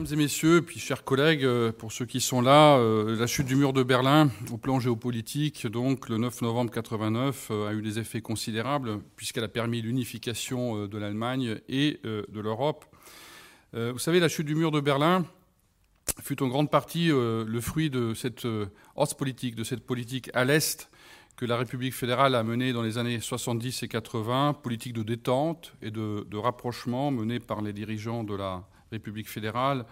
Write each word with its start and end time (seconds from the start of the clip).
Mesdames 0.00 0.18
et 0.18 0.22
messieurs, 0.22 0.62
puis 0.62 0.80
chers 0.80 1.04
collègues, 1.04 1.44
euh, 1.44 1.72
pour 1.72 1.92
ceux 1.92 2.06
qui 2.06 2.22
sont 2.22 2.40
là, 2.40 2.78
euh, 2.78 3.14
la 3.18 3.26
chute 3.26 3.44
du 3.44 3.54
mur 3.54 3.74
de 3.74 3.82
Berlin 3.82 4.30
au 4.50 4.56
plan 4.56 4.80
géopolitique, 4.80 5.66
donc 5.66 6.08
le 6.08 6.16
9 6.16 6.40
novembre 6.40 6.70
89, 6.70 7.48
euh, 7.50 7.68
a 7.68 7.74
eu 7.74 7.82
des 7.82 7.98
effets 7.98 8.22
considérables 8.22 9.02
puisqu'elle 9.16 9.44
a 9.44 9.48
permis 9.48 9.82
l'unification 9.82 10.86
de 10.86 10.98
l'Allemagne 10.98 11.60
et 11.68 12.00
de 12.02 12.40
l'Europe. 12.40 12.86
Vous 13.74 13.98
savez, 13.98 14.20
la 14.20 14.28
chute 14.28 14.46
du 14.46 14.54
mur 14.54 14.70
de 14.70 14.80
Berlin 14.80 15.26
fut 16.22 16.42
en 16.42 16.48
grande 16.48 16.70
partie 16.70 17.08
le 17.08 17.60
fruit 17.60 17.90
de 17.90 18.14
cette 18.14 18.46
politique, 19.18 19.54
de 19.54 19.64
cette 19.64 19.84
politique 19.84 20.30
à 20.32 20.46
l'Est 20.46 20.88
que 21.36 21.44
la 21.44 21.58
République 21.58 21.94
fédérale 21.94 22.34
a 22.34 22.42
menée 22.42 22.72
dans 22.72 22.82
les 22.82 22.96
années 22.96 23.20
70 23.20 23.82
et 23.82 23.88
80, 23.88 24.54
politique 24.62 24.94
de 24.94 25.02
détente 25.02 25.74
et 25.82 25.90
de, 25.90 26.26
de 26.26 26.36
rapprochement 26.38 27.10
menée 27.10 27.38
par 27.38 27.60
les 27.60 27.74
dirigeants 27.74 28.24
de 28.24 28.34
la 28.34 28.64
République 28.92 29.28
fédérale. 29.28 29.84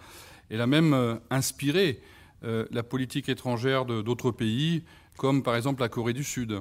Elle 0.51 0.61
a 0.61 0.67
même 0.67 0.93
euh, 0.93 1.17
inspiré 1.31 2.01
euh, 2.45 2.67
la 2.71 2.83
politique 2.83 3.29
étrangère 3.29 3.85
d'autres 3.85 4.31
pays, 4.31 4.85
comme 5.17 5.43
par 5.43 5.57
exemple 5.57 5.81
la 5.81 5.89
Corée 5.89 6.13
du 6.13 6.25
Sud, 6.25 6.61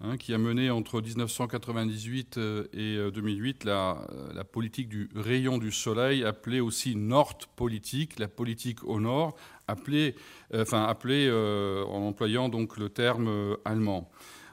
hein, 0.00 0.16
qui 0.16 0.32
a 0.34 0.38
mené 0.38 0.70
entre 0.70 1.00
1998 1.00 2.38
euh, 2.38 2.64
et 2.72 3.10
2008 3.10 3.64
la, 3.64 4.06
politique 4.50 4.88
du 4.88 5.08
rayon 5.14 5.58
du 5.58 5.70
soleil, 5.70 6.24
appelée 6.24 6.60
aussi 6.60 6.96
Nord-politique, 6.96 8.18
la 8.18 8.28
politique 8.28 8.84
au 8.84 9.00
nord, 9.00 9.36
appelée, 9.66 10.14
en 10.54 12.06
employant 12.06 12.48
donc 12.48 12.78
le 12.78 12.88
terme 12.88 13.56
allemand. 13.66 14.10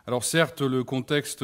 Alors 0.07 0.26
certes, 0.26 0.62
le 0.62 0.84
contexte 0.84 1.43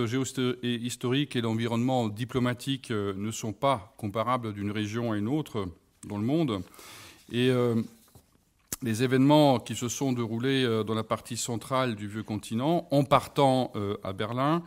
historique 0.62 1.35
et 1.37 1.41
l'environnement 1.41 2.10
diplomatique 2.10 2.91
ne 2.91 3.32
sont 3.32 3.54
pas 3.54 3.96
comparables 3.98 4.54
d'une 4.54 4.71
région 4.71 5.13
à 5.13 5.18
une 5.18 5.30
autre 5.30 5.68
dans 6.07 6.18
le 6.18 6.24
monde. 6.24 6.62
Et 7.32 7.49
euh, 7.49 7.76
les 8.82 9.04
événements 9.04 9.60
qui 9.60 9.76
se 9.76 9.88
sont 9.88 10.13
déroulés 10.13 10.63
euh, 10.63 10.84
dans 10.84 10.96
la 10.96 11.04
partie 11.04 11.38
centrale 11.38 11.96
du 11.96 12.08
vieux 12.08 12.24
continent, 12.24 12.88
en 12.91 13.04
partant 13.04 13.71
euh, 13.76 13.98
à 14.04 14.13
Berlin, 14.13 14.63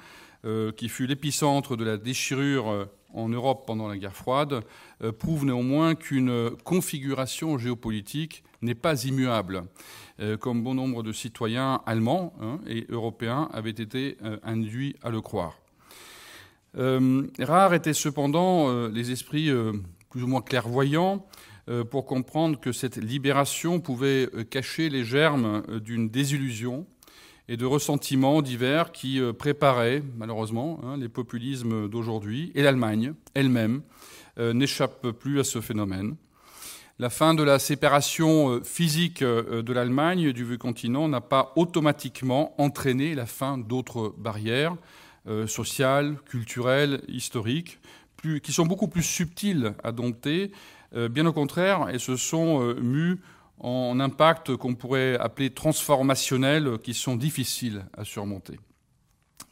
qui 0.76 0.90
fut 0.90 1.06
l'épicentre 1.06 1.74
de 1.74 1.84
la 1.84 1.96
déchirure 1.96 2.86
en 3.14 3.30
Europe 3.30 3.64
pendant 3.66 3.88
la 3.88 3.96
guerre 3.96 4.14
froide, 4.14 4.60
prouvent 5.18 5.46
néanmoins 5.46 5.94
qu'une 5.94 6.50
configuration 6.64 7.56
géopolitique 7.56 8.44
n'est 8.60 8.74
pas 8.74 9.04
immuable, 9.04 9.64
comme 10.40 10.62
bon 10.62 10.74
nombre 10.74 11.02
de 11.02 11.12
citoyens 11.12 11.80
allemands 11.86 12.34
hein, 12.42 12.60
et 12.66 12.84
européens 12.90 13.48
avaient 13.54 13.70
été 13.70 14.18
induits 14.42 14.96
à 15.02 15.08
le 15.08 15.22
croire. 15.22 15.56
rares 16.74 17.72
étaient 17.72 17.94
cependant 17.94 18.88
les 18.88 19.12
esprits 19.12 19.50
plus 20.14 20.22
ou 20.22 20.28
moins 20.28 20.42
clairvoyant 20.42 21.26
euh, 21.68 21.82
pour 21.82 22.06
comprendre 22.06 22.60
que 22.60 22.70
cette 22.70 22.98
libération 22.98 23.80
pouvait 23.80 24.28
euh, 24.32 24.44
cacher 24.44 24.88
les 24.88 25.02
germes 25.02 25.64
euh, 25.68 25.80
d'une 25.80 26.08
désillusion 26.08 26.86
et 27.48 27.56
de 27.56 27.66
ressentiments 27.66 28.40
divers 28.40 28.92
qui 28.92 29.20
préparaient 29.36 30.04
malheureusement 30.16 30.78
hein, 30.84 30.96
les 30.96 31.08
populismes 31.08 31.88
d'aujourd'hui. 31.88 32.52
Et 32.54 32.62
l'Allemagne 32.62 33.14
elle-même 33.34 33.82
n'échappe 34.38 35.10
plus 35.10 35.40
à 35.40 35.44
ce 35.44 35.60
phénomène. 35.60 36.16
La 36.98 37.10
fin 37.10 37.34
de 37.34 37.42
la 37.42 37.58
séparation 37.58 38.62
physique 38.64 39.22
de 39.22 39.72
l'Allemagne 39.74 40.32
du 40.32 40.42
vieux 40.42 40.56
continent 40.56 41.06
n'a 41.06 41.20
pas 41.20 41.52
automatiquement 41.56 42.54
entraîné 42.58 43.14
la 43.14 43.26
fin 43.26 43.58
d'autres 43.58 44.14
barrières 44.16 44.74
sociales, 45.46 46.16
culturelles, 46.24 47.02
historiques, 47.08 47.78
qui 48.42 48.52
sont 48.52 48.66
beaucoup 48.66 48.88
plus 48.88 49.02
subtiles 49.02 49.74
à 49.82 49.92
dompter. 49.92 50.52
Euh, 50.94 51.08
bien 51.08 51.26
au 51.26 51.32
contraire, 51.32 51.86
elles 51.90 52.00
se 52.00 52.16
sont 52.16 52.62
euh, 52.62 52.74
mues 52.80 53.20
en 53.58 54.00
impacts 54.00 54.56
qu'on 54.56 54.74
pourrait 54.74 55.16
appeler 55.18 55.50
transformationnels, 55.50 56.78
qui 56.82 56.94
sont 56.94 57.16
difficiles 57.16 57.84
à 57.96 58.04
surmonter. 58.04 58.58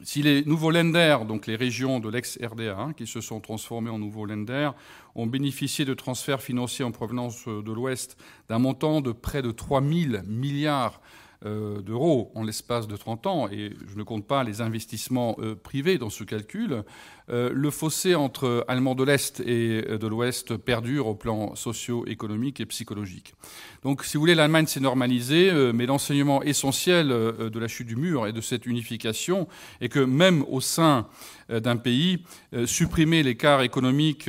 Si 0.04 0.20
les 0.20 0.44
nouveaux 0.44 0.72
lenders, 0.72 1.24
donc 1.24 1.46
les 1.46 1.54
régions 1.54 2.00
de 2.00 2.08
l'ex-RDA, 2.08 2.76
hein, 2.76 2.92
qui 2.92 3.06
se 3.06 3.20
sont 3.20 3.38
transformées 3.38 3.90
en 3.90 4.00
nouveaux 4.00 4.26
lenders, 4.26 4.74
ont 5.14 5.26
bénéficié 5.26 5.84
de 5.84 5.94
transferts 5.94 6.42
financiers 6.42 6.84
en 6.84 6.90
provenance 6.90 7.46
de 7.46 7.72
l'Ouest 7.72 8.16
d'un 8.48 8.58
montant 8.58 9.00
de 9.00 9.12
près 9.12 9.42
de 9.42 9.52
3 9.52 9.80
000 9.80 10.22
milliards 10.26 11.00
euh, 11.00 11.21
d'euros 11.44 12.30
en 12.34 12.44
l'espace 12.44 12.86
de 12.86 12.96
30 12.96 13.26
ans, 13.26 13.48
et 13.48 13.72
je 13.86 13.96
ne 13.96 14.02
compte 14.02 14.26
pas 14.26 14.44
les 14.44 14.60
investissements 14.60 15.36
euh, 15.40 15.54
privés 15.54 15.98
dans 15.98 16.10
ce 16.10 16.24
calcul, 16.24 16.84
euh, 17.30 17.50
le 17.52 17.70
fossé 17.70 18.14
entre 18.14 18.64
Allemands 18.68 18.94
de 18.94 19.04
l'Est 19.04 19.40
et 19.40 19.82
de 19.82 20.06
l'Ouest 20.06 20.56
perdure 20.56 21.06
au 21.06 21.14
plan 21.14 21.54
socio-économique 21.54 22.60
et 22.60 22.66
psychologique. 22.66 23.34
Donc, 23.82 24.04
si 24.04 24.16
vous 24.16 24.20
voulez, 24.20 24.34
l'Allemagne 24.34 24.66
s'est 24.66 24.80
normalisée, 24.80 25.50
mais 25.72 25.86
l'enseignement 25.86 26.42
essentiel 26.42 27.08
de 27.08 27.58
la 27.58 27.68
chute 27.68 27.86
du 27.86 27.96
mur 27.96 28.26
et 28.26 28.32
de 28.32 28.40
cette 28.40 28.66
unification 28.66 29.48
est 29.80 29.88
que 29.88 30.00
même 30.00 30.44
au 30.48 30.60
sein 30.60 31.08
d'un 31.48 31.76
pays, 31.76 32.24
supprimer 32.64 33.22
l'écart 33.22 33.62
économique 33.62 34.28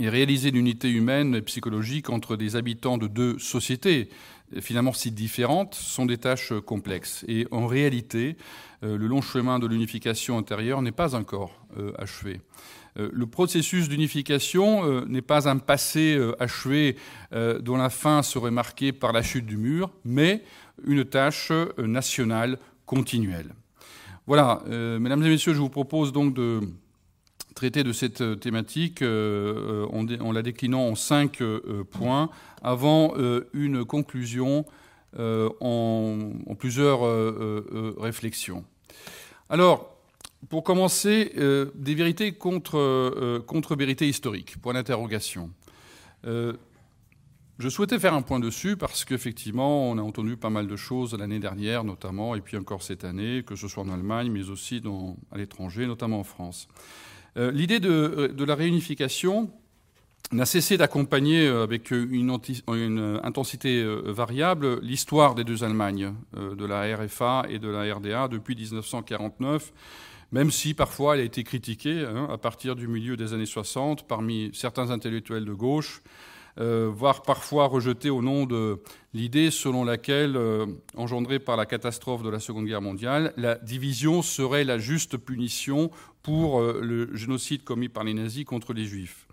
et 0.00 0.08
réaliser 0.08 0.50
l'unité 0.50 0.90
humaine 0.90 1.34
et 1.34 1.42
psychologique 1.42 2.08
entre 2.08 2.36
des 2.36 2.56
habitants 2.56 2.96
de 2.96 3.06
deux 3.06 3.38
sociétés, 3.38 4.08
finalement 4.58 4.92
si 4.92 5.10
différentes, 5.10 5.74
sont 5.74 6.06
des 6.06 6.18
tâches 6.18 6.52
complexes. 6.66 7.24
Et 7.28 7.46
en 7.50 7.66
réalité, 7.66 8.36
euh, 8.82 8.96
le 8.96 9.06
long 9.06 9.20
chemin 9.20 9.58
de 9.58 9.66
l'unification 9.66 10.38
intérieure 10.38 10.82
n'est 10.82 10.92
pas 10.92 11.14
encore 11.14 11.52
euh, 11.78 11.92
achevé. 11.98 12.40
Euh, 12.98 13.08
le 13.12 13.26
processus 13.26 13.88
d'unification 13.88 15.04
n'est 15.06 15.22
pas 15.22 15.48
un 15.48 15.58
passé 15.58 16.18
achevé 16.38 16.96
dont 17.32 17.76
la 17.76 17.90
fin 17.90 18.22
serait 18.22 18.50
marquée 18.50 18.92
par 18.92 19.12
la 19.12 19.22
chute 19.22 19.46
du 19.46 19.56
mur, 19.56 19.90
mais 20.04 20.42
une 20.84 21.04
tâche 21.04 21.52
nationale 21.78 22.58
continuelle. 22.86 23.54
Voilà, 24.26 24.62
mesdames 24.66 25.22
et 25.24 25.28
messieurs, 25.28 25.54
je 25.54 25.60
vous 25.60 25.68
propose 25.68 26.12
donc 26.12 26.34
de 26.34 26.60
traiter 27.54 27.84
de 27.84 27.92
cette 27.92 28.40
thématique 28.40 29.02
en, 29.02 30.32
la 30.32 30.42
déclinant 30.42 30.88
en 30.88 30.94
cinq 30.94 31.42
points 31.90 32.30
avant 32.62 33.14
euh, 33.16 33.48
une 33.52 33.84
conclusion 33.84 34.64
euh, 35.18 35.48
en, 35.60 36.54
plusieurs 36.58 37.04
euh, 37.04 37.96
réflexions. 37.98 38.64
Alors, 39.48 39.96
pour 40.48 40.64
commencer, 40.64 41.32
des 41.74 41.94
vérités 41.94 42.32
contre, 42.32 43.40
contre 43.46 43.76
vérités 43.76 44.08
historiques, 44.08 44.58
point 44.62 44.72
d'interrogation. 44.72 45.50
Je 46.24 47.68
souhaitais 47.68 47.98
faire 47.98 48.14
un 48.14 48.22
point 48.22 48.40
dessus 48.40 48.78
parce 48.78 49.04
qu'effectivement, 49.04 49.90
on 49.90 49.98
a 49.98 50.02
entendu 50.02 50.38
pas 50.38 50.48
mal 50.48 50.66
de 50.66 50.76
choses 50.76 51.14
l'année 51.14 51.40
dernière, 51.40 51.84
notamment, 51.84 52.34
et 52.34 52.40
puis 52.40 52.56
encore 52.56 52.82
cette 52.82 53.04
année, 53.04 53.42
que 53.46 53.54
ce 53.54 53.68
soit 53.68 53.82
en 53.82 53.90
Allemagne, 53.90 54.30
mais 54.30 54.48
aussi 54.48 54.82
à 55.30 55.36
l'étranger, 55.36 55.86
notamment 55.86 56.20
en 56.20 56.24
France. 56.24 56.68
L'idée 57.36 57.80
de, 57.80 58.32
de, 58.34 58.44
la 58.44 58.54
réunification 58.54 59.50
n'a 60.32 60.46
cessé 60.46 60.76
d'accompagner 60.76 61.46
euh, 61.46 61.64
avec 61.64 61.90
une, 61.90 62.30
intensité 63.22 63.82
euh, 63.82 64.02
variable 64.06 64.80
l'histoire 64.80 65.34
des 65.34 65.44
deux 65.44 65.64
Allemagnes, 65.64 66.14
euh, 66.36 66.54
de 66.54 66.64
la 66.64 66.96
RFA 66.96 67.44
et 67.48 67.58
de 67.58 67.68
la 67.68 67.92
RDA, 67.92 68.28
depuis 68.28 68.54
1949, 68.54 69.72
même 70.30 70.50
si 70.50 70.74
parfois 70.74 71.14
elle 71.14 71.22
a 71.22 71.24
été 71.24 71.42
critiquée 71.42 72.04
hein, 72.04 72.28
à 72.30 72.38
partir 72.38 72.76
du 72.76 72.86
milieu 72.86 73.16
des 73.16 73.34
années 73.34 73.46
60 73.46 74.06
parmi 74.06 74.50
certains 74.54 74.90
intellectuels 74.90 75.44
de 75.44 75.54
gauche, 75.54 76.02
voire 76.56 77.22
parfois 77.22 77.68
rejetée 77.68 78.10
au 78.10 78.20
nom 78.20 78.44
de 78.44 78.82
l'idée 79.14 79.50
selon 79.50 79.82
laquelle, 79.82 80.38
engendrée 80.94 81.38
par 81.38 81.56
la 81.56 81.64
catastrophe 81.64 82.22
de 82.22 82.28
la 82.28 82.38
Seconde 82.38 82.66
Guerre 82.66 82.82
mondiale, 82.82 83.32
la 83.38 83.54
division 83.54 84.20
serait 84.20 84.64
la 84.64 84.76
juste 84.76 85.16
punition 85.16 85.90
pour 86.22 86.60
le 86.60 87.14
génocide 87.16 87.64
commis 87.64 87.88
par 87.88 88.04
les 88.04 88.14
nazis 88.14 88.44
contre 88.44 88.72
les 88.72 88.84
juifs. 88.84 89.26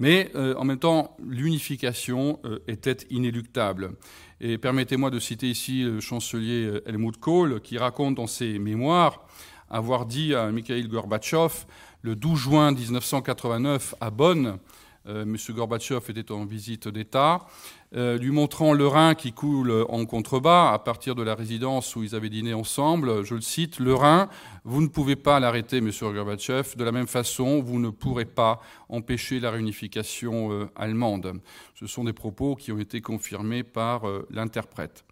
Mais 0.00 0.32
euh, 0.34 0.54
en 0.56 0.64
même 0.64 0.78
temps, 0.78 1.14
l'unification 1.22 2.40
euh, 2.46 2.58
était 2.66 2.96
inéluctable. 3.10 3.92
Et 4.40 4.56
permettez-moi 4.56 5.10
de 5.10 5.18
citer 5.18 5.48
ici 5.48 5.82
le 5.82 6.00
chancelier 6.00 6.64
euh, 6.64 6.88
Helmut 6.88 7.18
Kohl, 7.18 7.60
qui 7.60 7.76
raconte 7.76 8.14
dans 8.14 8.26
ses 8.26 8.58
mémoires 8.58 9.26
avoir 9.68 10.06
dit 10.06 10.34
à 10.34 10.50
Mikhail 10.50 10.88
Gorbatchev 10.88 11.66
le 12.00 12.16
12 12.16 12.38
juin 12.38 12.72
1989 12.72 13.94
à 14.00 14.10
Bonn, 14.10 14.58
M. 15.06 15.36
Gorbatchev 15.50 16.00
était 16.08 16.32
en 16.32 16.44
visite 16.44 16.88
d'État, 16.88 17.46
euh, 17.96 18.18
lui 18.18 18.30
montrant 18.30 18.72
le 18.72 18.86
Rhin 18.86 19.16
qui 19.16 19.32
coule 19.32 19.84
en 19.88 20.06
contrebas 20.06 20.72
à 20.72 20.78
partir 20.78 21.16
de 21.16 21.24
la 21.24 21.34
résidence 21.34 21.96
où 21.96 22.04
ils 22.04 22.14
avaient 22.14 22.28
dîné 22.28 22.54
ensemble. 22.54 23.24
Je 23.24 23.34
le 23.34 23.40
cite, 23.40 23.80
le 23.80 23.94
Rhin, 23.94 24.28
vous 24.64 24.80
ne 24.80 24.86
pouvez 24.86 25.16
pas 25.16 25.40
l'arrêter, 25.40 25.80
monsieur 25.80 26.12
Gorbatchev. 26.12 26.76
De 26.76 26.84
la 26.84 26.92
même 26.92 27.08
façon, 27.08 27.60
vous 27.60 27.80
ne 27.80 27.90
pourrez 27.90 28.26
pas 28.26 28.60
empêcher 28.88 29.40
la 29.40 29.50
réunification 29.50 30.52
euh, 30.52 30.70
allemande. 30.76 31.40
Ce 31.74 31.88
sont 31.88 32.04
des 32.04 32.12
propos 32.12 32.54
qui 32.54 32.70
ont 32.70 32.78
été 32.78 33.00
confirmés 33.00 33.64
par 33.64 34.08
euh, 34.08 34.24
l'interprète. 34.30 35.04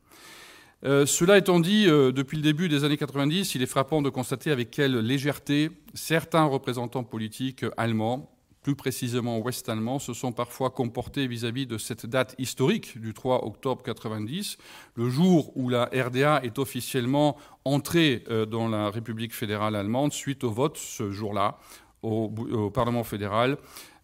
cela 0.85 1.37
étant 1.37 1.59
dit, 1.59 1.87
depuis 1.87 2.37
le 2.37 2.43
début 2.45 2.69
des 2.69 2.85
années 2.85 2.97
90, 2.97 3.57
il 3.57 3.63
est 3.63 3.67
frappant 3.67 4.03
de 4.03 4.11
constater 4.11 4.53
avec 4.53 4.71
quelle 4.71 4.97
légèreté 5.01 5.71
certains 5.95 6.45
représentants 6.45 7.03
politiques 7.03 7.65
allemands 7.77 8.31
plus 8.69 8.77
précisément 8.77 9.39
ouest-allemands, 9.39 9.99
se 9.99 10.13
sont 10.13 10.31
parfois 10.31 10.69
comportés 10.69 11.27
vis-à-vis 11.27 11.67
de 11.67 11.79
cette 11.79 12.05
date 12.05 12.35
historique 12.37 13.01
du 13.01 13.15
3 13.15 13.47
octobre 13.47 13.83
90, 13.83 14.59
le 14.95 15.09
jour 15.09 15.57
où 15.57 15.71
la 15.71 15.87
RDA 15.87 16.41
est 16.43 16.59
officiellement 16.59 17.39
entrée 17.65 18.25
euh, 18.29 18.45
dans 18.45 18.69
la 18.69 18.91
République 18.91 19.35
fédérale 19.35 19.75
allemande 19.75 20.13
suite 20.13 20.45
au 20.45 20.51
vote 20.51 20.77
ce 20.77 21.11
jour-là 21.11 21.57
au, 22.03 22.29
Parlement 22.69 23.05
fédéral 23.05 23.57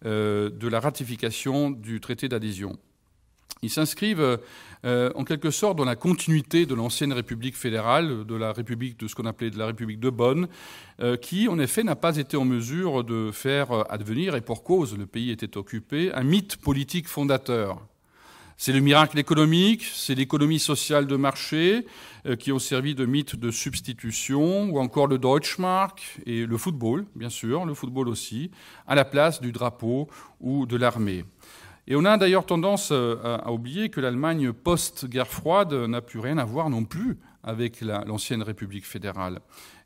euh, 0.06 0.48
de 0.48 0.66
la 0.66 0.80
ratification 0.80 1.70
du 1.70 2.00
traité 2.00 2.30
d'adhésion. 2.30 2.78
Ils 3.64 3.70
s'inscrivent 3.70 4.38
euh, 4.84 5.10
en 5.14 5.24
quelque 5.24 5.50
sorte 5.50 5.78
dans 5.78 5.86
la 5.86 5.96
continuité 5.96 6.66
de 6.66 6.74
l'ancienne 6.74 7.14
République 7.14 7.56
fédérale, 7.56 8.26
de 8.26 8.34
la 8.34 8.52
République 8.52 9.00
de 9.00 9.08
ce 9.08 9.14
qu'on 9.14 9.24
appelait 9.24 9.48
la 9.56 9.66
République 9.66 10.00
de 10.00 10.10
Bonn, 10.10 10.48
euh, 11.00 11.16
qui 11.16 11.48
en 11.48 11.58
effet 11.58 11.82
n'a 11.82 11.96
pas 11.96 12.18
été 12.18 12.36
en 12.36 12.44
mesure 12.44 13.04
de 13.04 13.30
faire 13.32 13.90
advenir, 13.90 14.36
et 14.36 14.42
pour 14.42 14.64
cause, 14.64 14.98
le 14.98 15.06
pays 15.06 15.30
était 15.30 15.56
occupé, 15.56 16.12
un 16.12 16.24
mythe 16.24 16.58
politique 16.58 17.08
fondateur. 17.08 17.80
C'est 18.58 18.72
le 18.72 18.80
miracle 18.80 19.18
économique, 19.18 19.82
c'est 19.82 20.14
l'économie 20.14 20.60
sociale 20.60 21.06
de 21.06 21.16
marché 21.16 21.86
euh, 22.26 22.36
qui 22.36 22.52
ont 22.52 22.58
servi 22.58 22.94
de 22.94 23.06
mythe 23.06 23.34
de 23.34 23.50
substitution, 23.50 24.68
ou 24.70 24.78
encore 24.78 25.06
le 25.06 25.16
Deutschmark 25.16 26.20
et 26.26 26.44
le 26.44 26.58
football, 26.58 27.06
bien 27.16 27.30
sûr, 27.30 27.64
le 27.64 27.72
football 27.72 28.08
aussi, 28.08 28.50
à 28.86 28.94
la 28.94 29.06
place 29.06 29.40
du 29.40 29.52
drapeau 29.52 30.08
ou 30.38 30.66
de 30.66 30.76
l'armée. 30.76 31.24
Et 31.86 31.96
on 31.96 32.04
a 32.06 32.16
d'ailleurs 32.16 32.46
tendance 32.46 32.88
euh, 32.92 33.16
à 33.22 33.52
oublier 33.52 33.90
que 33.90 34.00
l'Allemagne 34.00 34.52
post-guerre 34.52 35.28
froide 35.28 35.74
n'a 35.74 36.00
plus 36.00 36.18
rien 36.18 36.38
à 36.38 36.44
voir 36.44 36.70
non 36.70 36.84
plus 36.84 37.18
avec 37.42 37.82
l'ancienne 37.82 38.42
République 38.42 38.86
fédérale. 38.86 39.40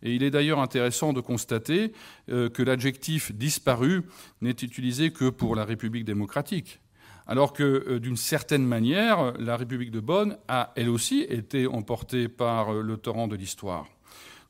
Et 0.05 0.15
il 0.15 0.23
est 0.23 0.31
d'ailleurs 0.31 0.61
intéressant 0.61 1.13
de 1.13 1.21
constater 1.21 1.93
euh, 2.31 2.49
que 2.49 2.63
l'adjectif 2.63 3.33
disparu 3.33 4.05
n'est 4.43 4.51
utilisé 4.51 5.11
que 5.11 5.29
pour 5.29 5.57
la 5.57 5.65
République 5.65 6.05
démocratique, 6.05 6.79
alors 7.27 7.53
que 7.53 7.65
euh, 7.65 7.99
d'une 7.99 8.17
certaine 8.17 8.65
manière, 8.65 9.33
la 9.41 9.57
République 9.57 9.91
de 9.91 9.99
Bonn 9.99 10.37
a 10.47 10.73
elle 10.77 10.91
aussi 10.91 11.23
été 11.23 11.67
emportée 11.67 12.29
par 12.29 12.75
le 12.75 12.97
torrent 12.97 13.27
de 13.27 13.35
l'histoire. 13.35 13.87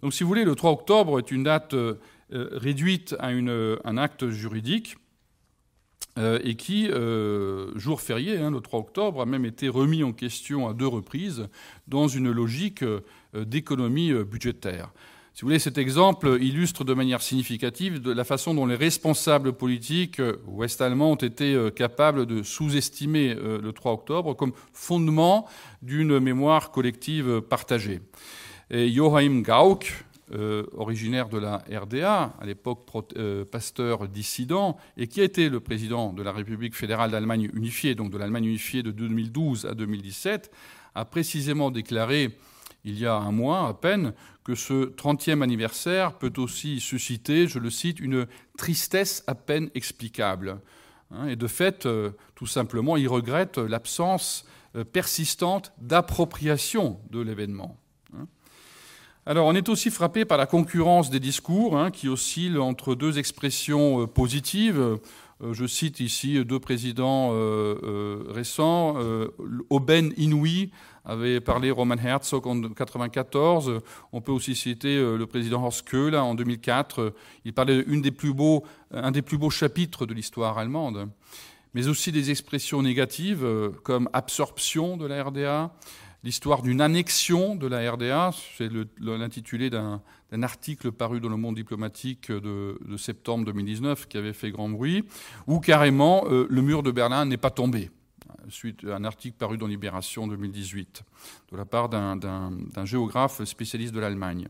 Donc 0.02 0.12
si 0.12 0.22
vous 0.22 0.28
voulez, 0.28 0.44
le 0.44 0.54
3 0.54 0.70
octobre 0.70 1.18
est 1.18 1.30
une 1.30 1.44
date 1.44 1.74
réduite 2.30 3.16
à 3.18 3.28
un 3.28 3.96
acte 3.96 4.28
juridique 4.28 4.96
et 6.42 6.54
qui, 6.56 6.88
euh, 6.90 7.70
jour 7.76 8.00
férié, 8.00 8.38
hein, 8.38 8.50
le 8.50 8.60
3 8.60 8.80
octobre, 8.80 9.20
a 9.20 9.26
même 9.26 9.44
été 9.44 9.68
remis 9.68 10.02
en 10.02 10.12
question 10.12 10.68
à 10.68 10.74
deux 10.74 10.86
reprises 10.86 11.48
dans 11.86 12.08
une 12.08 12.30
logique 12.30 12.82
euh, 12.82 13.00
d'économie 13.34 14.12
budgétaire. 14.24 14.90
Si 15.34 15.42
vous 15.42 15.48
voulez, 15.48 15.60
cet 15.60 15.78
exemple 15.78 16.38
illustre 16.40 16.82
de 16.82 16.94
manière 16.94 17.22
significative 17.22 18.00
la 18.10 18.24
façon 18.24 18.54
dont 18.54 18.66
les 18.66 18.74
responsables 18.74 19.52
politiques 19.52 20.20
ouest-allemands 20.48 21.12
ont 21.12 21.14
été 21.14 21.56
capables 21.76 22.26
de 22.26 22.42
sous-estimer 22.42 23.34
le 23.34 23.70
3 23.70 23.92
octobre 23.92 24.34
comme 24.34 24.50
fondement 24.72 25.46
d'une 25.80 26.18
mémoire 26.18 26.72
collective 26.72 27.40
partagée. 27.40 28.00
Et 28.70 28.90
Joachim 28.90 29.42
Gauck, 29.42 30.04
euh, 30.32 30.66
originaire 30.76 31.30
de 31.30 31.38
la 31.38 31.64
RDA, 31.70 32.34
à 32.38 32.44
l'époque 32.44 32.86
euh, 33.16 33.46
pasteur 33.46 34.08
dissident, 34.08 34.76
et 34.98 35.06
qui 35.06 35.22
a 35.22 35.24
été 35.24 35.48
le 35.48 35.60
président 35.60 36.12
de 36.12 36.22
la 36.22 36.32
République 36.32 36.76
fédérale 36.76 37.10
d'Allemagne 37.10 37.48
unifiée, 37.54 37.94
donc 37.94 38.10
de 38.10 38.18
l'Allemagne 38.18 38.44
unifiée 38.44 38.82
de 38.82 38.90
2012 38.90 39.64
à 39.64 39.74
2017, 39.74 40.50
a 40.94 41.04
précisément 41.06 41.70
déclaré 41.70 42.36
il 42.84 42.98
y 42.98 43.06
a 43.06 43.14
un 43.14 43.32
mois 43.32 43.68
à 43.68 43.74
peine 43.74 44.12
que 44.44 44.54
ce 44.54 44.90
30e 44.90 45.42
anniversaire 45.42 46.18
peut 46.18 46.32
aussi 46.36 46.78
susciter, 46.80 47.48
je 47.48 47.58
le 47.58 47.70
cite, 47.70 47.98
une 47.98 48.26
tristesse 48.58 49.24
à 49.26 49.34
peine 49.34 49.70
explicable. 49.74 50.60
Hein, 51.10 51.28
et 51.28 51.36
de 51.36 51.46
fait, 51.46 51.86
euh, 51.86 52.10
tout 52.34 52.46
simplement, 52.46 52.98
il 52.98 53.08
regrette 53.08 53.56
l'absence 53.56 54.44
persistante 54.92 55.72
d'appropriation 55.80 57.00
de 57.10 57.20
l'événement. 57.20 57.78
Alors, 59.28 59.46
on 59.46 59.54
est 59.54 59.68
aussi 59.68 59.90
frappé 59.90 60.24
par 60.24 60.38
la 60.38 60.46
concurrence 60.46 61.10
des 61.10 61.20
discours 61.20 61.76
hein, 61.76 61.90
qui 61.90 62.08
oscillent 62.08 62.56
entre 62.56 62.94
deux 62.94 63.18
expressions 63.18 64.00
euh, 64.00 64.06
positives. 64.06 64.80
Euh, 64.80 65.52
je 65.52 65.66
cite 65.66 66.00
ici 66.00 66.42
deux 66.46 66.58
présidents 66.58 67.32
euh, 67.34 68.24
récents. 68.30 68.96
Aubaine 69.68 70.14
inouïe 70.16 70.70
avait 71.04 71.42
parlé 71.42 71.70
Roman 71.70 71.96
Herzog 72.02 72.46
en 72.46 72.54
1994. 72.54 73.82
On 74.14 74.22
peut 74.22 74.32
aussi 74.32 74.56
citer 74.56 74.96
le 74.96 75.26
président 75.26 75.62
Horst 75.62 75.86
Köhler 75.86 76.16
en 76.16 76.34
2004. 76.34 77.12
Il 77.44 77.52
parlait 77.52 77.84
d'un 77.84 78.00
des 78.00 78.10
des 78.10 79.22
plus 79.22 79.38
beaux 79.38 79.50
chapitres 79.50 80.06
de 80.06 80.14
l'histoire 80.14 80.56
allemande. 80.56 81.06
Mais 81.74 81.86
aussi 81.86 82.12
des 82.12 82.30
expressions 82.30 82.82
négatives 82.82 83.46
comme 83.84 84.08
absorption 84.12 84.96
de 84.96 85.06
la 85.06 85.22
RDA, 85.22 85.70
l'histoire 86.28 86.60
d'une 86.60 86.82
annexion 86.82 87.56
de 87.56 87.66
la 87.66 87.90
RDA, 87.90 88.32
c'est 88.58 88.68
l'intitulé 89.00 89.70
d'un 89.70 90.02
article 90.42 90.92
paru 90.92 91.20
dans 91.20 91.30
le 91.30 91.38
monde 91.38 91.54
diplomatique 91.54 92.30
de, 92.30 92.76
septembre 92.98 93.46
2019 93.46 94.06
qui 94.08 94.18
avait 94.18 94.34
fait 94.34 94.50
grand 94.50 94.68
bruit, 94.68 95.04
ou 95.46 95.58
carrément 95.58 96.26
euh, 96.26 96.46
le 96.50 96.60
mur 96.60 96.82
de 96.82 96.90
Berlin 96.90 97.24
n'est 97.24 97.38
pas 97.38 97.48
tombé, 97.48 97.90
suite 98.50 98.84
à 98.84 98.96
un 98.96 99.04
article 99.04 99.38
paru 99.38 99.56
dans 99.56 99.66
Libération 99.66 100.26
2018, 100.26 101.02
de 101.50 101.56
la 101.56 101.64
part 101.64 101.88
d'un 101.88 102.84
géographe 102.84 103.42
spécialiste 103.44 103.94
de 103.94 104.00
l'Allemagne. 104.00 104.48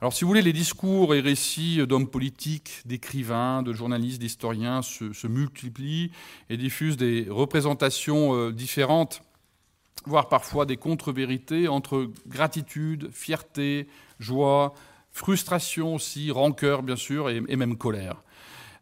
Alors 0.00 0.14
si 0.14 0.24
vous 0.24 0.28
voulez, 0.28 0.40
les 0.40 0.54
discours 0.54 1.14
et 1.14 1.20
récits 1.20 1.86
d'hommes 1.86 2.08
politiques, 2.08 2.80
d'écrivains, 2.86 3.62
de 3.62 3.74
journalistes, 3.74 4.22
d'historiens 4.22 4.80
se, 4.80 5.12
se, 5.12 5.26
multiplient 5.26 6.12
et 6.48 6.56
diffusent 6.56 6.96
des 6.96 7.26
représentations 7.28 8.34
euh, 8.34 8.52
différentes 8.52 9.20
voire 10.06 10.28
parfois 10.28 10.66
des 10.66 10.76
contre-vérités 10.76 11.68
entre 11.68 12.10
gratitude, 12.26 13.10
fierté, 13.12 13.88
joie, 14.18 14.74
frustration 15.10 15.94
aussi, 15.96 16.30
rancœur 16.30 16.82
bien 16.82 16.96
sûr, 16.96 17.28
et, 17.28 17.56
même 17.56 17.76
colère. 17.76 18.22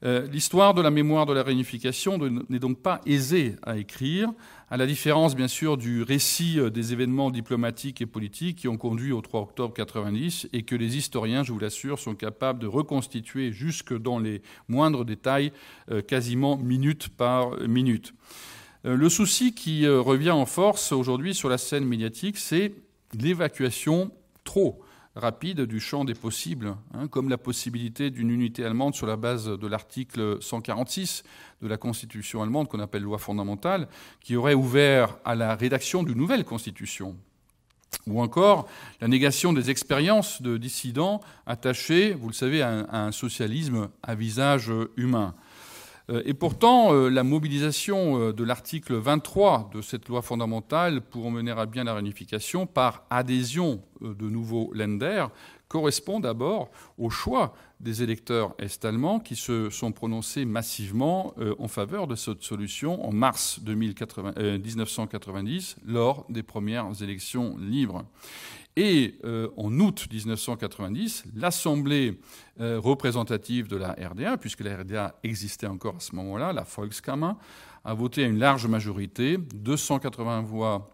Euh, 0.05 0.29
l'histoire 0.29 0.75
de 0.75 0.83
la 0.83 0.91
mémoire 0.91 1.27
de 1.27 1.33
la 1.33 1.43
réunification 1.43 2.19
n'est 2.49 2.61
donc 2.61 2.81
pas 2.81 3.01
aisée 3.05 3.57
à 3.65 3.79
écrire, 3.79 4.31
à 4.71 4.77
la 4.77 4.87
différence 4.87 5.35
bien 5.35 5.49
sûr 5.49 5.77
du 5.77 6.05
récit 6.05 6.61
euh, 6.61 6.71
des 6.71 6.93
événements 6.93 7.33
diplomatiques 7.33 8.01
et 8.01 8.07
politiques 8.07 8.59
qui 8.59 8.69
ont 8.69 8.77
conduit 8.77 9.11
au 9.11 9.21
3 9.21 9.41
octobre 9.41 9.75
90 9.75 10.51
et 10.53 10.63
que 10.63 10.77
les 10.77 10.97
historiens, 10.97 11.43
je 11.43 11.51
vous 11.53 11.59
l'assure, 11.59 11.99
sont 11.99 12.15
capables 12.15 12.61
de 12.61 12.69
reconstituer 12.69 13.51
jusque 13.51 13.97
dans 13.97 14.21
les 14.21 14.41
moindres 14.69 15.05
détails, 15.05 15.53
euh, 15.91 16.01
quasiment 16.01 16.57
minute 16.57 17.09
par 17.09 17.59
minute. 17.67 18.15
Euh, 18.85 18.97
le 18.97 19.09
souci 19.09 19.55
qui 19.55 19.87
euh, 19.87 20.01
revient 20.01 20.31
en 20.31 20.47
force 20.47 20.93
aujourd'hui 20.93 21.35
sur 21.35 21.49
la 21.49 21.59
scène 21.59 21.85
médiatique, 21.85 22.37
c'est 22.37 22.75
l'évacuation 23.13 24.13
trop 24.45 24.81
rapide 25.17 25.63
du 25.63 25.81
champ 25.81 26.05
des 26.05 26.15
possibles, 26.15 26.77
hein, 26.95 27.09
comme 27.09 27.29
la 27.29 27.39
possibilité 27.39 28.11
d'une 28.11 28.31
unité 28.31 28.65
allemande 28.65 28.95
sur 28.95 29.07
la 29.07 29.17
base 29.17 29.47
de 29.47 29.67
l'article 29.67 30.39
146 30.41 31.25
de 31.61 31.67
la 31.67 31.77
Constitution 31.77 32.41
allemande, 32.41 32.69
qu'on 32.69 32.79
appelle 32.79 33.03
loi 33.03 33.19
fondamentale, 33.19 33.89
qui 34.21 34.37
aurait 34.37 34.55
ouvert 34.55 35.17
à 35.25 35.35
la 35.35 35.57
rédaction 35.57 36.05
d'une 36.05 36.19
nouvelle 36.19 36.45
Constitution. 36.45 37.17
Ou 38.07 38.21
encore 38.21 38.69
la 39.01 39.09
négation 39.09 39.53
des 39.53 39.71
expériences 39.71 40.41
de 40.41 40.57
dissidents 40.57 41.21
attachés, 41.47 42.13
vous 42.13 42.29
le 42.29 42.35
savez, 42.35 42.63
à 42.63 42.87
un 42.93 43.13
socialisme 43.13 43.89
à 44.03 44.15
visage 44.15 44.71
humain. 44.97 45.35
Euh, 46.11 46.23
et 46.25 46.35
pourtant, 46.35 46.93
euh, 46.93 47.09
la 47.09 47.23
mobilisation 47.23 48.21
euh, 48.21 48.33
de 48.33 48.43
l'article 48.45 48.95
23 48.95 49.71
de 49.75 49.83
cette 49.83 50.09
loi 50.09 50.23
fondamentale 50.23 51.03
pour 51.03 51.31
mener 51.31 51.51
à 51.51 51.67
bien 51.67 51.85
la 51.85 51.93
réunification 51.95 52.67
par 52.67 53.05
adhésion 53.11 53.83
de 54.01 54.29
nouveaux 54.29 54.71
Länder 54.75 55.27
correspond 55.67 56.21
d'abord 56.21 56.71
au 56.97 57.11
choix 57.11 57.53
des 57.81 58.03
électeurs 58.03 58.55
est-allemands 58.59 59.21
qui 59.21 59.37
se 59.37 59.69
sont 59.69 59.93
prononcés 59.93 60.47
massivement 60.47 61.35
en 61.59 61.69
faveur 61.69 62.07
de 62.07 62.15
cette 62.15 62.43
solution 62.43 63.05
en 63.05 63.13
mars 63.13 63.61
1990 63.67 65.77
lors 65.85 66.25
des 66.31 66.43
premières 66.43 66.87
élections 67.03 67.59
libres. 67.59 68.07
Et 68.81 69.17
euh, 69.25 69.49
en 69.57 69.77
août 69.81 70.07
1990, 70.09 71.25
l'Assemblée 71.35 72.21
euh, 72.61 72.79
représentative 72.79 73.67
de 73.67 73.77
la 73.77 73.89
RDA, 73.95 74.37
puisque 74.37 74.61
la 74.61 74.77
RDA 74.77 75.17
existait 75.25 75.67
encore 75.67 75.97
à 75.97 76.01
ce 76.01 76.15
moment-là, 76.15 76.53
la 76.53 76.63
Volkskammer, 76.63 77.33
a 77.85 77.95
voté 77.95 78.23
à 78.23 78.29
une 78.29 78.39
large 78.39 78.69
majorité, 78.69 79.37
280 79.37 80.43
voix 80.43 80.91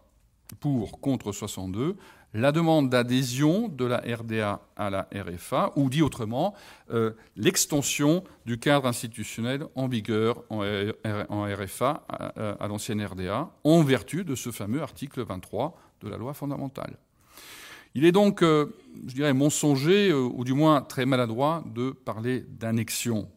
pour 0.59 0.99
contre 0.99 1.31
62, 1.31 1.95
la 2.33 2.51
demande 2.51 2.89
d'adhésion 2.89 3.67
de 3.67 3.85
la 3.85 3.97
RDA 3.97 4.61
à 4.75 4.89
la 4.89 5.07
RFA, 5.13 5.71
ou 5.75 5.87
dit 5.87 6.01
autrement, 6.01 6.55
euh, 6.89 7.11
l'extension 7.35 8.23
du 8.47 8.57
cadre 8.57 8.87
institutionnel 8.87 9.67
en 9.75 9.87
vigueur 9.87 10.43
en, 10.49 10.63
RFA 11.53 12.03
à, 12.09 12.49
à 12.53 12.67
l'ancienne 12.67 13.05
RDA, 13.05 13.51
en 13.63 13.83
vertu 13.83 14.23
de 14.23 14.33
ce 14.33 14.49
fameux 14.49 14.81
article 14.81 15.23
23 15.23 15.77
de 16.01 16.09
la 16.09 16.17
loi 16.17 16.33
fondamentale. 16.33 16.97
Il 17.95 18.03
est 18.03 18.11
donc, 18.11 18.43
euh, 18.43 18.65
je 19.07 19.15
dirais, 19.15 19.33
mensonger, 19.33 20.09
euh, 20.09 20.19
ou 20.19 20.43
du 20.43 20.53
moins 20.53 20.81
très 20.81 21.05
maladroit, 21.05 21.63
de 21.73 21.91
parler 21.91 22.45
d'annexion. 22.59 23.29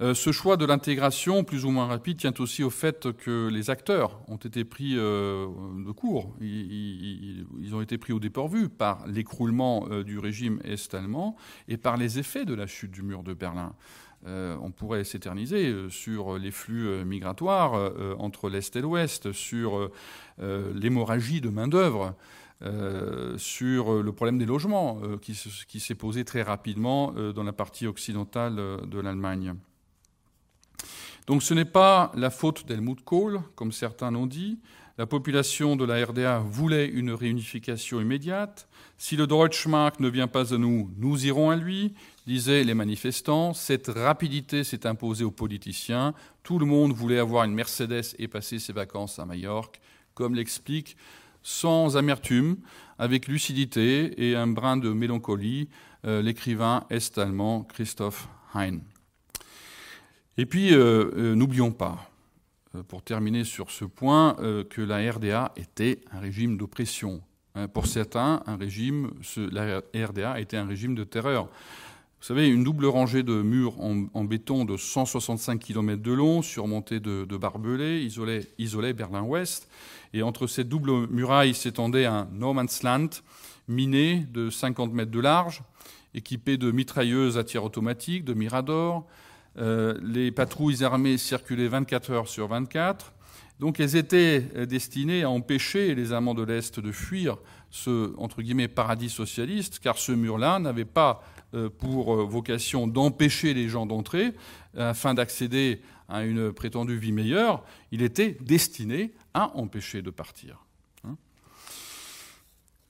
Euh, 0.00 0.12
ce 0.12 0.32
choix 0.32 0.56
de 0.56 0.64
l'intégration, 0.64 1.44
plus 1.44 1.64
ou 1.64 1.70
moins 1.70 1.86
rapide, 1.86 2.16
tient 2.16 2.34
aussi 2.40 2.64
au 2.64 2.70
fait 2.70 3.12
que 3.12 3.48
les 3.48 3.70
acteurs 3.70 4.20
ont 4.26 4.38
été 4.38 4.64
pris 4.64 4.94
de 4.94 5.92
court. 5.92 6.34
Ils, 6.40 7.46
ont 7.72 7.80
été 7.80 7.96
pris 7.96 8.12
au 8.12 8.18
dépourvu 8.18 8.68
par 8.68 9.06
l'écroulement 9.06 9.86
du 10.02 10.18
régime 10.18 10.58
est-allemand 10.64 11.36
et 11.68 11.76
par 11.76 11.96
les 11.96 12.18
effets 12.18 12.44
de 12.44 12.54
la 12.54 12.66
chute 12.66 12.90
du 12.90 13.02
mur 13.02 13.22
de 13.22 13.32
Berlin. 13.32 13.74
on 14.26 14.72
pourrait 14.72 15.04
s'éterniser 15.04 15.72
sur 15.88 16.36
les 16.36 16.50
flux 16.50 17.04
migratoires 17.04 17.92
entre 18.18 18.48
l'Est 18.48 18.74
et 18.74 18.80
l'Ouest, 18.80 19.30
sur 19.30 19.88
l'hémorragie 20.38 21.40
de 21.40 21.50
main-d'œuvre. 21.50 22.16
Sur 23.36 24.02
le 24.02 24.12
problème 24.12 24.38
des 24.38 24.46
logements 24.46 25.00
qui 25.20 25.80
s'est 25.80 25.94
posé 25.94 26.24
très 26.24 26.42
rapidement 26.42 27.12
dans 27.34 27.42
la 27.42 27.52
partie 27.52 27.86
occidentale 27.86 28.56
de 28.86 29.00
l'Allemagne. 29.00 29.54
Donc 31.26 31.42
ce 31.42 31.54
n'est 31.54 31.64
pas 31.64 32.10
la 32.16 32.30
faute 32.30 32.66
d'Helmut 32.66 33.04
Kohl, 33.04 33.40
comme 33.54 33.72
certains 33.72 34.10
l'ont 34.10 34.26
dit. 34.26 34.58
La 34.98 35.06
population 35.06 35.74
de 35.74 35.84
la 35.84 36.04
RDA 36.04 36.40
voulait 36.40 36.86
une 36.86 37.12
réunification 37.12 38.00
immédiate. 38.00 38.68
Si 38.98 39.16
le 39.16 39.26
Deutschmark 39.26 40.00
ne 40.00 40.08
vient 40.08 40.28
pas 40.28 40.52
à 40.52 40.58
nous, 40.58 40.90
nous 40.98 41.24
irons 41.26 41.50
à 41.50 41.56
lui, 41.56 41.94
disaient 42.26 42.62
les 42.62 42.74
manifestants. 42.74 43.54
Cette 43.54 43.88
rapidité 43.88 44.64
s'est 44.64 44.86
imposée 44.86 45.24
aux 45.24 45.30
politiciens. 45.30 46.12
Tout 46.42 46.58
le 46.58 46.66
monde 46.66 46.92
voulait 46.92 47.18
avoir 47.18 47.44
une 47.44 47.54
Mercedes 47.54 48.14
et 48.18 48.28
passer 48.28 48.58
ses 48.58 48.72
vacances 48.72 49.18
à 49.18 49.24
Majorque, 49.24 49.80
comme 50.14 50.34
l'explique 50.34 50.96
sans 51.42 51.96
amertume, 51.96 52.56
avec 52.98 53.26
lucidité 53.26 54.28
et 54.28 54.36
un 54.36 54.46
brin 54.46 54.76
de 54.76 54.90
mélancolie, 54.90 55.68
euh, 56.04 56.22
l'écrivain 56.22 56.84
est-allemand 56.90 57.62
Christoph 57.62 58.28
Hein. 58.54 58.80
Et 60.36 60.46
puis, 60.46 60.74
euh, 60.74 61.10
euh, 61.16 61.34
n'oublions 61.34 61.72
pas, 61.72 62.10
pour 62.88 63.02
terminer 63.02 63.44
sur 63.44 63.70
ce 63.70 63.84
point, 63.84 64.34
que 64.70 64.80
la 64.80 65.12
RDA 65.12 65.52
était 65.56 66.00
un 66.10 66.20
régime 66.20 66.56
d'oppression. 66.56 67.20
Hein, 67.54 67.68
pour 67.68 67.86
certains, 67.86 68.42
un 68.46 68.56
régime, 68.56 69.10
la 69.36 69.82
RDA 69.94 70.40
était 70.40 70.56
un 70.56 70.66
régime 70.66 70.94
de 70.94 71.04
terreur. 71.04 71.48
Vous 72.22 72.28
savez, 72.28 72.46
une 72.46 72.62
double 72.62 72.86
rangée 72.86 73.24
de 73.24 73.42
murs 73.42 73.74
en, 73.80 74.22
béton 74.22 74.64
de 74.64 74.76
165 74.76 75.58
km 75.58 76.00
de 76.00 76.12
long, 76.12 76.40
surmontés 76.40 77.00
de, 77.00 77.36
barbelés, 77.36 78.08
isolait, 78.58 78.92
Berlin-Ouest. 78.92 79.68
Et 80.14 80.22
entre 80.22 80.46
ces 80.46 80.62
doubles 80.62 81.08
murailles 81.08 81.52
s'étendait 81.52 82.06
un 82.06 82.28
no 82.32 82.52
man's 82.52 82.84
land 82.84 83.08
miné 83.66 84.24
de 84.32 84.50
50 84.50 84.92
mètres 84.92 85.10
de 85.10 85.18
large, 85.18 85.64
équipé 86.14 86.56
de 86.58 86.70
mitrailleuses 86.70 87.38
à 87.38 87.42
tir 87.42 87.64
automatique, 87.64 88.24
de 88.24 88.34
miradors, 88.34 89.04
euh, 89.58 89.98
les 90.00 90.30
patrouilles 90.30 90.84
armées 90.84 91.18
circulaient 91.18 91.66
24 91.66 92.10
heures 92.12 92.28
sur 92.28 92.46
24. 92.46 93.14
Donc 93.58 93.80
elles 93.80 93.96
étaient 93.96 94.44
euh, 94.54 94.64
destinées 94.64 95.24
à 95.24 95.30
empêcher 95.30 95.96
les 95.96 96.12
Allemands 96.12 96.34
de 96.34 96.44
l'Est 96.44 96.78
de 96.78 96.92
fuir 96.92 97.38
ce 97.70 98.14
entre 98.16 98.42
guillemets 98.42 98.68
paradis 98.68 99.10
socialiste, 99.10 99.80
car 99.80 99.98
ce 99.98 100.12
mur-là 100.12 100.60
n'avait 100.60 100.84
pas 100.84 101.24
pour 101.78 102.16
vocation 102.26 102.86
d'empêcher 102.86 103.54
les 103.54 103.68
gens 103.68 103.86
d'entrer 103.86 104.32
afin 104.76 105.14
d'accéder 105.14 105.82
à 106.08 106.24
une 106.24 106.52
prétendue 106.52 106.96
vie 106.96 107.12
meilleure. 107.12 107.64
Il 107.90 108.02
était 108.02 108.36
destiné 108.40 109.12
à 109.34 109.56
empêcher 109.56 110.02
de 110.02 110.10
partir. 110.10 110.64
Hein. 111.04 111.16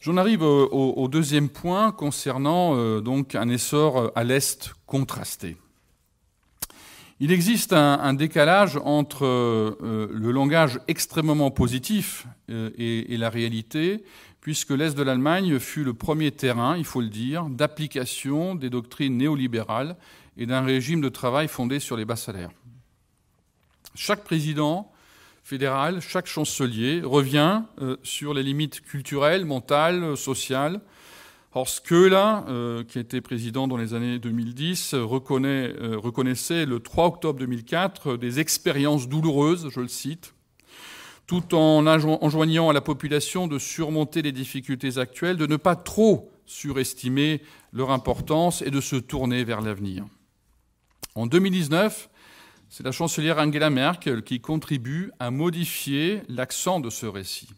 J'en 0.01 0.17
arrive 0.17 0.43
au, 0.43 1.09
deuxième 1.09 1.49
point 1.49 1.93
concernant 1.93 3.01
donc 3.01 3.35
un 3.35 3.49
essor 3.49 4.13
à 4.15 4.25
l'est 4.25 4.73
contrasté. 4.87 5.57
Il 7.25 7.31
existe 7.31 7.73
un, 7.73 8.15
décalage 8.15 8.81
entre 8.85 9.25
euh, 9.25 10.09
le 10.13 10.33
langage 10.33 10.81
extrêmement 10.89 11.53
positif 11.53 12.27
euh, 12.51 12.71
et, 12.77 13.17
la 13.17 13.31
réalité, 13.31 14.03
puisque 14.43 14.71
l'Est 14.71 14.95
de 14.95 15.03
l'Allemagne 15.03 15.59
fut 15.59 15.85
le 15.85 15.95
premier 15.95 16.31
terrain, 16.31 16.77
il 16.77 16.85
faut 16.85 17.01
le 17.01 17.09
dire, 17.09 17.47
d'application 17.47 18.55
des 18.55 18.69
doctrines 18.69 19.17
néolibérales 19.17 19.97
et 20.37 20.45
d'un 20.45 20.61
régime 20.61 21.01
de 21.01 21.09
travail 21.09 21.49
fondé 21.49 21.79
sur 21.79 21.97
les 21.97 22.05
bas 22.05 22.17
salaires. 22.17 22.51
Chaque 23.95 24.25
président 24.25 24.93
fédéral, 25.43 26.01
chaque 26.01 26.27
chancelier 26.27 27.01
revient 27.03 27.63
euh, 27.81 27.97
sur 28.03 28.35
les 28.35 28.43
limites 28.43 28.83
culturelles, 28.83 29.47
mentales, 29.47 30.17
sociales 30.17 30.83
Horst 31.55 31.87
Köhler, 31.87 32.37
euh, 32.49 32.83
qui 32.83 32.99
était 32.99 33.21
président 33.21 33.69
dans 33.69 33.77
les 33.77 33.93
années 33.93 34.19
2010, 34.19 34.95
reconnaît, 34.95 35.75
euh, 35.81 35.99
reconnaissait 35.99 36.65
le 36.65 36.81
3 36.81 37.07
octobre 37.07 37.39
2004 37.39 38.17
des 38.17 38.41
expériences 38.41 39.07
douloureuses, 39.07 39.69
je 39.69 39.81
le 39.81 39.89
cite, 39.89 40.35
tout 41.33 41.55
en 41.55 41.87
enjoignant 41.87 42.69
à 42.69 42.75
la 42.75 42.83
population 42.83 43.47
de 43.47 43.59
surmonter 43.59 44.21
les 44.21 44.33
difficultés 44.33 44.99
actuelles, 44.99 45.39
de 45.39 45.47
ne 45.47 45.57
pas 45.57 45.77
trop 45.77 46.31
surestimer 46.45 47.41
leur 47.73 47.91
importance 47.91 48.61
et 48.61 48.71
de 48.71 48.83
se 48.83 48.97
tourner 48.97 49.43
vers 49.43 49.63
l'avenir. 49.63 50.05
En 51.15 51.27
2019, 51.27 52.11
c'est 52.69 52.85
la 52.85 52.93
chancelière 52.93 53.39
Angela 53.39 53.71
Merkel 53.71 54.25
qui 54.25 54.43
contribue 54.43 55.11
à 55.19 55.31
modifier 55.31 56.21
l'accent 56.29 56.81
de 56.81 56.91
ce 56.91 57.07
récit. 57.07 57.49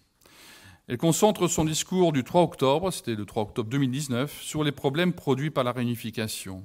Elle 0.87 0.99
concentre 0.99 1.49
son 1.49 1.64
discours 1.64 2.12
du 2.12 2.23
3 2.23 2.43
octobre, 2.43 2.93
c'était 2.93 3.16
le 3.16 3.26
3 3.26 3.43
octobre 3.43 3.71
2019, 3.71 4.40
sur 4.40 4.62
les 4.62 4.71
problèmes 4.71 5.12
produits 5.12 5.50
par 5.50 5.64
la 5.64 5.73
réunification. 5.73 6.62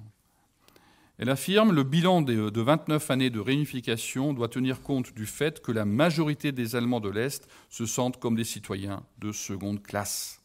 Elle 1.19 1.29
affirme 1.29 1.73
le 1.73 1.83
bilan 1.83 2.21
de 2.21 2.61
29 2.61 3.11
années 3.11 3.29
de 3.29 3.41
réunification 3.41 4.31
doit 4.31 4.47
tenir 4.47 4.81
compte 4.81 5.13
du 5.13 5.25
fait 5.25 5.61
que 5.61 5.73
la 5.73 5.83
majorité 5.83 6.53
des 6.53 6.77
Allemands 6.77 7.01
de 7.01 7.09
l'Est 7.09 7.45
se 7.69 7.85
sentent 7.85 8.21
comme 8.21 8.37
des 8.37 8.45
citoyens 8.45 9.03
de 9.17 9.33
seconde 9.33 9.83
classe. 9.83 10.41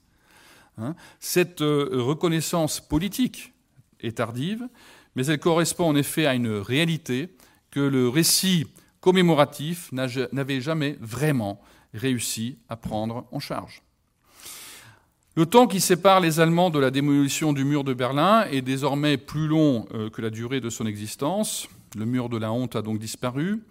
Hein 0.77 0.97
Cette 1.21 1.61
euh, 1.61 1.89
reconnaissance 1.93 2.81
politique 2.81 3.53
est 4.01 4.17
tardive, 4.17 4.69
mais 5.15 5.27
elle 5.27 5.39
correspond 5.39 5.85
en 5.85 5.95
effet 5.95 6.27
à 6.27 6.35
une 6.35 6.49
réalité 6.49 7.29
que 7.71 7.79
le 7.79 8.09
récit 8.09 8.67
commémoratif 9.01 9.93
n'avait 9.93 10.61
jamais 10.61 10.99
vraiment 11.01 11.61
réussi 11.93 12.59
à 12.69 12.77
prendre 12.77 13.29
en 13.31 13.39
charge. 13.39 13.85
Le 15.37 15.47
temps 15.47 15.67
qui 15.67 15.81
sépare 15.81 16.21
les 16.21 16.39
Allemands 16.39 16.71
de 16.71 16.79
la 16.79 16.93
démolition 16.93 17.53
du 17.53 17.65
mur 17.65 17.83
de 17.83 17.93
Berlin 17.93 18.47
est 18.53 18.63
désormais 18.63 19.17
plus 19.17 19.49
long 19.49 19.85
euh, 19.93 20.09
que 20.09 20.23
la 20.23 20.31
durée 20.31 20.61
de 20.61 20.71
son 20.71 20.87
existence. 20.87 21.69
Le 21.97 22.05
mur 22.05 22.29
de 22.29 22.37
la 22.37 22.53
honte 22.53 22.77
a 22.77 22.83
donc 22.83 23.01
disparu. 23.01 23.65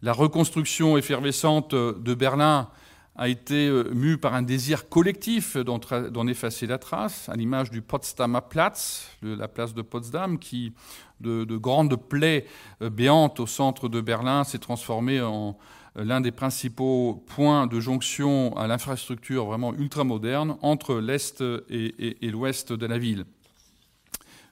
La 0.00 0.12
reconstruction 0.12 0.96
effervescente 0.96 1.74
de 1.74 2.14
Berlin 2.14 2.68
a 3.16 3.28
été 3.28 3.66
euh, 3.66 3.90
mue 3.92 4.16
par 4.16 4.34
un 4.34 4.42
désir 4.42 4.88
collectif 4.88 5.56
d'en 5.56 6.26
effacer 6.28 6.68
la 6.68 6.78
trace, 6.78 7.28
à 7.28 7.34
l'image 7.34 7.72
du 7.72 7.82
Potsdamer 7.82 8.40
Platz, 8.48 9.08
la 9.22 9.48
place 9.48 9.74
de 9.74 9.82
Potsdam, 9.82 10.38
qui, 10.38 10.72
de, 11.20 11.42
de 11.42 11.56
grandes 11.56 11.96
plaies 11.96 12.46
euh, 12.80 12.90
béantes 12.90 13.40
au 13.40 13.48
centre 13.48 13.88
de 13.88 14.00
Berlin, 14.00 14.44
s'est 14.44 14.58
transformée 14.58 15.20
en, 15.20 15.58
l'un 15.96 16.20
des 16.20 16.32
principaux 16.32 17.22
points 17.26 17.66
de 17.66 17.80
jonction 17.80 18.56
à 18.56 18.66
l'infrastructure 18.66 19.46
vraiment 19.46 19.74
ultramoderne 19.74 20.56
entre 20.62 20.96
l'Est 20.96 21.42
et, 21.68 22.30
l'Ouest 22.30 22.72
de 22.72 22.86
la 22.86 22.98
ville. 22.98 23.24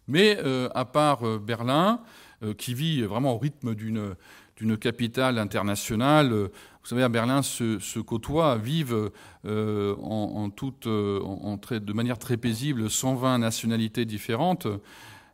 Mais 0.09 0.39
euh, 0.45 0.69
à 0.75 0.85
part 0.85 1.27
euh, 1.27 1.39
Berlin, 1.39 2.01
euh, 2.43 2.53
qui 2.53 2.75
vit 2.75 3.03
vraiment 3.03 3.35
au 3.35 3.39
rythme 3.39 3.75
d'une 3.75 4.15
d'une 4.57 4.77
capitale 4.77 5.39
internationale. 5.39 6.29
Vous 6.33 6.87
savez, 6.87 7.03
à 7.03 7.09
Berlin 7.09 7.41
se, 7.41 7.99
côtoient, 7.99 8.59
vivent 8.59 9.11
en, 9.43 10.51
toute, 10.51 10.87
en, 10.87 11.57
de 11.57 11.93
manière 11.95 12.19
très 12.19 12.37
paisible 12.37 12.91
120 12.91 13.39
nationalités 13.39 14.05
différentes. 14.05 14.67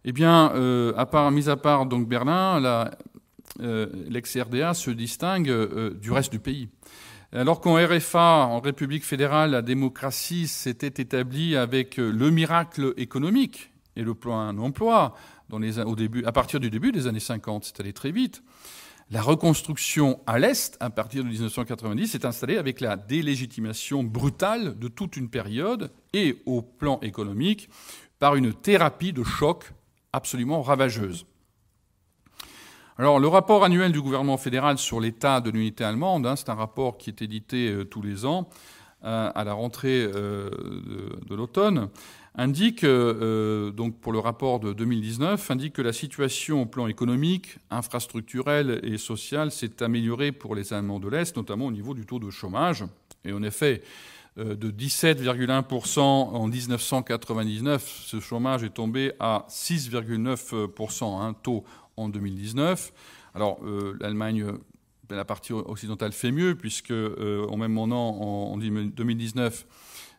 Eh 0.05 0.13
bien, 0.13 0.53
à 0.97 1.07
part, 1.07 1.33
mis 1.33 1.49
à 1.49 1.57
part 1.57 1.87
Berlin, 1.87 2.61
la, 2.61 2.93
euh, 3.16 3.16
l'ex-RDA 3.61 4.75
se 4.75 4.91
distingue 4.91 5.51
euh, 5.51 5.95
du 5.95 6.11
reste 6.13 6.33
du 6.33 6.39
pays. 6.39 6.69
Alors 7.33 7.61
qu'en 7.61 7.75
RFA, 7.75 8.47
en 8.47 8.61
République 8.61 9.05
fédérale, 9.05 9.51
la 9.51 9.63
démocratie 9.63 10.47
s'était 10.47 11.03
établie 11.03 11.57
avec 11.57 11.99
euh, 11.99 12.11
le 12.11 12.31
miracle 12.31 12.95
économique 12.97 13.73
et 13.97 14.03
le 14.03 14.15
au 15.85 15.97
début, 15.97 16.25
à 16.25 16.33
partir 16.33 16.61
du 16.61 16.71
début 16.71 16.93
des 16.93 17.07
années 17.07 17.21
50, 17.21 17.65
c'est 17.65 17.81
allé 17.81 17.93
très 17.93 18.11
vite. 18.11 18.43
La 19.11 19.23
reconstruction 19.23 20.21
à 20.27 20.39
l'Est, 20.39 20.77
à 20.81 20.91
partir 20.91 21.23
de 21.23 21.29
1990, 21.29 22.09
s'est 22.09 22.27
installée 22.27 22.57
avec 22.57 22.81
la 22.81 22.97
délégitimation 22.97 24.03
brutale 24.03 24.77
de 24.79 24.89
toute 24.89 25.17
une 25.17 25.31
période 25.31 25.93
et 26.13 26.43
au 26.47 26.63
plan 26.63 26.99
économique 27.03 27.69
par 28.19 28.35
une 28.35 28.53
thérapie 28.53 29.13
de 29.13 29.23
choc 29.23 29.73
absolument 30.13 30.63
ravageuse. 30.63 31.27
Alors, 32.99 33.21
le 33.21 33.29
rapport 33.29 33.63
annuel 33.63 33.93
du 33.93 34.01
gouvernement 34.01 34.39
fédéral 34.39 34.79
sur 34.79 35.01
l'état 35.01 35.43
de 35.43 35.51
l'unité 35.51 35.85
allemande, 35.85 36.27
hein, 36.27 36.35
c'est 36.35 36.49
un 36.49 36.55
rapport 36.55 36.97
qui 36.97 37.11
est 37.11 37.21
édité 37.21 37.69
euh, 37.69 37.85
tous 37.85 38.01
les 38.01 38.25
ans 38.25 38.49
euh, 39.05 39.31
à 39.35 39.45
la 39.45 39.53
rentrée 39.53 40.03
euh, 40.03 40.49
de, 41.29 41.35
l'automne, 41.35 41.91
indique, 42.37 42.87
donc 42.87 44.01
pour 44.01 44.13
le 44.13 44.19
rapport 44.19 44.61
de 44.61 44.73
2019, 44.73 45.51
indique 45.51 45.75
que 45.75 45.83
la 45.83 45.93
situation 45.93 46.63
au 46.63 46.67
plan 46.67 46.87
économique, 46.87 47.59
infrastructurel 47.71 48.81
et 48.83 48.97
social 48.97 49.51
s'est 49.51 49.83
améliorée 49.83 50.33
pour 50.33 50.55
les 50.55 50.73
Allemands 50.73 50.99
de 50.99 51.09
l'Est, 51.09 51.37
notamment 51.37 51.67
au 51.67 51.73
niveau 51.73 51.93
du 51.93 52.07
taux 52.07 52.19
de 52.19 52.31
chômage. 52.31 52.85
Et 53.27 53.33
en 53.33 53.43
effet, 53.43 53.83
de 54.37 54.71
17,1% 54.71 56.01
en 56.01 56.47
1999, 56.47 58.03
ce 58.05 58.21
chômage 58.21 58.65
est 58.65 58.75
tombé 58.75 59.13
à 59.19 59.47
6,9%, 59.49 61.23
un 61.23 61.33
taux 61.33 61.65
en 61.97 62.09
2019. 62.09 62.93
Alors 63.35 63.61
l'Allemagne 64.01 64.53
la 65.15 65.25
partie 65.25 65.53
occidentale 65.53 66.13
fait 66.13 66.33
mieux, 66.33 66.57
puisque 66.57 66.91
euh, 66.91 67.47
au 67.47 67.57
même 67.57 67.73
moment, 67.73 68.53
en, 68.53 68.57
2019, 68.57 69.67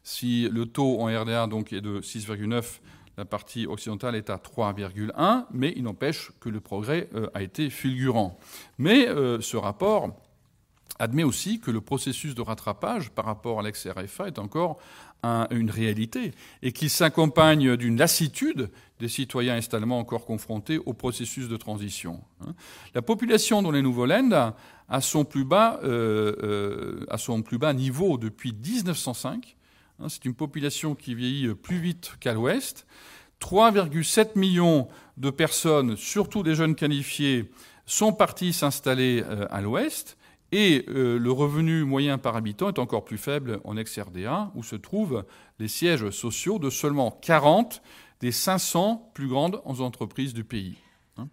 si 0.04 0.48
le 0.50 0.66
taux 0.66 1.02
en 1.02 1.06
RDA 1.08 1.48
donc, 1.48 1.74
est 1.74 1.82
de 1.82 2.00
6,9, 2.00 2.80
la 3.18 3.26
partie 3.26 3.66
occidentale 3.66 4.16
est 4.16 4.30
à 4.30 4.38
3,1, 4.38 5.46
mais 5.52 5.74
il 5.76 5.84
n'empêche 5.84 6.32
que 6.40 6.50
le 6.50 6.60
progrès 6.60 7.10
euh, 7.16 7.28
a 7.34 7.42
été 7.42 7.70
fulgurant. 7.70 8.38
Mais 8.78 9.08
euh, 9.08 9.42
ce 9.42 9.58
rapport 9.58 10.16
admet 11.00 11.24
aussi 11.24 11.60
que 11.60 11.72
le 11.72 11.82
processus 11.82 12.36
de 12.36 12.42
rattrapage 12.42 13.12
par 13.12 13.26
rapport 13.26 13.60
à 13.60 13.64
l'ex-RFA 13.64 14.28
est 14.28 14.40
encore 14.40 14.78
une 15.24 15.70
réalité 15.70 16.32
et 16.62 16.72
qu'il 16.72 16.90
s'accompagne 16.90 17.76
d'une 17.76 17.98
lassitude 17.98 18.70
des 19.00 19.08
citoyens 19.08 19.58
est-allemands 19.58 20.00
encore 20.00 20.26
confrontés 20.26 20.80
au 20.80 20.94
processus 20.94 21.48
de 21.48 21.58
transition. 21.58 22.22
Hein. 22.42 22.54
La 22.96 23.02
population 23.02 23.62
dans 23.62 23.72
les 23.72 23.82
Nouveau-Ländes 23.82 24.54
à 24.90 25.02
son 25.02 25.26
plus 25.26 25.44
bas, 25.44 25.80
euh, 25.84 27.06
euh, 27.10 27.18
son 27.18 27.42
plus 27.42 27.58
bas 27.58 27.74
niveau 27.74 28.18
depuis 28.18 28.54
1905. 28.54 29.58
Hein, 30.00 30.10
c'est 30.10 30.26
une 30.26 30.34
population 30.34 30.96
qui 30.96 31.14
vieillit 31.14 31.54
plus 31.54 31.78
vite 31.78 32.14
qu'à 32.20 32.34
l'ouest. 32.34 32.88
3,7 33.42 34.38
millions 34.38 34.88
de 35.18 35.30
personnes, 35.30 35.96
surtout 35.96 36.42
des 36.42 36.56
jeunes 36.56 36.76
qualifiés, 36.76 37.52
sont 37.86 38.14
partis 38.14 38.54
s'installer 38.54 39.24
euh, 39.26 39.46
à 39.50 39.62
l'ouest. 39.62 40.18
Et 40.52 40.86
le 40.88 41.30
revenu 41.30 41.84
moyen 41.84 42.18
par 42.18 42.36
habitant 42.38 42.70
est 42.70 42.80
encore 42.80 43.04
plus 43.04 43.18
faible 43.18 43.60
en 43.66 43.76
ex-RDA, 43.76 44.52
où 44.56 44.64
se 44.64 44.78
trouvent 44.78 45.26
les 45.60 45.68
sièges 45.68 46.10
sociaux 46.12 46.58
de 46.58 46.70
seulement 46.70 47.12
40 47.12 47.82
des 48.22 48.32
500 48.32 49.12
plus 49.14 49.28
grandes 49.28 49.62
entreprises 49.66 50.34
du 50.34 50.44
pays. 50.44 50.78
Hein. 51.18 51.28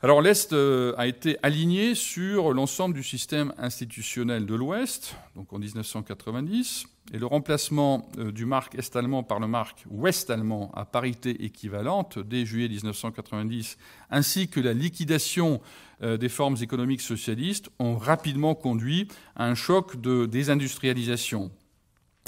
Alors 0.00 0.22
l'Est 0.22 0.52
euh, 0.52 0.94
a 0.96 1.08
été 1.08 1.38
aligné 1.42 1.96
sur 1.96 2.54
l'ensemble 2.54 2.94
du 2.94 3.02
système 3.02 3.52
institutionnel 3.58 4.46
de 4.46 4.54
l'Ouest, 4.54 5.16
donc 5.34 5.52
en 5.52 5.58
1990, 5.58 6.86
et 7.12 7.18
le 7.18 7.26
remplacement 7.26 8.08
euh, 8.16 8.30
du 8.30 8.44
marque 8.44 8.76
est-allemand 8.76 9.24
par 9.24 9.40
le 9.40 9.48
marque 9.48 9.84
ouest-allemand 9.90 10.70
à 10.76 10.84
parité 10.84 11.44
équivalente 11.44 12.20
dès 12.20 12.46
juillet 12.46 12.68
1990, 12.68 13.76
ainsi 14.10 14.46
que 14.46 14.60
la 14.60 14.72
liquidation 14.72 15.60
euh, 16.02 16.16
des 16.16 16.28
formes 16.28 16.58
économiques 16.62 17.00
socialistes 17.00 17.68
ont 17.80 17.96
rapidement 17.96 18.54
conduit 18.54 19.08
à 19.34 19.46
un 19.46 19.56
choc 19.56 20.00
de 20.00 20.26
désindustrialisation. 20.26 21.50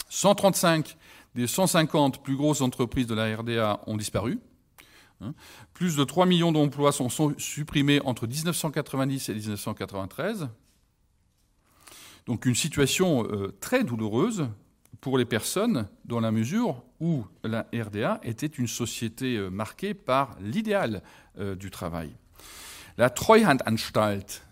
135 0.08 0.96
des 1.36 1.46
150 1.46 2.24
plus 2.24 2.34
grosses 2.34 2.62
entreprises 2.62 3.06
de 3.06 3.14
la 3.14 3.36
RDA 3.36 3.80
ont 3.86 3.96
disparu. 3.96 4.40
Plus 5.74 5.96
de 5.96 6.04
3 6.04 6.26
millions 6.26 6.52
d'emplois 6.52 6.92
sont, 6.92 7.08
supprimés 7.38 8.00
entre 8.04 8.26
1990 8.26 9.28
et 9.28 9.34
1993. 9.34 10.48
Donc 12.26 12.46
une 12.46 12.54
situation 12.54 13.24
euh, 13.24 13.54
très 13.60 13.84
douloureuse 13.84 14.48
pour 15.00 15.18
les 15.18 15.24
personnes 15.24 15.88
dans 16.04 16.20
la 16.20 16.30
mesure 16.30 16.82
où 17.00 17.24
la 17.42 17.66
RDA 17.72 18.20
était 18.22 18.46
une 18.46 18.66
société 18.66 19.36
euh, 19.36 19.50
marquée 19.50 19.94
par 19.94 20.36
l'idéal 20.40 21.02
euh, 21.38 21.54
du 21.54 21.70
travail. 21.70 22.12
La 22.98 23.08
Treuhandanstalt, 23.08 24.46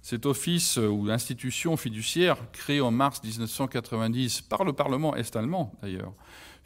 cet 0.00 0.24
office 0.24 0.78
ou 0.78 1.10
institution 1.10 1.76
fiduciaire 1.76 2.38
créée 2.52 2.80
en 2.80 2.90
mars 2.90 3.22
1990 3.22 4.40
par 4.42 4.64
le 4.64 4.72
Parlement 4.72 5.14
est-allemand 5.14 5.74
d'ailleurs, 5.82 6.14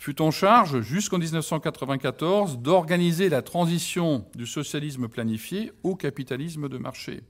fut 0.02 0.20
en 0.20 0.32
charge 0.32 0.80
jusqu'en 0.80 1.18
1994 1.18 2.58
d'organiser 2.58 3.28
la 3.28 3.40
transition 3.40 4.26
du 4.34 4.48
socialisme 4.48 5.06
planifié 5.06 5.70
au 5.84 5.94
capitalisme 5.94 6.68
de 6.68 6.76
marché. 6.76 7.20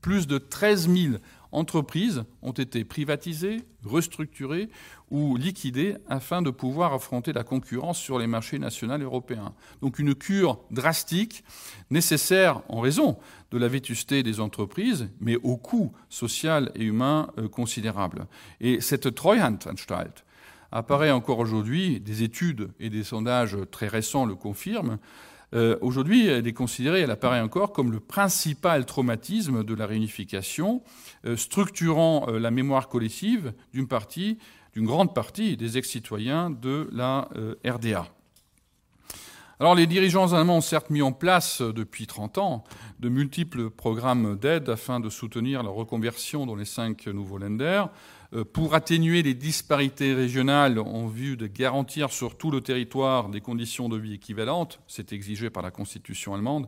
Plus 0.00 0.26
de 0.26 0.38
13 0.38 0.88
000 0.88 1.14
entreprises 1.52 2.24
ont 2.40 2.52
été 2.52 2.86
privatisées, 2.86 3.58
restructurées 3.84 4.70
ou 5.10 5.36
liquidées 5.36 5.98
afin 6.08 6.40
de 6.40 6.48
pouvoir 6.48 6.94
affronter 6.94 7.34
la 7.34 7.44
concurrence 7.44 7.98
sur 7.98 8.18
les 8.18 8.26
marchés 8.26 8.58
nationaux 8.58 8.96
européens. 8.96 9.52
Donc 9.82 9.98
une 9.98 10.14
cure 10.14 10.58
drastique, 10.70 11.44
nécessaire 11.90 12.62
en 12.70 12.80
raison 12.80 13.18
de 13.50 13.58
la 13.58 13.68
vétusté 13.68 14.22
des 14.22 14.40
entreprises, 14.40 15.10
mais 15.20 15.36
au 15.42 15.58
coût 15.58 15.92
social 16.08 16.72
et 16.76 16.84
humain 16.84 17.28
euh, 17.36 17.46
considérable. 17.46 18.26
Et 18.62 18.80
cette 18.80 19.14
Treuhandanstalt, 19.14 20.24
apparaît 20.72 21.10
encore 21.10 21.38
aujourd'hui, 21.38 22.00
des 22.00 22.22
études 22.22 22.70
et 22.80 22.90
des 22.90 23.04
sondages 23.04 23.56
très 23.70 23.88
récents 23.88 24.24
le 24.24 24.34
confirment, 24.34 24.98
euh, 25.54 25.76
aujourd'hui, 25.82 26.28
elle 26.28 26.46
est 26.46 26.52
considérée, 26.54 27.00
elle 27.00 27.10
apparaît 27.10 27.40
encore 27.40 27.72
comme 27.72 27.92
le 27.92 28.00
principal 28.00 28.86
traumatisme 28.86 29.64
de 29.64 29.74
la 29.74 29.86
réunification, 29.86 30.82
euh, 31.26 31.36
structurant 31.36 32.26
euh, 32.28 32.38
la 32.38 32.50
mémoire 32.50 32.88
collective 32.88 33.52
d'une 33.74 33.86
partie, 33.86 34.38
d'une 34.72 34.86
grande 34.86 35.14
partie 35.14 35.56
des 35.58 35.76
ex-citoyens 35.76 36.48
de 36.48 36.88
la 36.92 37.28
RDA. 37.66 38.06
Alors 39.60 39.74
les 39.74 39.86
dirigeants 39.86 40.32
allemands 40.32 40.56
ont 40.56 40.62
certes 40.62 40.88
mis 40.88 41.02
en 41.02 41.12
place 41.12 41.60
depuis 41.60 42.06
30 42.06 42.38
ans 42.38 42.64
de 42.98 43.10
multiples 43.10 43.68
programmes 43.68 44.38
d'aide 44.38 44.70
afin 44.70 44.98
de 44.98 45.10
soutenir 45.10 45.62
la 45.62 45.68
reconversion 45.68 46.46
dans 46.46 46.56
les 46.56 46.64
cinq 46.64 47.06
nouveaux 47.06 47.38
lenders, 47.38 47.90
pour 48.52 48.74
atténuer 48.74 49.22
les 49.22 49.34
disparités 49.34 50.14
régionales 50.14 50.78
en 50.78 51.06
vue 51.06 51.36
de 51.36 51.46
garantir 51.46 52.12
sur 52.12 52.36
tout 52.36 52.50
le 52.50 52.62
territoire 52.62 53.28
des 53.28 53.40
conditions 53.40 53.88
de 53.88 53.98
vie 53.98 54.14
équivalentes, 54.14 54.80
c'est 54.86 55.12
exigé 55.12 55.50
par 55.50 55.62
la 55.62 55.70
Constitution 55.70 56.34
allemande. 56.34 56.66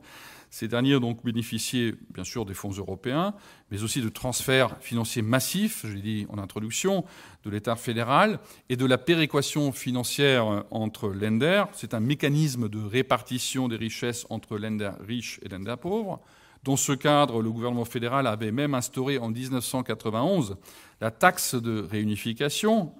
Ces 0.51 0.69
derniers 0.69 0.95
ont 0.95 1.01
donc 1.01 1.25
bénéficié, 1.25 1.95
bien 2.11 2.23
sûr, 2.23 2.45
des 2.45 2.55
fonds 2.55 2.71
européens, 2.71 3.35
mais 3.73 3.83
aussi 3.83 4.01
de 4.01 4.09
transferts 4.09 4.77
financiers 4.81 5.23
massifs, 5.23 5.85
je 5.85 5.95
l'ai 5.95 6.01
dit 6.01 6.27
en 6.29 6.39
introduction, 6.39 7.05
de 7.45 7.51
l'État 7.51 7.75
fédéral 7.75 8.39
et 8.69 8.77
de 8.77 8.87
la 8.87 8.97
péréquation 8.97 9.73
financière 9.73 10.65
entre 10.71 11.09
lenders. 11.09 11.67
C'est 11.73 11.93
un 11.93 11.99
mécanisme 11.99 12.69
de 12.69 12.79
répartition 12.79 13.67
des 13.67 13.75
richesses 13.75 14.27
entre 14.31 14.57
lenders 14.57 14.97
riches 15.01 15.41
et 15.43 15.49
lenders 15.49 15.79
pauvres. 15.79 16.21
Dans 16.65 16.77
ce 16.77 16.93
cadre, 16.93 17.43
le 17.43 17.53
gouvernement 17.53 17.85
fédéral 17.85 18.27
avait 18.27 18.51
même 18.51 18.75
instauré 18.75 19.19
en 19.19 19.29
1991 19.29 20.57
la 21.03 21.11
taxe 21.11 21.55
de 21.55 21.87
réunification, 21.91 22.95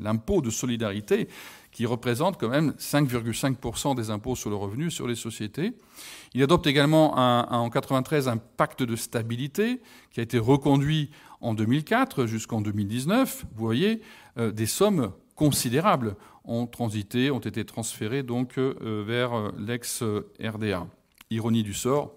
l'impôt 0.00 0.40
de 0.40 0.50
solidarité, 0.50 1.26
qui 1.72 1.84
représente 1.84 2.38
quand 2.38 2.48
même 2.48 2.74
5,5% 2.78 3.96
des 3.96 4.10
impôts 4.10 4.36
sur 4.36 4.50
le 4.50 4.56
revenu 4.56 4.92
sur 4.92 5.08
les 5.08 5.16
sociétés. 5.16 5.72
Il 6.32 6.44
adopte 6.44 6.68
également 6.68 7.14
en 7.18 7.64
1993 7.64 8.28
un 8.28 8.36
pacte 8.36 8.84
de 8.84 8.94
stabilité 8.94 9.80
qui 10.12 10.20
a 10.20 10.22
été 10.22 10.38
reconduit 10.38 11.10
en 11.40 11.54
2004 11.54 12.26
jusqu'en 12.26 12.60
2019. 12.60 13.46
Vous 13.56 13.64
voyez, 13.64 14.00
euh, 14.38 14.52
des 14.52 14.66
sommes 14.66 15.10
considérables 15.34 16.14
ont 16.44 16.68
transité, 16.68 17.32
ont 17.32 17.40
été 17.40 17.64
transférées 17.64 18.22
donc 18.22 18.58
euh, 18.58 19.02
vers 19.04 19.50
l'ex-RDA. 19.58 20.86
Ironie 21.30 21.64
du 21.64 21.74
sort, 21.74 22.12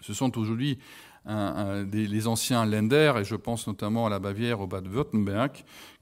ce 0.00 0.14
sont 0.14 0.36
aujourd'hui 0.38 0.78
les 1.92 2.26
anciens 2.26 2.64
Länder, 2.64 3.14
et 3.18 3.24
je 3.24 3.36
pense 3.36 3.66
notamment 3.66 4.06
à 4.06 4.10
la 4.10 4.18
Bavière, 4.18 4.60
au 4.60 4.66
Bade-Württemberg, 4.66 5.52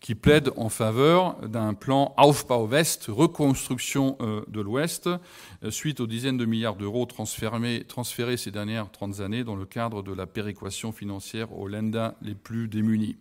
qui 0.00 0.14
plaident 0.14 0.52
en 0.56 0.68
faveur 0.68 1.37
d'un 1.48 1.74
plan 1.74 2.14
Aufbau 2.16 2.66
West, 2.66 3.06
reconstruction 3.09 4.16
euh, 4.20 4.42
de 4.48 4.61
l'Ouest, 4.61 5.09
euh, 5.09 5.70
suite 5.70 6.00
aux 6.00 6.06
dizaines 6.06 6.37
de 6.37 6.44
milliards 6.44 6.76
d'euros 6.76 7.06
transférés, 7.06 8.37
ces 8.37 8.50
dernières 8.50 8.90
30 8.90 9.20
années 9.20 9.42
dans 9.42 9.56
le 9.56 9.66
cadre 9.66 10.02
de 10.02 10.12
la 10.12 10.26
péréquation 10.26 10.92
financière 10.92 11.52
aux 11.59 11.66
Länder 11.66 12.11
les 12.22 12.35
plus 12.35 12.68
démunis. 12.68 13.16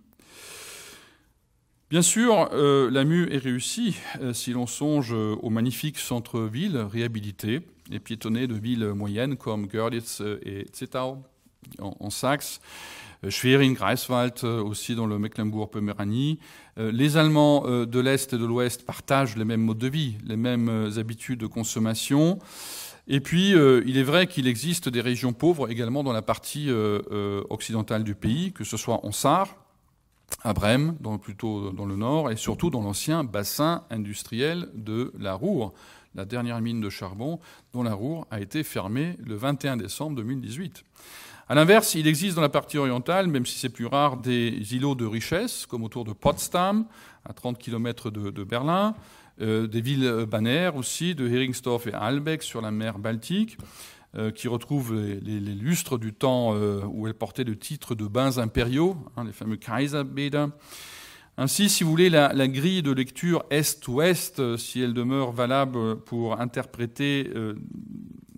Bien 1.95 2.01
sûr, 2.01 2.49
euh, 2.51 2.91
la 2.91 3.05
MU 3.05 3.25
est 3.31 3.37
réussie 3.37 3.95
si 4.33 4.51
l'on 4.51 4.67
songe 4.67 5.13
aux 5.13 5.49
magnifiques 5.49 5.97
centres-villes 5.97 6.77
réhabilités 6.77 7.61
et 7.89 7.99
piétonnés 7.99 8.47
de 8.47 8.53
villes 8.53 8.87
moyennes 8.87 9.37
comme 9.37 9.67
Görlitz 9.67 10.21
et 10.43 10.65
Zittau 10.75 11.19
en, 11.79 12.09
Saxe. 12.09 12.59
Euh, 13.23 13.29
Schwerin, 13.29 13.71
Greifswald 13.71 14.33
euh, 14.43 14.61
aussi 14.61 14.93
dans 14.93 15.05
le 15.05 15.17
Mecklembourg-Poméranie. 15.17 16.37
Euh, 16.77 16.91
les 16.91 17.15
Allemands 17.15 17.63
de 17.63 17.99
l'Est 18.01 18.33
et 18.33 18.37
de 18.37 18.45
l'Ouest 18.45 18.85
partagent 18.85 19.37
les 19.37 19.45
mêmes 19.45 19.61
modes 19.61 19.77
de 19.77 19.87
vie, 19.87 20.17
les 20.25 20.35
mêmes 20.35 20.91
habitudes 20.97 21.39
de 21.39 21.47
consommation. 21.47 22.39
Et 23.07 23.21
puis, 23.21 23.51
il 23.51 23.97
est 23.97 24.03
vrai 24.03 24.27
qu'il 24.27 24.49
existe 24.49 24.89
des 24.89 24.99
régions 24.99 25.31
pauvres 25.31 25.71
également 25.71 26.03
dans 26.03 26.11
la 26.11 26.21
partie 26.21 26.69
occidentale 27.49 28.03
du 28.03 28.15
pays, 28.15 28.51
que 28.51 28.65
ce 28.65 28.75
soit 28.75 29.05
en 29.05 29.13
Sarre, 29.13 29.55
à 30.43 30.53
Brême, 30.53 30.95
plutôt 31.21 31.71
dans 31.71 31.85
le 31.85 31.95
nord, 31.95 32.31
et 32.31 32.35
surtout 32.35 32.69
dans 32.69 32.81
l'ancien 32.81 33.23
bassin 33.23 33.83
industriel 33.89 34.69
de 34.73 35.11
la 35.17 35.33
Roure, 35.33 35.73
la 36.15 36.25
dernière 36.25 36.61
mine 36.61 36.81
de 36.81 36.89
charbon 36.89 37.39
dont 37.73 37.83
la 37.83 37.93
Roure 37.93 38.25
a 38.31 38.39
été 38.39 38.63
fermée 38.63 39.17
le 39.25 39.35
21 39.35 39.77
décembre 39.77 40.15
2018. 40.17 40.83
À 41.47 41.53
l'inverse, 41.53 41.93
il 41.93 42.07
existe 42.07 42.35
dans 42.35 42.41
la 42.41 42.49
partie 42.49 42.77
orientale, 42.77 43.27
même 43.27 43.45
si 43.45 43.59
c'est 43.59 43.69
plus 43.69 43.85
rare, 43.85 44.17
des 44.17 44.75
îlots 44.75 44.95
de 44.95 45.05
richesse, 45.05 45.67
comme 45.67 45.83
autour 45.83 46.03
de 46.03 46.13
Potsdam, 46.13 46.85
à 47.23 47.33
30 47.33 47.59
km 47.59 48.09
de, 48.09 48.43
Berlin, 48.43 48.95
euh, 49.41 49.67
des 49.67 49.81
villes 49.81 50.25
bannières 50.27 50.75
aussi, 50.75 51.13
de 51.13 51.27
Heringsdorf 51.27 51.85
et 51.85 51.93
Albeck 51.93 52.41
sur 52.41 52.61
la 52.61 52.71
mer 52.71 52.97
Baltique, 52.97 53.57
euh, 54.17 54.31
qui 54.31 54.47
retrouvent 54.47 54.95
les, 54.95 55.39
lustres 55.39 55.99
du 55.99 56.13
temps 56.13 56.53
euh, 56.55 56.79
où 56.87 57.05
elles 57.05 57.13
portaient 57.13 57.43
le 57.43 57.57
titre 57.57 57.95
de 57.95 58.07
bains 58.07 58.37
impériaux, 58.37 58.95
hein, 59.17 59.25
les 59.25 59.33
fameux 59.33 59.57
Kaiserbäder. 59.57 60.45
Ainsi, 61.37 61.67
si 61.67 61.83
vous 61.83 61.89
voulez, 61.89 62.09
la, 62.09 62.47
grille 62.47 62.81
de 62.81 62.93
lecture 62.93 63.43
Est-Ouest, 63.49 64.39
euh, 64.39 64.55
si 64.55 64.79
elle 64.79 64.93
demeure 64.93 65.33
valable 65.33 65.97
pour 65.97 66.39
interpréter 66.39 67.29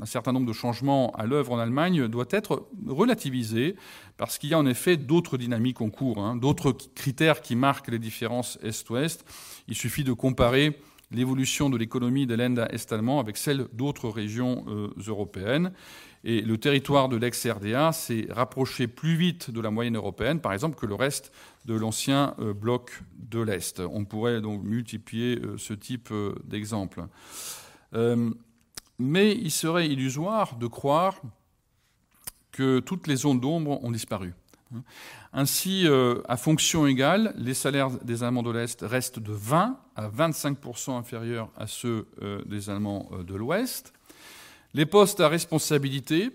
un 0.01 0.05
certain 0.07 0.31
nombre 0.31 0.47
de 0.47 0.53
changements 0.53 1.11
à 1.11 1.27
l'œuvre 1.27 1.51
en 1.51 1.59
Allemagne, 1.59 2.07
doit 2.07 2.25
être 2.31 2.69
relativisée, 2.87 3.75
parce 4.17 4.39
qu'il 4.39 4.49
y 4.49 4.55
a 4.55 4.59
en 4.59 4.65
effet 4.65 4.97
d'autres 4.97 5.37
dynamiques 5.37 5.81
en 5.81 5.91
cours, 5.91 6.17
hein, 6.17 6.35
d'autres 6.35 6.71
critères 6.71 7.41
qui 7.41 7.55
marquent 7.55 7.89
les 7.89 7.99
différences 7.99 8.57
Est-Ouest. 8.63 9.25
Il 9.67 9.75
suffit 9.75 10.03
de 10.03 10.13
comparer 10.13 10.79
l'évolution 11.11 11.69
de 11.69 11.77
l'économie 11.77 12.27
de 12.27 12.35
l'Inde 12.35 12.67
est-allemand 12.69 13.19
avec 13.19 13.37
celle 13.37 13.67
d'autres 13.73 14.09
régions 14.09 14.65
euh, 14.67 14.89
européennes. 15.07 15.71
Et 16.23 16.41
le 16.41 16.57
territoire 16.57 17.09
de 17.09 17.15
l'ex-RDA 17.15 17.91
s'est 17.91 18.27
rapproché 18.29 18.87
plus 18.87 19.15
vite 19.15 19.51
de 19.51 19.61
la 19.61 19.71
moyenne 19.71 19.95
européenne, 19.95 20.41
par 20.41 20.51
exemple, 20.51 20.77
que 20.77 20.85
le 20.85 20.95
reste 20.95 21.31
de 21.65 21.75
l'ancien 21.75 22.35
euh, 22.39 22.53
bloc 22.53 23.01
de 23.17 23.39
l'Est. 23.39 23.79
On 23.79 24.03
pourrait 24.03 24.41
donc 24.41 24.63
multiplier 24.63 25.39
euh, 25.39 25.57
ce 25.57 25.73
type 25.73 26.13
d'exemples. 26.45 27.05
Mais 28.99 29.31
il 29.31 29.51
serait 29.51 29.87
illusoire 29.87 30.57
de 30.57 30.67
croire 30.67 31.21
que 32.51 32.79
toutes 32.79 33.07
les 33.07 33.15
zones 33.15 33.39
d'ombre 33.39 33.83
ont 33.83 33.91
disparu. 33.91 34.33
Ainsi, 35.33 35.87
à 36.27 36.37
fonction 36.37 36.87
égale, 36.87 37.33
les 37.37 37.53
salaires 37.53 37.89
des 38.03 38.23
Allemands 38.23 38.43
de 38.43 38.51
l'Est 38.51 38.81
restent 38.81 39.19
de 39.19 39.31
20 39.31 39.77
à 39.95 40.09
25% 40.09 40.97
inférieurs 40.97 41.49
à 41.57 41.67
ceux 41.67 42.07
des 42.45 42.69
Allemands 42.69 43.09
de 43.25 43.35
l'Ouest. 43.35 43.93
Les 44.73 44.85
postes 44.85 45.19
à 45.21 45.29
responsabilité 45.29 46.31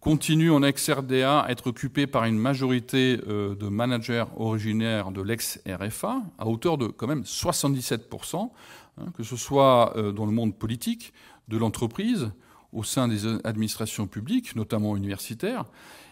continuent 0.00 0.52
en 0.52 0.62
ex-RDA 0.62 1.40
à 1.40 1.50
être 1.50 1.68
occupés 1.68 2.06
par 2.06 2.24
une 2.24 2.38
majorité 2.38 3.20
euh, 3.28 3.54
de 3.54 3.68
managers 3.68 4.24
originaires 4.36 5.10
de 5.10 5.20
l'ex-RFA, 5.20 6.22
à 6.38 6.46
hauteur 6.46 6.78
de 6.78 6.86
quand 6.86 7.06
même 7.06 7.22
77%, 7.22 8.50
hein, 8.98 9.04
que 9.16 9.22
ce 9.22 9.36
soit 9.36 9.96
euh, 9.96 10.12
dans 10.12 10.26
le 10.26 10.32
monde 10.32 10.56
politique, 10.56 11.12
de 11.48 11.58
l'entreprise, 11.58 12.30
au 12.72 12.84
sein 12.84 13.08
des 13.08 13.26
administrations 13.44 14.06
publiques, 14.06 14.54
notamment 14.56 14.96
universitaires, 14.96 15.64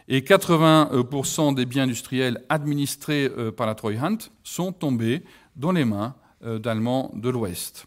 et 0.09 0.21
80% 0.21 1.55
des 1.55 1.67
biens 1.67 1.85
industriels 1.85 2.45
administrés 2.49 3.31
euh, 3.37 3.53
par 3.53 3.67
la 3.67 3.75
Treuhand 3.75 4.19
sont 4.43 4.73
tombés 4.73 5.23
dans 5.57 5.73
les 5.73 5.85
mains 5.85 6.15
d'Allemands 6.41 7.11
de 7.17 7.31
l'Ouest. 7.31 7.85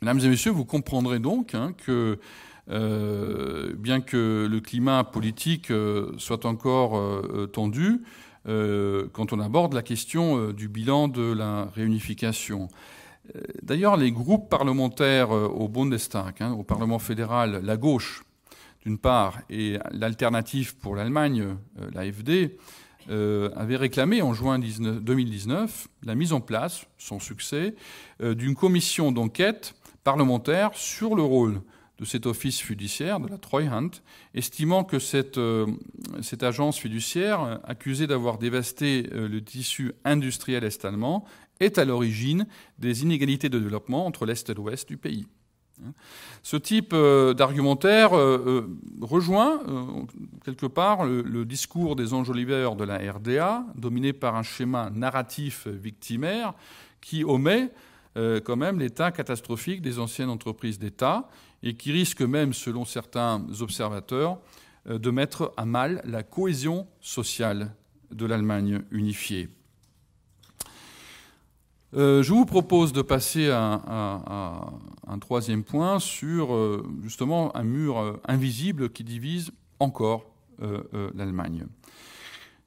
Mesdames 0.00 0.20
et 0.20 0.28
messieurs, 0.28 0.52
vous 0.52 0.64
comprendrez 0.64 1.18
donc 1.18 1.56
hein, 1.56 1.74
que 1.76 2.20
euh, 2.68 3.74
bien 3.76 4.00
que 4.00 4.48
le 4.50 4.60
climat 4.60 5.04
politique 5.04 5.70
euh, 5.70 6.12
soit 6.18 6.44
encore 6.46 6.96
euh, 6.96 7.46
tendu, 7.52 8.02
quand 9.12 9.32
on 9.32 9.40
aborde 9.40 9.72
la 9.72 9.82
question 9.82 10.52
du 10.52 10.68
bilan 10.68 11.08
de 11.08 11.32
la 11.32 11.64
réunification. 11.74 12.68
D'ailleurs, 13.60 13.96
les 13.96 14.12
groupes 14.12 14.48
parlementaires 14.48 15.32
au 15.32 15.66
Bundestag, 15.66 16.36
hein, 16.38 16.52
au 16.52 16.62
Parlement 16.62 17.00
fédéral, 17.00 17.60
la 17.64 17.76
gauche, 17.76 18.22
d'une 18.86 18.98
part, 18.98 19.40
et 19.50 19.78
l'alternative 19.90 20.76
pour 20.76 20.96
l'Allemagne, 20.96 21.56
l'AFD, 21.92 22.56
avaient 23.08 23.76
réclamé 23.76 24.22
en 24.22 24.32
juin 24.32 24.58
2019 24.58 25.88
la 26.04 26.14
mise 26.14 26.32
en 26.32 26.40
place, 26.40 26.86
sans 26.96 27.18
succès, 27.18 27.74
d'une 28.20 28.54
commission 28.54 29.10
d'enquête 29.10 29.74
parlementaire 30.04 30.70
sur 30.74 31.16
le 31.16 31.22
rôle 31.22 31.60
de 31.98 32.04
cet 32.04 32.26
office 32.26 32.60
fiduciaire, 32.60 33.20
de 33.20 33.28
la 33.28 33.38
Treuhand, 33.38 33.90
estimant 34.34 34.84
que 34.84 34.98
cette, 34.98 35.38
euh, 35.38 35.66
cette 36.22 36.42
agence 36.42 36.78
fiduciaire, 36.78 37.60
accusée 37.64 38.06
d'avoir 38.06 38.38
dévasté 38.38 39.08
euh, 39.12 39.28
le 39.28 39.42
tissu 39.42 39.92
industriel 40.04 40.64
est-allemand, 40.64 41.24
est 41.58 41.78
à 41.78 41.84
l'origine 41.84 42.46
des 42.78 43.02
inégalités 43.02 43.48
de 43.48 43.58
développement 43.58 44.04
entre 44.04 44.26
l'Est 44.26 44.50
et 44.50 44.54
l'Ouest 44.54 44.88
du 44.88 44.98
pays. 44.98 45.26
Ce 46.42 46.56
type 46.56 46.92
euh, 46.92 47.34
d'argumentaire 47.34 48.10
rejoint 49.00 49.60
quelque 50.44 50.66
part 50.66 51.04
le, 51.04 51.44
discours 51.44 51.96
des 51.96 52.14
enjoliveurs 52.14 52.76
de 52.76 52.84
la 52.84 52.98
RDA, 53.12 53.64
dominé 53.74 54.12
par 54.12 54.36
un 54.36 54.42
schéma 54.42 54.90
narratif 54.90 55.66
victimaire 55.66 56.54
qui 57.00 57.24
omet 57.24 57.70
quand 58.14 58.56
même 58.56 58.78
l'état 58.78 59.12
catastrophique 59.12 59.82
des 59.82 59.98
anciennes 59.98 60.30
entreprises 60.30 60.78
d'État 60.78 61.28
et 61.62 61.74
qui 61.74 61.92
risque 61.92 62.22
même, 62.22 62.52
selon 62.52 62.84
certains 62.84 63.44
observateurs, 63.60 64.38
euh, 64.88 64.98
de 64.98 65.10
mettre 65.10 65.52
à 65.56 65.64
mal 65.64 66.00
la 66.04 66.22
cohésion 66.22 66.86
sociale 67.00 67.74
de 68.12 68.26
l'Allemagne 68.26 68.82
unifiée. 68.90 69.48
Euh, 71.94 72.22
je 72.22 72.32
vous 72.32 72.46
propose 72.46 72.92
de 72.92 73.02
passer 73.02 73.48
à, 73.50 74.60
un 75.06 75.18
troisième 75.18 75.62
point 75.62 75.98
sur 75.98 76.54
euh, 76.54 76.84
justement 77.02 77.56
un 77.56 77.62
mur 77.62 78.18
invisible 78.26 78.90
qui 78.90 79.04
divise 79.04 79.50
encore 79.78 80.26
l'Allemagne. 81.14 81.66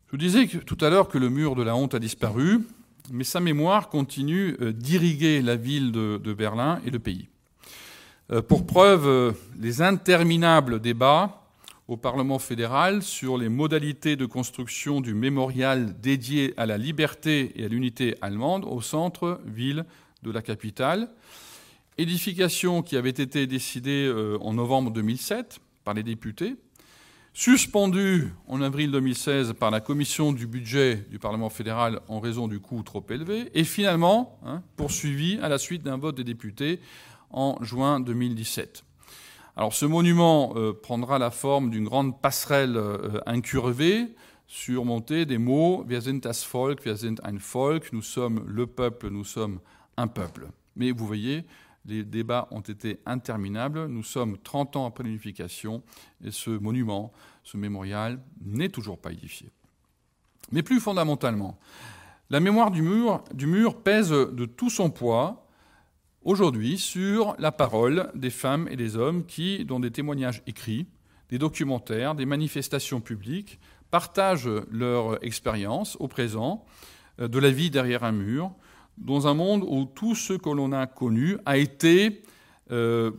Je 0.05 0.11
vous 0.11 0.17
disais 0.17 0.45
tout 0.47 0.77
à 0.79 0.91
l'heure 0.91 1.09
que 1.09 1.17
le 1.17 1.29
mur 1.29 1.55
de 1.55 1.63
la 1.63 1.75
honte 1.75 1.95
a 1.95 1.99
disparu, 1.99 2.59
mais 3.11 3.23
sa 3.23 3.39
mémoire 3.39 3.89
continue 3.89 4.55
d'irriguer 4.73 5.41
la 5.41 5.55
ville 5.55 5.91
de 5.91 6.33
Berlin 6.33 6.79
et 6.85 6.91
le 6.91 6.99
pays. 6.99 7.29
Euh, 8.31 8.41
pour 8.43 8.65
preuve, 8.65 9.07
euh, 9.07 9.31
les 9.59 9.81
interminables 9.81 10.79
débats 10.79 11.38
au 11.89 11.97
Parlement 11.97 12.37
fédéral 12.37 13.01
sur 13.01 13.35
les 13.35 13.49
modalités 13.49 14.15
de 14.15 14.27
construction 14.27 15.01
du 15.01 15.15
mémorial 15.15 15.99
dédié 15.99 16.53
à 16.55 16.67
la 16.67 16.77
liberté 16.77 17.51
et 17.55 17.65
à 17.65 17.67
l'unité 17.67 18.15
allemande 18.21 18.63
au 18.63 18.79
centre-ville 18.79 19.85
de 20.21 20.29
la 20.29 20.43
capitale. 20.43 21.09
Édification 21.97 22.83
qui 22.83 22.95
avait 22.95 23.09
été 23.09 23.47
décidée 23.47 24.05
euh, 24.05 24.37
en 24.41 24.53
novembre 24.53 24.91
2007 24.91 25.59
par 25.83 25.95
les 25.95 26.03
députés, 26.03 26.57
suspendue 27.33 28.33
en 28.47 28.61
avril 28.61 28.91
2016 28.91 29.53
par 29.59 29.71
la 29.71 29.79
commission 29.79 30.31
du 30.31 30.45
budget 30.45 31.07
du 31.09 31.17
Parlement 31.17 31.49
fédéral 31.49 32.01
en 32.07 32.19
raison 32.19 32.47
du 32.47 32.59
coût 32.59 32.83
trop 32.83 33.03
élevé, 33.09 33.49
et 33.55 33.63
finalement 33.63 34.39
hein, 34.45 34.61
poursuivie 34.77 35.39
à 35.41 35.49
la 35.49 35.57
suite 35.57 35.81
d'un 35.81 35.97
vote 35.97 36.17
des 36.17 36.23
députés 36.23 36.81
en 37.31 37.57
juin 37.63 37.99
2017. 37.99 38.83
Alors 39.59 39.73
ce 39.73 39.85
monument 39.85 40.53
euh, 40.55 40.71
prendra 40.71 41.19
la 41.19 41.31
forme 41.31 41.69
d'une 41.69 41.83
grande 41.83 42.21
passerelle 42.21 42.77
euh, 42.77 43.19
incurvée 43.25 44.15
surmontée 44.47 45.25
des 45.25 45.37
mots 45.37 45.83
Wir 45.85 45.99
sind 45.99 46.21
das 46.21 46.45
Volk, 46.45 46.85
wir 46.85 46.95
sind 46.95 47.19
ein 47.25 47.39
Volk, 47.39 47.91
nous 47.91 48.01
sommes 48.01 48.41
le 48.47 48.67
peuple, 48.67 49.09
nous 49.09 49.25
sommes 49.25 49.59
un 49.97 50.07
peuple. 50.07 50.47
Mais 50.77 50.91
vous 50.91 51.05
voyez, 51.05 51.43
les 51.85 52.05
débats 52.05 52.47
ont 52.51 52.61
été 52.61 53.01
interminables. 53.05 53.87
Nous 53.87 54.01
sommes 54.01 54.37
30 54.37 54.77
ans 54.77 54.85
après 54.85 55.03
l'unification 55.03 55.83
et 56.23 56.31
ce 56.31 56.51
monument, 56.51 57.11
ce 57.43 57.57
mémorial, 57.57 58.21
n'est 58.41 58.69
toujours 58.69 58.97
pas 58.97 59.11
édifié. 59.11 59.51
Mais 60.53 60.63
plus 60.63 60.79
fondamentalement, 60.79 61.59
la 62.29 62.39
mémoire 62.39 62.71
du 62.71 62.81
mur, 62.81 63.25
du 63.33 63.45
mur 63.45 63.75
pèse 63.75 64.11
de 64.11 64.45
tout 64.45 64.69
son 64.69 64.89
poids 64.89 65.48
aujourd'hui 66.23 66.77
sur 66.77 67.35
la 67.39 67.51
parole 67.51 68.11
des 68.15 68.29
femmes 68.29 68.67
et 68.69 68.75
des 68.75 68.97
hommes 68.97 69.25
qui, 69.25 69.65
dans 69.65 69.79
des 69.79 69.91
témoignages 69.91 70.41
écrits, 70.47 70.87
des 71.29 71.37
documentaires, 71.37 72.15
des 72.15 72.25
manifestations 72.25 73.01
publiques, 73.01 73.59
partagent 73.91 74.49
leur 74.71 75.23
expérience 75.23 75.97
au 75.99 76.07
présent 76.07 76.65
euh, 77.19 77.27
de 77.27 77.39
la 77.39 77.51
vie 77.51 77.69
derrière 77.69 78.03
un 78.03 78.11
mur, 78.11 78.51
dans 78.97 79.27
un 79.27 79.33
monde 79.33 79.63
où 79.67 79.85
tout 79.85 80.15
ce 80.15 80.33
que 80.33 80.49
l'on 80.49 80.71
a 80.73 80.85
connu 80.85 81.37
a 81.45 81.57
été 81.57 82.23
euh, 82.71 83.11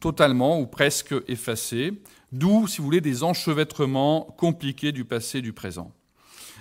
totalement 0.00 0.60
ou 0.60 0.66
presque 0.66 1.14
effacé, 1.26 2.02
d'où, 2.32 2.66
si 2.66 2.78
vous 2.78 2.84
voulez, 2.84 3.00
des 3.00 3.22
enchevêtrements 3.22 4.22
compliqués 4.38 4.92
du 4.92 5.04
passé 5.04 5.38
et 5.38 5.42
du 5.42 5.52
présent. 5.52 5.92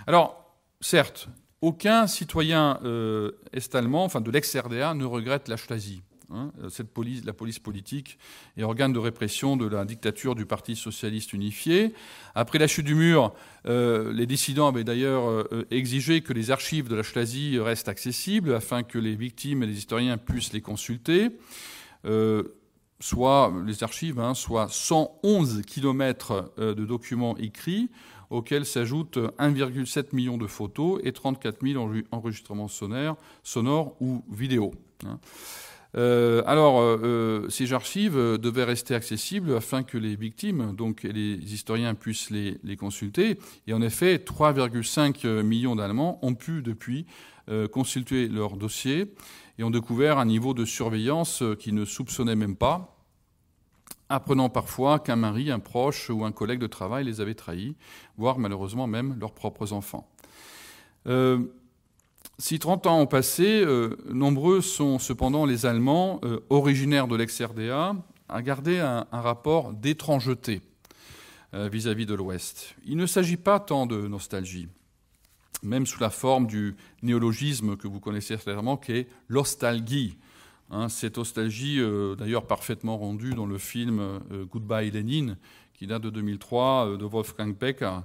Alors, 0.08 0.56
certes, 0.80 1.28
aucun 1.62 2.08
citoyen 2.08 2.80
euh, 2.84 3.32
est-allemand, 3.54 4.04
enfin 4.04 4.22
de 4.22 4.32
l'ex-RDA, 4.32 4.94
ne 4.96 5.06
regrette 5.06 5.48
la 5.48 5.58
Stasi. 5.58 6.02
hein, 6.34 6.52
cette 6.70 6.92
police, 6.92 7.24
la 7.24 7.34
police 7.34 7.60
politique 7.60 8.18
et 8.58 8.64
organe 8.64 8.94
de 8.94 9.00
répression 9.00 9.58
de 9.58 9.68
la 9.68 9.86
dictature 9.86 10.34
du 10.34 10.46
Parti 10.46 10.76
socialiste 10.76 11.34
unifié. 11.34 11.94
Après 12.34 12.58
la 12.58 12.68
chute 12.68 12.86
du 12.86 12.96
mur, 12.96 13.34
euh, 13.68 14.12
les 14.12 14.26
dissidents 14.26 14.68
avaient 14.68 14.84
d'ailleurs 14.84 15.30
euh, 15.30 15.68
exigé 15.70 16.22
que 16.22 16.34
les 16.34 16.50
archives 16.50 16.88
de 16.88 16.96
la 16.96 17.04
Stasi 17.04 17.60
restent 17.60 17.90
accessibles 17.90 18.56
afin 18.56 18.82
que 18.82 18.98
les 18.98 19.16
victimes 19.16 19.62
et 19.62 19.68
les 19.68 19.78
historiens 19.78 20.18
puissent 20.18 20.54
les 20.54 20.62
consulter. 20.62 21.30
Euh, 22.06 22.44
soit 23.00 23.54
les 23.66 23.84
archives, 23.84 24.20
hein, 24.20 24.34
soit 24.34 24.68
111 24.70 25.64
kilomètres 25.66 26.54
de 26.58 26.86
documents 26.86 27.36
écrits, 27.38 27.90
auxquels 28.32 28.66
s'ajoutent 28.66 29.20
1,7 29.38 30.08
million 30.14 30.38
de 30.38 30.48
photos 30.48 31.00
et 31.04 31.12
34 31.12 31.60
000 31.62 31.86
enregistrements 32.12 32.68
sonores, 32.68 33.96
ou 34.02 34.24
vidéos. 34.32 34.72
Hein. 35.06 35.20
Euh, 35.98 36.42
alors, 36.46 36.80
euh, 36.80 37.00
euh, 37.04 37.50
ces 37.50 37.74
archives 37.74 38.16
devaient 38.16 38.64
rester 38.64 38.96
accessibles 38.96 39.56
afin 39.56 39.84
que 39.84 39.98
les 39.98 40.16
victimes, 40.16 40.74
donc 40.76 41.04
les 41.04 41.34
historiens, 41.54 41.96
puissent 41.96 42.30
les, 42.30 42.78
consulter. 42.78 43.38
Et 43.68 43.74
en 43.74 43.82
effet, 43.82 44.18
3,5 44.18 45.42
millions 45.44 45.76
d'Allemands 45.76 46.20
ont 46.22 46.36
pu 46.36 46.62
depuis 46.62 47.06
consulter 47.72 48.30
leur 48.30 48.56
dossier 48.56 49.14
et 49.60 49.64
ont 49.64 49.72
découvert 49.72 50.20
un 50.20 50.26
niveau 50.26 50.54
de 50.54 50.64
surveillance 50.64 51.44
qu'ils 51.60 51.76
ne 51.76 51.84
soupçonnaient 51.84 52.38
même 52.38 52.56
pas, 52.56 53.01
apprenant 54.12 54.50
parfois 54.50 55.00
qu'un 55.00 55.16
mari, 55.16 55.50
un 55.52 55.60
proche 55.60 56.10
ou 56.10 56.26
un 56.26 56.32
collègue 56.32 56.60
de 56.60 56.68
travail 56.68 57.06
les 57.06 57.22
avait 57.22 57.34
trahis, 57.34 57.76
voire 58.18 58.38
malheureusement 58.38 58.88
même 58.88 59.18
leurs 59.20 59.34
propres 59.34 59.74
enfants. 59.74 60.08
Si 62.42 62.58
30 62.58 62.88
ans 62.88 63.00
ont 63.00 63.06
passé, 63.06 63.62
euh, 63.64 63.96
nombreux 64.12 64.62
sont 64.62 64.98
cependant 64.98 65.46
les 65.46 65.68
Allemands 65.68 66.20
euh, 66.24 66.40
originaires 66.50 67.08
de 67.08 67.16
l'ex-RDA 67.16 67.96
à 68.30 68.42
garder 68.42 68.80
un, 68.80 69.06
rapport 69.12 69.74
d'étrangeté 69.74 70.64
euh, 71.54 71.70
vis-à-vis 71.72 72.08
de 72.08 72.16
l'Ouest. 72.16 72.74
Il 72.84 72.98
ne 72.98 73.06
s'agit 73.06 73.38
pas 73.38 73.60
tant 73.60 73.86
de 73.86 74.08
nostalgie, 74.08 74.70
même 75.62 75.86
sous 75.86 76.00
la 76.00 76.10
forme 76.10 76.48
du 76.48 76.76
néologisme 77.04 77.78
que 77.78 77.88
vous 77.88 78.00
connaissez 78.00 78.38
certainement, 78.38 78.76
qui 78.76 78.94
est 78.94 79.08
l'ostalgie. 79.28 80.18
Hein, 80.72 80.90
cette 80.90 81.18
nostalgie, 81.18 81.80
d'ailleurs 82.18 82.48
parfaitement 82.48 82.98
rendue 82.98 83.34
dans 83.34 83.46
le 83.46 83.58
film 83.58 84.22
Goodbye 84.50 84.90
Lenin, 84.90 85.36
qui 85.74 85.86
date 85.86 86.02
de 86.02 86.10
2003, 86.10 86.98
de 86.98 87.06
Wolfgang 87.06 87.54
Becker, 87.54 88.00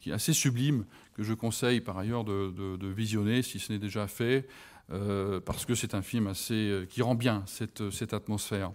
qui 0.00 0.10
est 0.10 0.12
assez 0.12 0.32
sublime, 0.32 0.84
que 1.14 1.22
je 1.22 1.34
conseille 1.34 1.80
par 1.80 1.98
ailleurs 1.98 2.24
de, 2.24 2.86
visionner 2.94 3.42
si 3.42 3.58
ce 3.58 3.72
n'est 3.72 3.78
déjà 3.78 4.06
fait, 4.06 4.48
euh, 4.92 5.38
parce 5.38 5.66
que 5.66 5.74
c'est 5.76 5.94
un 5.94 6.02
film 6.02 6.26
assez 6.26 6.54
euh, 6.54 6.84
qui 6.84 7.00
rend 7.00 7.14
bien 7.14 7.44
cette, 7.46 7.90
cette 7.90 8.12
atmosphère. 8.12 8.72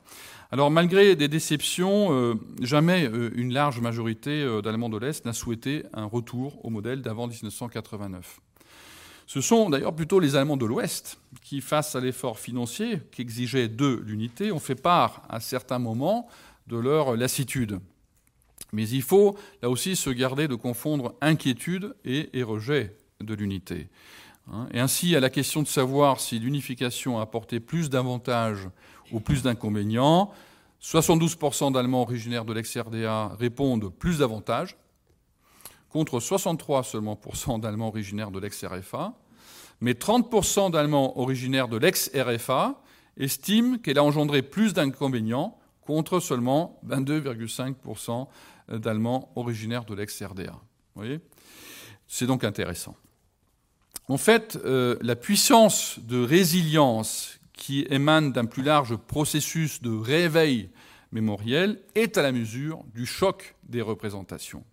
Alors 0.49 0.71
malgré 0.71 1.17
des 1.17 1.27
déceptions, 1.27 2.13
euh, 2.13 2.35
jamais 2.61 3.09
une 3.35 3.51
large 3.51 3.81
majorité 3.81 4.45
d'Allemands 4.63 4.89
de 4.89 4.97
l'Est 4.97 5.25
n'a 5.25 5.33
souhaité 5.33 5.83
un 5.93 6.05
retour 6.05 6.63
au 6.63 6.69
modèle 6.69 7.01
d'avant 7.01 7.27
1989. 7.27 8.39
Ce 9.25 9.41
sont 9.41 9.69
d'ailleurs 9.69 9.95
plutôt 9.95 10.19
les 10.19 10.35
Allemands 10.35 10.57
de 10.57 10.65
l'Ouest 10.65 11.19
qui, 11.41 11.61
face 11.61 11.95
à 11.95 11.99
l'effort 11.99 12.39
financier 12.39 13.01
qu'exigeait 13.11 13.67
d'eux 13.67 14.03
l'unité, 14.05 14.51
ont 14.51 14.59
fait 14.59 14.75
part 14.75 15.23
à 15.29 15.39
certains 15.39 15.79
moments 15.79 16.27
de 16.67 16.77
leur 16.77 17.15
lassitude. 17.15 17.79
Mais 18.71 18.87
il 18.89 19.01
faut, 19.01 19.37
là 19.61 19.69
aussi, 19.69 19.95
se 19.95 20.09
garder 20.09 20.47
de 20.47 20.55
confondre 20.55 21.15
inquiétude 21.21 21.95
et, 22.03 22.43
rejet 22.43 22.95
de 23.21 23.33
l'unité. 23.33 23.87
Hein. 24.51 24.67
Et 24.73 24.79
ainsi, 24.79 25.15
à 25.15 25.19
la 25.19 25.29
question 25.29 25.61
de 25.61 25.67
savoir 25.67 26.19
si 26.19 26.39
l'unification 26.39 27.19
a 27.19 27.23
apporté 27.23 27.59
plus 27.59 27.89
d'avantages 27.89 28.67
ou 29.11 29.19
plus 29.19 29.43
d'inconvénients, 29.43 30.31
72% 30.81 31.71
d'Allemands 31.71 32.01
originaires 32.01 32.45
de 32.45 32.53
l'ex-RDA 32.53 33.35
répondent 33.39 33.91
plus 33.91 34.19
d'avantages, 34.19 34.77
contre 35.95 36.19
63 36.19 36.83
seulement 36.83 37.17
d'Allemands 37.57 37.87
originaires 37.87 38.29
de 38.29 38.41
l'ex-RFA, 38.41 39.13
mais 39.79 39.93
30% 39.93 40.69
d'Allemands 40.69 41.17
originaires 41.17 41.69
de 41.69 41.77
l'ex-RFA 41.77 42.81
estiment 43.15 43.77
qu'elle 43.77 43.97
a 43.97 44.03
engendré 44.03 44.41
plus 44.41 44.73
d'inconvénients, 44.73 45.57
contre 45.85 46.19
seulement 46.19 46.81
22,5% 46.85 48.27
d'Allemands 48.77 49.31
originaires 49.37 49.85
de 49.85 49.95
l'ex-RDA. 49.95 50.59
C'est 52.09 52.27
donc 52.27 52.43
intéressant. 52.43 52.97
En 54.09 54.17
fait, 54.17 54.59
euh, 54.65 54.97
la 54.99 55.15
puissance 55.15 55.99
de 55.99 56.21
résilience 56.21 57.39
qui 57.53 57.87
émane 57.89 58.33
d'un 58.33 58.47
plus 58.47 58.63
large 58.63 58.97
processus 58.97 59.81
de 59.81 59.97
réveil 59.97 60.71
mémoriel 61.13 61.79
est 61.95 62.17
à 62.17 62.21
la 62.21 62.33
mesure 62.33 62.83
du 62.93 63.05
choc 63.05 63.55
des 63.63 63.81
représentations. 63.81 64.65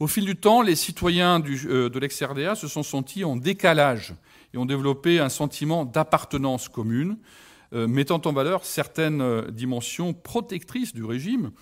Au 0.00 0.06
fil 0.06 0.24
du 0.24 0.36
temps, 0.36 0.62
les 0.62 0.76
citoyens 0.76 1.42
euh, 1.42 1.88
de 1.88 1.98
l'ex-RDA 1.98 2.54
se 2.54 2.68
sont 2.68 2.82
sentis 2.82 3.24
en 3.24 3.36
décalage 3.36 4.14
et 4.54 4.58
ont 4.58 4.66
développé 4.66 5.20
un 5.20 5.28
sentiment 5.28 5.84
d'appartenance 5.84 6.68
commune, 6.68 7.18
euh, 7.72 7.86
mettant 7.86 8.20
en 8.24 8.32
valeur 8.32 8.64
certaines 8.64 9.50
dimensions 9.50 10.12
protectrices 10.12 10.94
du 10.94 11.04
régime, 11.04 11.52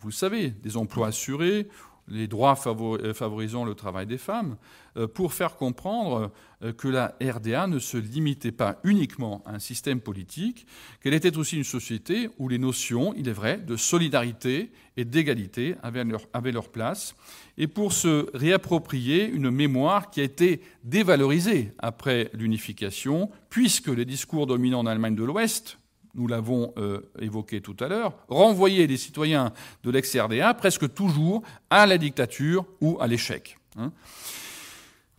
vous 0.00 0.08
le 0.08 0.14
savez, 0.14 0.50
des 0.50 0.76
emplois 0.76 1.08
assurés, 1.08 1.68
les 2.08 2.26
droits 2.26 2.58
euh, 2.66 3.14
favorisant 3.14 3.64
le 3.64 3.74
travail 3.74 4.06
des 4.06 4.18
femmes, 4.18 4.56
euh, 4.96 5.06
pour 5.06 5.32
faire 5.32 5.56
comprendre 5.56 6.30
euh, 6.62 6.72
que 6.72 6.88
la 6.88 7.14
RDA 7.20 7.66
ne 7.66 7.78
se 7.78 7.96
limitait 7.96 8.52
pas 8.52 8.78
uniquement 8.84 9.42
à 9.46 9.54
un 9.54 9.58
système 9.58 10.00
politique, 10.00 10.66
qu'elle 11.02 11.14
était 11.14 11.36
aussi 11.36 11.56
une 11.56 11.64
société 11.64 12.30
où 12.38 12.48
les 12.48 12.58
notions, 12.58 13.12
il 13.16 13.28
est 13.28 13.32
vrai, 13.32 13.58
de 13.58 13.76
solidarité 13.76 14.70
et 14.96 15.04
d'égalité 15.04 15.76
avaient 15.82 16.04
leur, 16.04 16.22
avaient 16.32 16.52
leur 16.52 16.68
place, 16.68 17.14
et 17.58 17.66
pour 17.66 17.92
se 17.92 18.30
réapproprier 18.36 19.28
une 19.28 19.50
mémoire 19.50 20.10
qui 20.10 20.20
a 20.20 20.24
été 20.24 20.60
dévalorisée 20.84 21.72
après 21.78 22.30
l'unification, 22.32 23.30
puisque 23.50 23.88
les 23.88 24.04
discours 24.04 24.46
dominants 24.46 24.80
en 24.80 24.86
Allemagne 24.86 25.16
de 25.16 25.24
l'Ouest, 25.24 25.78
nous 26.16 26.26
l'avons 26.26 26.72
euh, 26.78 27.00
évoqué 27.20 27.60
tout 27.60 27.76
à 27.78 27.88
l'heure, 27.88 28.14
renvoyer 28.28 28.86
les 28.86 28.96
citoyens 28.96 29.52
de 29.84 29.90
l'ex-RDA 29.90 30.54
presque 30.54 30.92
toujours 30.92 31.42
à 31.70 31.86
la 31.86 31.98
dictature 31.98 32.64
ou 32.80 32.96
à 33.00 33.06
l'échec. 33.06 33.58
Hein. 33.78 33.92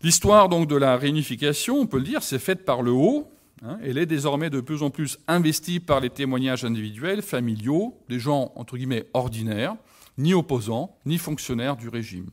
L'histoire 0.01 0.49
donc 0.49 0.67
de 0.67 0.75
la 0.75 0.97
réunification, 0.97 1.79
on 1.79 1.87
peut 1.87 1.97
le 1.97 2.03
dire, 2.03 2.23
c'est 2.23 2.39
faite 2.39 2.65
par 2.65 2.81
le 2.81 2.91
haut. 2.91 3.31
Hein. 3.63 3.79
elle 3.81 3.97
est 3.97 4.05
désormais 4.05 4.51
de 4.51 4.61
plus 4.61 4.83
en 4.83 4.91
plus 4.91 5.17
investie 5.27 5.79
par 5.79 5.99
les 5.99 6.11
témoignages 6.11 6.63
individuels, 6.63 7.23
familiaux, 7.23 7.95
des 8.07 8.19
gens 8.19 8.51
entre 8.55 8.77
guillemets 8.77 9.07
ordinaires, 9.15 9.75
ni 10.19 10.35
opposants, 10.35 10.95
ni 11.07 11.17
fonctionnaires 11.17 11.75
du 11.75 11.89
régime. 11.89 12.29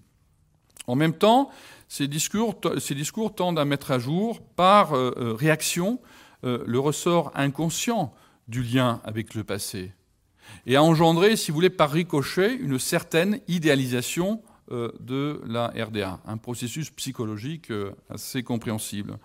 En 0.86 0.96
même 0.96 1.14
temps, 1.14 1.48
ces 1.88 2.08
discours, 2.08 2.60
ces 2.78 2.94
discours 2.94 3.34
tendent 3.34 3.58
à 3.58 3.64
mettre 3.64 3.90
à 3.90 3.98
jour, 3.98 4.42
par 4.42 4.92
euh, 4.92 5.12
euh, 5.16 5.32
réaction, 5.34 5.98
le 6.42 6.78
ressort 6.78 7.32
inconscient 7.34 8.12
du 8.48 8.62
lien 8.62 9.00
avec 9.04 9.34
le 9.34 9.44
passé 9.44 9.92
et 10.66 10.76
a 10.76 10.82
engendré, 10.82 11.36
si 11.36 11.50
vous 11.50 11.56
voulez, 11.56 11.70
par 11.70 11.90
ricochet, 11.90 12.54
une 12.54 12.78
certaine 12.78 13.40
idéalisation 13.48 14.42
euh, 14.72 14.92
de 15.00 15.40
la 15.46 15.68
RDA, 15.68 16.20
un 16.26 16.36
processus 16.36 16.90
psychologique 16.90 17.70
euh, 17.70 17.92
assez 18.08 18.42
compréhensible. 18.42 19.18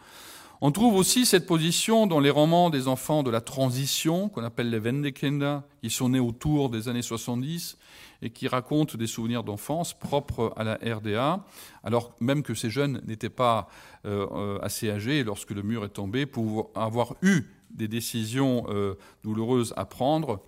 On 0.62 0.71
trouve 0.71 0.95
aussi 0.95 1.25
cette 1.25 1.45
position 1.45 2.05
dans 2.05 2.19
les 2.19 2.29
romans 2.29 2.69
des 2.69 2.89
enfants 2.89 3.23
de 3.23 3.29
la 3.29 3.39
transition, 3.39 4.27
qu'on 4.27 4.43
appelle 4.43 4.69
les 4.69 4.79
Wendekinder, 4.79 5.60
qui 5.82 5.89
sont 5.89 6.10
nés 6.10 6.19
autour 6.19 6.69
des 6.69 6.89
années 6.89 7.01
70 7.01 7.77
et 8.21 8.29
qui 8.32 8.49
racontent 8.49 8.97
des 8.97 9.08
souvenirs 9.08 9.45
d'enfance 9.45 9.97
propres 9.97 10.51
à 10.58 10.65
la 10.65 10.75
RDA, 10.75 11.45
alors 11.86 12.13
même 12.19 12.43
que 12.43 12.53
ces 12.53 12.69
jeunes 12.69 13.01
n'étaient 13.08 13.29
pas 13.29 13.69
euh, 14.05 14.60
assez 14.60 14.91
âgés 14.91 15.23
lorsque 15.23 15.51
le 15.51 15.62
mur 15.62 15.86
est 15.86 15.89
tombé 15.89 16.25
pour 16.25 16.71
avoir 16.75 17.15
eu 17.21 17.45
des 17.71 17.88
décisions 17.88 18.65
euh, 18.69 18.95
douloureuses 19.23 19.73
à 19.77 19.86
prendre, 19.86 20.41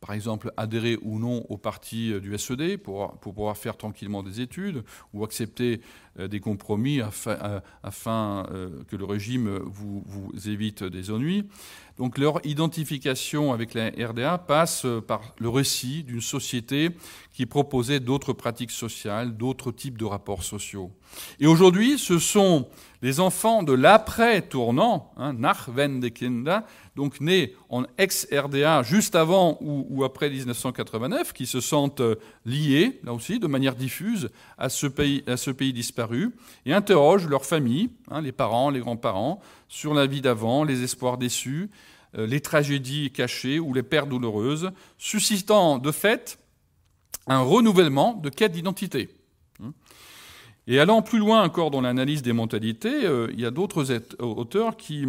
par 0.00 0.14
exemple 0.14 0.52
adhérer 0.56 0.98
ou 1.02 1.18
non 1.18 1.46
au 1.48 1.56
parti 1.56 2.12
euh, 2.12 2.20
du 2.20 2.36
SED 2.36 2.76
pour, 2.76 3.12
pouvoir 3.18 3.56
faire 3.56 3.76
tranquillement 3.76 4.22
des 4.22 4.40
études 4.40 4.84
ou 5.12 5.24
accepter 5.24 5.80
des 6.18 6.40
compromis 6.40 7.00
afin, 7.00 7.60
afin 7.82 8.46
que 8.88 8.96
le 8.96 9.04
régime 9.04 9.58
vous, 9.64 10.04
évite 10.46 10.84
des 10.84 11.10
ennuis. 11.10 11.44
Donc 11.96 12.18
leur 12.18 12.44
identification 12.44 13.52
avec 13.52 13.74
la 13.74 13.90
RDA 13.90 14.38
passe 14.38 14.86
par 15.06 15.34
le 15.38 15.48
récit 15.48 16.02
d'une 16.02 16.20
société 16.20 16.90
qui 17.32 17.46
proposait 17.46 18.00
d'autres 18.00 18.32
pratiques 18.32 18.72
sociales, 18.72 19.36
d'autres 19.36 19.70
types 19.70 19.98
de 19.98 20.04
rapports 20.04 20.42
sociaux. 20.42 20.90
Et 21.38 21.46
aujourd'hui, 21.46 21.98
ce 21.98 22.18
sont 22.18 22.66
les 23.02 23.20
enfants 23.20 23.62
de 23.62 23.72
l'après-tournant, 23.72 25.12
hein, 25.18 25.34
nach 25.34 25.68
donc 26.96 27.20
nés 27.20 27.54
en 27.68 27.84
ex-RDA 27.98 28.82
juste 28.82 29.14
avant 29.14 29.58
ou, 29.60 30.04
après 30.04 30.30
1989, 30.30 31.32
qui 31.32 31.46
se 31.46 31.60
sentent 31.60 32.00
euh, 32.00 32.14
liés, 32.46 33.00
là 33.04 33.12
aussi, 33.12 33.38
de 33.38 33.46
manière 33.46 33.74
diffuse, 33.74 34.30
à 34.56 34.68
ce 34.68 34.86
pays, 34.86 35.22
à 35.26 35.36
ce 35.36 35.50
pays 35.50 35.72
disparu, 35.72 36.03
et 36.66 36.72
interrogent 36.72 37.28
leur 37.28 37.44
famille, 37.44 37.90
hein, 38.10 38.20
les 38.20 38.32
parents, 38.32 38.70
les 38.70 38.80
grands-parents, 38.80 39.40
sur 39.68 39.94
la 39.94 40.06
vie 40.06 40.20
d'avant, 40.20 40.64
les 40.64 40.82
espoirs 40.82 41.18
déçus, 41.18 41.70
les 42.16 42.40
tragédies 42.40 43.10
cachées 43.10 43.58
ou 43.58 43.74
les 43.74 43.82
pertes 43.82 44.08
douloureuses, 44.08 44.70
suscitant 44.98 45.78
de 45.78 45.90
fait 45.90 46.38
un 47.26 47.40
renouvellement 47.40 48.14
de 48.14 48.28
quête 48.28 48.52
d'identité. 48.52 49.08
Et 50.66 50.80
allant 50.80 51.02
plus 51.02 51.18
loin 51.18 51.42
encore 51.42 51.70
dans 51.70 51.82
l'analyse 51.82 52.22
des 52.22 52.32
mentalités, 52.32 53.04
euh, 53.04 53.28
il 53.32 53.40
y 53.40 53.46
a 53.46 53.50
d'autres 53.50 54.00
auteurs 54.20 54.76
qui 54.76 55.06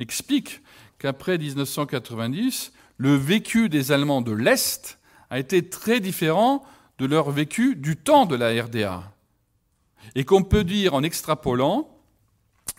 expliquent 0.00 0.60
qu'après 0.98 1.38
1990, 1.38 2.72
le 2.98 3.14
vécu 3.14 3.68
des 3.68 3.90
Allemands 3.92 4.20
de 4.20 4.32
l'Est 4.32 4.98
a 5.30 5.38
été 5.38 5.68
très 5.68 6.00
différent 6.00 6.62
de 6.98 7.06
leur 7.06 7.30
vécu 7.30 7.74
du 7.76 7.96
temps 7.96 8.26
de 8.26 8.36
la 8.36 8.62
RDA. 8.62 9.12
Et 10.14 10.24
qu'on 10.24 10.42
peut 10.42 10.64
dire 10.64 10.94
en 10.94 11.02
extrapolant 11.02 11.88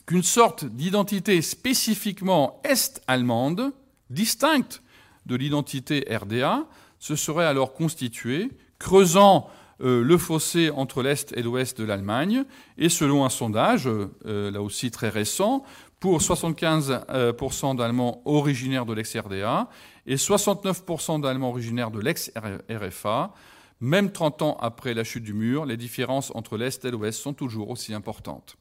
qu'une 0.05 0.23
sorte 0.23 0.65
d'identité 0.65 1.41
spécifiquement 1.41 2.62
est-allemande, 2.63 3.73
distincte 4.10 4.82
de 5.25 5.36
l'identité 5.36 6.05
RDA, 6.10 6.65
se 6.99 7.15
serait 7.15 7.45
alors 7.45 7.73
constituée, 7.73 8.49
creusant 8.79 9.49
euh, 9.82 10.03
le 10.03 10.17
fossé 10.17 10.69
entre 10.71 11.01
l'Est 11.01 11.32
et 11.38 11.41
l'Ouest 11.41 11.79
de 11.79 11.86
l'Allemagne. 11.86 12.43
Et 12.77 12.89
selon 12.89 13.23
un 13.23 13.29
sondage, 13.29 13.88
euh, 13.88 14.51
là 14.51 14.62
aussi 14.62 14.91
très 14.91 15.10
récent, 15.10 15.63
pour 15.99 16.19
75% 16.19 17.05
euh, 17.12 17.73
d'Allemands 17.75 18.21
originaires 18.25 18.86
de 18.86 18.93
l'ex-RDA 18.93 19.69
et 20.05 20.15
69% 20.15 21.21
d'Allemands 21.21 21.49
originaires 21.49 21.91
de 21.91 21.99
l'ex-RFA, 21.99 23.34
même 23.80 24.12
30 24.12 24.42
ans 24.42 24.58
après 24.60 24.94
la 24.94 25.04
chute 25.04 25.24
du 25.24 25.34
mur, 25.34 25.65
les 25.65 25.78
différences 25.78 26.32
entre 26.36 26.58
l'Est 26.58 26.84
et 26.86 26.92
l'Ouest 26.92 27.22
sont 27.22 27.34
toujours 27.34 27.70
aussi 27.70 27.94
importantes. 27.94 28.58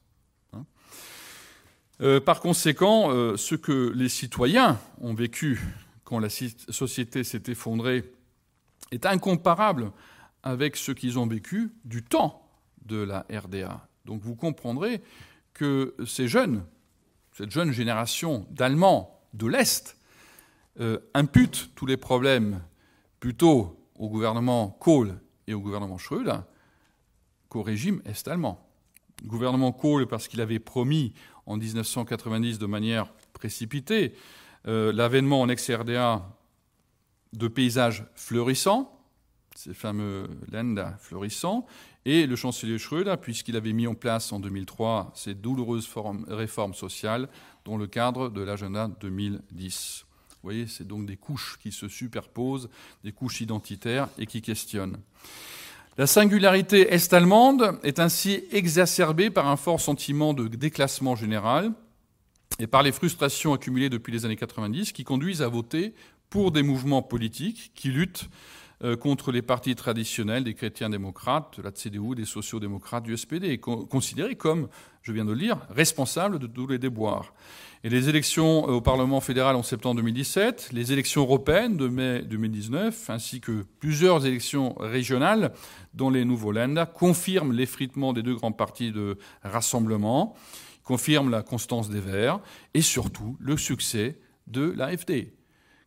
Hein. 0.53 2.19
par 2.25 2.39
conséquent, 2.39 3.09
ce 3.37 3.55
que 3.55 3.91
les 3.95 4.09
citoyens 4.09 4.79
ont 5.01 5.13
vécu 5.13 5.61
quand 6.03 6.19
la 6.19 6.29
société 6.29 7.23
s'est 7.23 7.43
effondrée 7.47 8.03
est 8.91 9.05
incomparable 9.05 9.91
avec 10.43 10.75
ce 10.75 10.91
qu'ils 10.91 11.19
ont 11.19 11.27
vécu 11.27 11.71
du 11.85 12.03
temps 12.03 12.49
de 12.85 12.97
la 12.97 13.25
RDA. 13.31 13.87
Donc 14.05 14.21
vous 14.21 14.35
comprendrez 14.35 15.01
que 15.53 15.95
ces 16.05 16.27
jeunes, 16.27 16.63
cette 17.33 17.51
jeune 17.51 17.71
génération 17.71 18.47
d'Allemands 18.49 19.21
de 19.33 19.47
l'Est, 19.47 19.97
euh, 20.79 20.99
imputent 21.13 21.69
tous 21.75 21.85
les 21.85 21.97
problèmes 21.97 22.61
plutôt 23.19 23.78
au 23.99 24.09
gouvernement 24.09 24.69
Kohl 24.79 25.19
et 25.45 25.53
au 25.53 25.59
gouvernement 25.59 25.97
Schröder 25.97 26.39
qu'au 27.49 27.61
régime 27.61 28.01
est-allemand. 28.05 28.65
Le 29.21 29.27
gouvernement 29.27 29.71
Kohl 29.71 30.07
parce 30.07 30.27
qu'il 30.27 30.41
avait 30.41 30.59
promis 30.59 31.13
en 31.45 31.57
1990 31.57 32.57
de 32.57 32.65
manière 32.65 33.11
précipitée 33.33 34.13
euh, 34.67 34.91
l'avènement 34.93 35.41
en 35.41 35.49
ex-RDA 35.49 36.25
de 37.33 37.47
paysages 37.47 38.05
fleurissants, 38.15 38.95
ces 39.55 39.73
fameux 39.73 40.27
Länder 40.51 40.91
florissants, 40.99 41.65
et 42.05 42.25
le 42.25 42.35
chancelier 42.35 42.77
Schröder, 42.77 43.15
puisqu'il 43.21 43.55
avait 43.55 43.73
mis 43.73 43.87
en 43.87 43.93
place 43.93 44.31
en 44.31 44.39
2003 44.39 45.11
ces 45.15 45.33
douloureuses 45.33 45.89
réformes 46.27 46.73
sociales 46.73 47.27
dans 47.65 47.77
le 47.77 47.87
cadre 47.87 48.29
de 48.29 48.41
l'agenda 48.41 48.87
2010. 49.01 50.05
Vous 50.41 50.47
voyez, 50.47 50.67
c'est 50.67 50.87
donc 50.87 51.05
des 51.05 51.17
couches 51.17 51.59
qui 51.61 51.71
se 51.71 51.89
superposent, 51.89 52.69
des 53.03 53.11
couches 53.11 53.41
identitaires 53.41 54.07
et 54.17 54.25
qui 54.25 54.41
questionnent. 54.41 54.97
La 55.97 56.07
singularité 56.07 56.93
est-allemande 56.93 57.77
est 57.83 57.99
ainsi 57.99 58.45
exacerbée 58.53 59.29
par 59.29 59.47
un 59.47 59.57
fort 59.57 59.81
sentiment 59.81 60.33
de 60.33 60.47
déclassement 60.47 61.17
général 61.17 61.73
et 62.57 62.67
par 62.67 62.83
les 62.83 62.93
frustrations 62.93 63.53
accumulées 63.53 63.89
depuis 63.89 64.13
les 64.13 64.25
années 64.25 64.37
90 64.37 64.93
qui 64.93 65.03
conduisent 65.03 65.41
à 65.41 65.49
voter 65.49 65.93
pour 66.29 66.51
des 66.51 66.63
mouvements 66.63 67.01
politiques 67.01 67.71
qui 67.75 67.89
luttent 67.89 68.29
contre 69.01 69.31
les 69.31 69.41
partis 69.41 69.75
traditionnels 69.75 70.43
des 70.43 70.53
chrétiens 70.53 70.89
démocrates, 70.89 71.57
de 71.57 71.63
la 71.63 71.71
CDU, 71.71 72.15
des 72.15 72.25
sociaux-démocrates, 72.25 73.03
du 73.03 73.17
SPD, 73.17 73.59
considérés 73.59 74.35
comme, 74.35 74.69
je 75.01 75.11
viens 75.11 75.25
de 75.25 75.31
le 75.31 75.37
lire, 75.37 75.57
responsables 75.69 76.39
de 76.39 76.47
tous 76.47 76.67
les 76.67 76.79
déboires. 76.79 77.33
Et 77.85 77.89
les 77.89 78.09
élections 78.09 78.67
euh, 78.67 78.73
au 78.73 78.81
Parlement 78.81 79.21
fédéral 79.21 79.55
en 79.55 79.63
septembre 79.63 79.95
2017, 79.97 80.71
les 80.73 80.91
élections 80.91 81.21
européennes 81.21 81.77
de 81.77 81.87
mai 81.87 82.21
2019, 82.23 83.09
ainsi 83.09 83.39
que 83.39 83.63
plusieurs 83.79 84.25
élections 84.25 84.75
régionales 84.79 85.53
dans 85.93 86.09
les 86.09 86.25
nouveaux 86.25 86.51
Länder 86.51 86.83
confirment 86.93 87.53
l'effritement 87.53 88.11
des 88.11 88.21
deux 88.21 88.35
grands 88.35 88.51
partis 88.51 88.91
de 88.91 89.17
rassemblement, 89.43 90.35
confirment 90.83 91.29
la 91.29 91.41
constance 91.41 91.89
des 91.89 92.01
Verts 92.01 92.41
et 92.73 92.81
surtout 92.81 93.37
le 93.39 93.55
succès 93.55 94.19
de 94.47 94.73
l'AFD. 94.75 95.31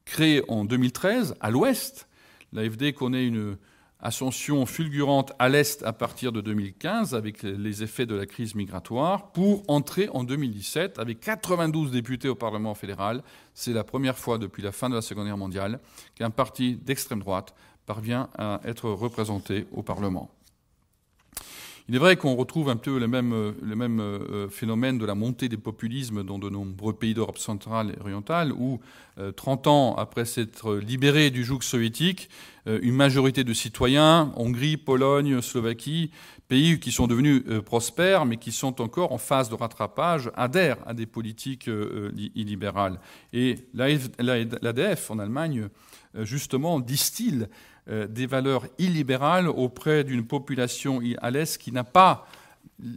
Créée 0.06 0.42
en 0.48 0.64
2013 0.64 1.34
à 1.40 1.50
l'ouest, 1.50 2.08
L'AFD 2.52 2.92
connaît 2.92 3.26
une 3.26 3.56
ascension 4.02 4.66
fulgurante 4.66 5.32
à 5.38 5.48
l'Est 5.48 5.82
à 5.84 5.92
partir 5.92 6.32
de 6.32 6.40
2015 6.40 7.14
avec 7.14 7.42
les 7.42 7.82
effets 7.82 8.04
de 8.04 8.16
la 8.16 8.26
crise 8.26 8.54
migratoire 8.54 9.30
pour 9.30 9.62
entrer 9.68 10.08
en 10.12 10.24
2017 10.24 10.98
avec 10.98 11.20
92 11.20 11.92
députés 11.92 12.28
au 12.28 12.34
Parlement 12.34 12.74
fédéral. 12.74 13.22
C'est 13.54 13.72
la 13.72 13.84
première 13.84 14.18
fois 14.18 14.38
depuis 14.38 14.62
la 14.62 14.72
fin 14.72 14.90
de 14.90 14.96
la 14.96 15.02
Seconde 15.02 15.26
Guerre 15.26 15.38
mondiale 15.38 15.80
qu'un 16.16 16.30
parti 16.30 16.76
d'extrême 16.76 17.20
droite 17.20 17.54
parvient 17.86 18.28
à 18.36 18.60
être 18.64 18.90
représenté 18.90 19.66
au 19.72 19.82
Parlement. 19.82 20.30
Il 21.88 21.96
est 21.96 21.98
vrai 21.98 22.16
qu'on 22.16 22.36
retrouve 22.36 22.68
un 22.68 22.76
peu 22.76 22.98
le 22.98 23.08
même, 23.08 23.54
le 23.60 23.76
même 23.76 24.00
euh, 24.00 24.48
phénomène 24.48 24.98
de 24.98 25.06
la 25.06 25.14
montée 25.14 25.48
des 25.48 25.56
populismes 25.56 26.22
dans 26.22 26.38
de 26.38 26.48
nombreux 26.48 26.92
pays 26.92 27.14
d'Europe 27.14 27.38
centrale 27.38 27.94
et 27.96 28.00
orientale, 28.00 28.52
où 28.52 28.80
30 29.36 29.66
euh, 29.66 29.70
ans 29.70 29.94
après 29.96 30.24
s'être 30.24 30.76
libéré 30.76 31.30
du 31.30 31.44
joug 31.44 31.62
soviétique, 31.62 32.30
euh, 32.68 32.78
une 32.82 32.94
majorité 32.94 33.42
de 33.42 33.52
citoyens, 33.52 34.32
Hongrie, 34.36 34.76
Pologne, 34.76 35.40
Slovaquie, 35.40 36.10
pays 36.52 36.78
qui 36.78 36.92
sont 36.92 37.06
devenus 37.06 37.42
prospères, 37.64 38.26
mais 38.26 38.36
qui 38.36 38.52
sont 38.52 38.82
encore 38.82 39.12
en 39.12 39.18
phase 39.18 39.48
de 39.48 39.54
rattrapage, 39.54 40.30
adhèrent 40.36 40.76
à 40.86 40.92
des 40.92 41.06
politiques 41.06 41.70
illibérales. 42.34 43.00
Et 43.32 43.56
l'ADF 43.72 45.10
en 45.10 45.18
Allemagne, 45.18 45.68
justement, 46.14 46.78
distille 46.78 47.46
euh, 47.88 48.06
des 48.06 48.26
valeurs 48.26 48.68
illibérales 48.78 49.48
auprès 49.48 50.04
d'une 50.04 50.24
population 50.24 51.02
à 51.20 51.32
l'Est 51.32 51.58
qui 51.58 51.72
n'a 51.72 51.82
pas 51.82 52.28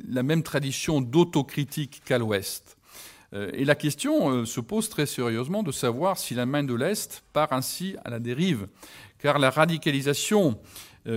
la 0.08 0.22
même 0.22 0.44
tradition 0.44 1.02
d'autocritique 1.02 2.04
qu'à 2.06 2.20
l'Ouest. 2.20 2.78
Euh, 3.34 3.50
et 3.54 3.66
la 3.66 3.74
question 3.74 4.30
euh, 4.30 4.46
se 4.46 4.60
pose 4.60 4.88
très 4.90 5.08
sérieusement 5.08 5.64
de 5.64 5.72
savoir 5.72 6.20
si 6.20 6.36
la 6.36 6.46
main 6.46 6.64
de 6.64 6.76
l'Est 6.76 7.24
part 7.34 7.52
ainsi 7.52 7.96
à 8.06 8.12
la 8.12 8.20
dérive, 8.20 8.68
car 9.18 9.40
la 9.40 9.50
radicalisation 9.50 10.60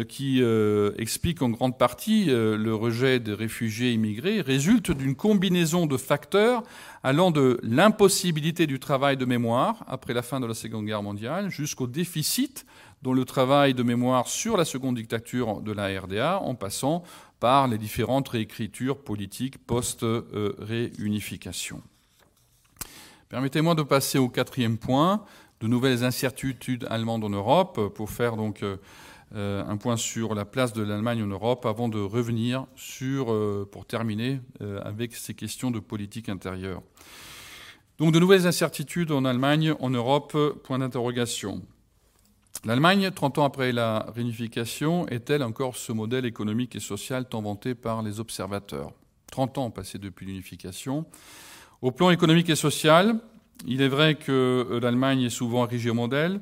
qui 0.09 0.43
explique 0.99 1.43
en 1.43 1.49
grande 1.49 1.79
partie 1.79 2.27
le 2.27 2.75
rejet 2.75 3.21
des 3.21 3.35
réfugiés 3.35 3.93
immigrés 3.93 4.41
résulte 4.41 4.91
d'une 4.91 5.15
combinaison 5.15 5.87
de 5.87 5.97
facteurs 5.97 6.65
allant 7.03 7.31
de 7.31 7.59
l'impossibilité 7.63 8.67
du 8.67 8.81
travail 8.81 9.17
de 9.17 9.25
mémoire 9.25 9.85
après 9.87 10.13
la 10.13 10.23
fin 10.23 10.41
de 10.41 10.47
la 10.47 10.55
Seconde 10.55 10.87
Guerre 10.87 11.03
mondiale 11.03 11.51
jusqu'au 11.51 11.87
déficit 11.87 12.67
dont 13.03 13.13
le 13.13 13.25
travail 13.25 13.75
de 13.75 13.83
mémoire 13.83 14.29
sur 14.29 14.57
la 14.57 14.65
seconde 14.65 14.95
dictature 14.97 15.61
de 15.61 15.73
la 15.73 16.01
RDA, 16.01 16.41
en 16.41 16.55
passant 16.55 17.03
par 17.41 17.67
les 17.69 17.79
différentes 17.79 18.29
réécritures 18.29 18.99
politiques 18.99 19.59
post-réunification. 19.65 21.81
Permettez-moi 23.29 23.77
de 23.77 23.83
passer 23.83 24.19
au 24.19 24.29
quatrième 24.29 24.79
point, 24.79 25.23
de 25.61 25.69
nouvelles 25.69 26.03
incertitudes 26.03 26.89
allemandes 26.91 27.23
en 27.25 27.31
Europe, 27.31 27.95
pour 27.95 28.11
faire 28.11 28.37
donc 28.37 28.65
euh, 29.35 29.63
un 29.67 29.77
point 29.77 29.99
sur 29.99 30.35
la 30.35 30.47
place 30.47 30.73
de 30.73 30.83
l'Allemagne 30.83 31.23
en 31.23 31.27
Europe, 31.27 31.67
avant 31.67 31.89
de 31.89 32.01
revenir 32.01 32.67
sur, 32.77 33.31
euh, 33.31 33.69
pour 33.71 33.85
terminer, 33.85 34.41
euh, 34.63 34.81
avec 34.83 35.15
ces 35.15 35.35
questions 35.35 35.71
de 35.71 35.81
politique 35.81 36.31
intérieure. 36.31 36.83
Donc 37.99 38.15
de 38.15 38.19
nouvelles 38.19 38.47
incertitudes 38.47 39.11
en 39.11 39.27
Allemagne, 39.27 39.75
en 39.81 39.91
Europe, 39.91 40.37
point 40.65 40.79
d'interrogation. 40.79 41.63
L'Allemagne, 42.65 43.11
30 43.11 43.39
ans 43.39 43.45
après 43.45 43.71
la 43.73 44.07
réunification, 44.15 45.07
est-elle 45.09 45.43
encore 45.43 45.77
ce 45.77 45.93
modèle 45.93 46.25
économique 46.25 46.75
et 46.75 46.81
social 46.81 47.29
tant 47.29 47.43
vanté 47.43 47.75
par 47.75 48.03
les 48.03 48.21
observateurs? 48.21 48.93
30 49.31 49.59
ans 49.59 49.71
passés 49.71 49.99
depuis 49.99 50.25
l'unification. 50.25 51.05
Au 51.83 51.93
plan 51.93 52.11
économique 52.11 52.49
et 52.49 52.57
social, 52.57 53.21
il 53.67 53.83
est 53.83 53.89
vrai 53.89 54.15
que 54.15 54.79
l'Allemagne 54.81 55.23
est 55.23 55.31
souvent 55.31 55.67
érigée 55.67 55.93
modèle, 55.93 56.41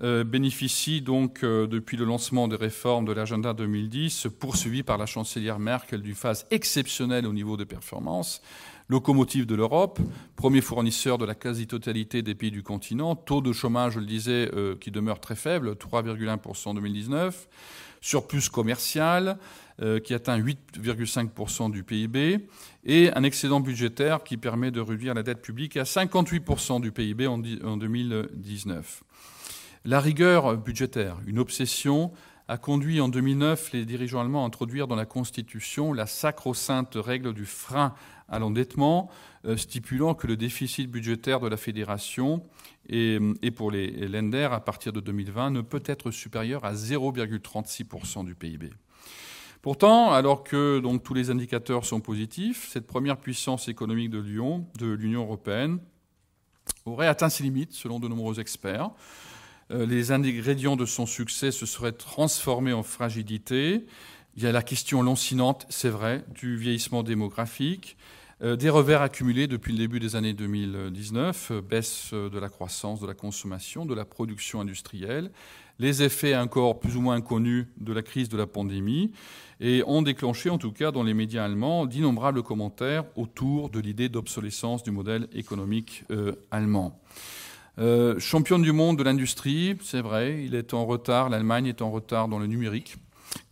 bénéficie 0.00 1.00
donc 1.00 1.42
euh, 1.42 1.66
depuis 1.66 1.96
le 1.96 2.04
lancement 2.04 2.48
des 2.48 2.56
réformes 2.56 3.06
de 3.06 3.12
l'agenda 3.12 3.54
2010, 3.54 4.28
poursuivi 4.38 4.82
par 4.82 4.98
la 4.98 5.06
chancelière 5.06 5.58
Merkel 5.58 6.02
d'une 6.02 6.14
phase 6.14 6.46
exceptionnelle 6.50 7.26
au 7.26 7.32
niveau 7.32 7.56
des 7.56 7.64
performances, 7.64 8.42
locomotive 8.88 9.46
de 9.46 9.54
l'Europe, 9.54 9.98
premier 10.36 10.60
fournisseur 10.60 11.16
de 11.16 11.24
la 11.24 11.34
quasi-totalité 11.34 12.20
des 12.20 12.34
pays 12.34 12.50
du 12.50 12.62
continent, 12.62 13.16
taux 13.16 13.40
de 13.40 13.52
chômage, 13.52 13.94
je 13.94 14.00
le 14.00 14.06
disais, 14.06 14.50
euh, 14.54 14.76
qui 14.76 14.90
demeure 14.90 15.18
très 15.18 15.34
faible, 15.34 15.76
3,1% 15.76 16.68
en 16.68 16.74
2019, 16.74 17.48
surplus 18.02 18.50
commercial, 18.50 19.38
euh, 19.80 19.98
qui 19.98 20.14
atteint 20.14 20.38
8,5% 20.38 21.70
du 21.70 21.82
PIB, 21.84 22.46
et 22.84 23.10
un 23.14 23.22
excédent 23.22 23.60
budgétaire 23.60 24.22
qui 24.22 24.36
permet 24.36 24.70
de 24.70 24.80
réduire 24.80 25.14
la 25.14 25.22
dette 25.22 25.40
publique 25.40 25.76
à 25.78 25.84
58% 25.84 26.80
du 26.80 26.92
PIB 26.92 27.26
en 27.26 27.38
2019. 27.38 29.02
La 29.86 30.00
rigueur 30.00 30.56
budgétaire, 30.56 31.18
une 31.28 31.38
obsession, 31.38 32.10
a 32.48 32.58
conduit 32.58 33.00
en 33.00 33.08
2009 33.08 33.70
les 33.72 33.84
dirigeants 33.84 34.20
allemands 34.20 34.42
à 34.42 34.46
introduire 34.48 34.88
dans 34.88 34.96
la 34.96 35.06
Constitution 35.06 35.92
la 35.92 36.06
sacro-sainte 36.06 36.94
règle 36.96 37.32
du 37.32 37.46
frein 37.46 37.94
à 38.28 38.40
l'endettement, 38.40 39.08
euh, 39.44 39.56
stipulant 39.56 40.14
que 40.14 40.26
le 40.26 40.36
déficit 40.36 40.90
budgétaire 40.90 41.38
de 41.38 41.46
la 41.46 41.56
fédération 41.56 42.42
et, 42.88 43.20
pour 43.54 43.70
les 43.70 44.08
lenders 44.08 44.52
à 44.52 44.58
partir 44.58 44.92
de 44.92 44.98
2020 44.98 45.50
ne 45.50 45.60
peut 45.60 45.84
être 45.86 46.10
supérieur 46.10 46.64
à 46.64 46.74
0,36% 46.74 48.24
du 48.24 48.34
PIB. 48.34 48.70
Pourtant, 49.62 50.10
alors 50.10 50.42
que 50.42 50.82
tous 50.98 51.14
les 51.14 51.30
indicateurs 51.30 51.84
sont 51.84 52.00
positifs, 52.00 52.68
cette 52.72 52.88
première 52.88 53.18
puissance 53.18 53.68
économique 53.68 54.10
de 54.10 54.18
l'Union 54.18 55.22
européenne, 55.22 55.78
aurait 56.86 57.06
atteint 57.06 57.28
ses 57.28 57.44
limites, 57.44 57.72
selon 57.72 58.00
de 58.00 58.08
nombreux 58.08 58.40
experts. 58.40 58.90
Euh, 59.72 59.84
les 59.84 60.12
ingrédients 60.12 60.76
de 60.76 60.86
son 60.86 61.06
succès 61.06 61.50
se 61.50 61.66
seraient 61.66 61.92
transformés 61.92 62.72
en 62.72 62.82
fragilité. 62.82 63.84
Il 64.36 64.42
y 64.42 64.46
a 64.46 64.52
la 64.52 64.62
question 64.62 65.02
lancinante, 65.02 65.66
c'est 65.70 65.88
vrai, 65.88 66.24
du 66.34 66.56
vieillissement 66.56 67.02
démographique, 67.02 67.96
euh, 68.42 68.54
des 68.54 68.68
revers 68.68 69.02
accumulés 69.02 69.46
depuis 69.46 69.72
le 69.72 69.78
début 69.78 69.98
des 69.98 70.14
années 70.14 70.34
2019, 70.34 71.50
euh, 71.50 71.60
baisse 71.62 72.12
de 72.12 72.38
la 72.38 72.48
croissance, 72.48 73.00
de 73.00 73.06
la 73.06 73.14
consommation, 73.14 73.86
de 73.86 73.94
la 73.94 74.04
production 74.04 74.60
industrielle, 74.60 75.30
les 75.78 76.02
effets 76.02 76.36
encore 76.36 76.78
plus 76.78 76.96
ou 76.96 77.00
moins 77.00 77.20
connus 77.20 77.66
de 77.78 77.92
la 77.92 78.02
crise 78.02 78.28
de 78.28 78.36
la 78.36 78.46
pandémie, 78.46 79.10
et 79.58 79.82
ont 79.86 80.02
déclenché, 80.02 80.48
en 80.48 80.58
tout 80.58 80.72
cas 80.72 80.92
dans 80.92 81.02
les 81.02 81.14
médias 81.14 81.44
allemands, 81.44 81.86
d'innombrables 81.86 82.42
commentaires 82.42 83.04
autour 83.16 83.68
de 83.68 83.80
l'idée 83.80 84.08
d'obsolescence 84.08 84.82
du 84.82 84.90
modèle 84.90 85.28
économique 85.32 86.04
allemand. 86.50 86.98
Euh, 87.78 88.18
championne 88.18 88.62
du 88.62 88.72
monde 88.72 88.96
de 88.96 89.02
l'industrie, 89.02 89.76
c'est 89.82 90.00
vrai, 90.00 90.42
il 90.42 90.54
est 90.54 90.72
en 90.72 90.86
retard, 90.86 91.28
l'Allemagne 91.28 91.66
est 91.66 91.82
en 91.82 91.90
retard 91.90 92.26
dans 92.26 92.38
le 92.38 92.46
numérique, 92.46 92.96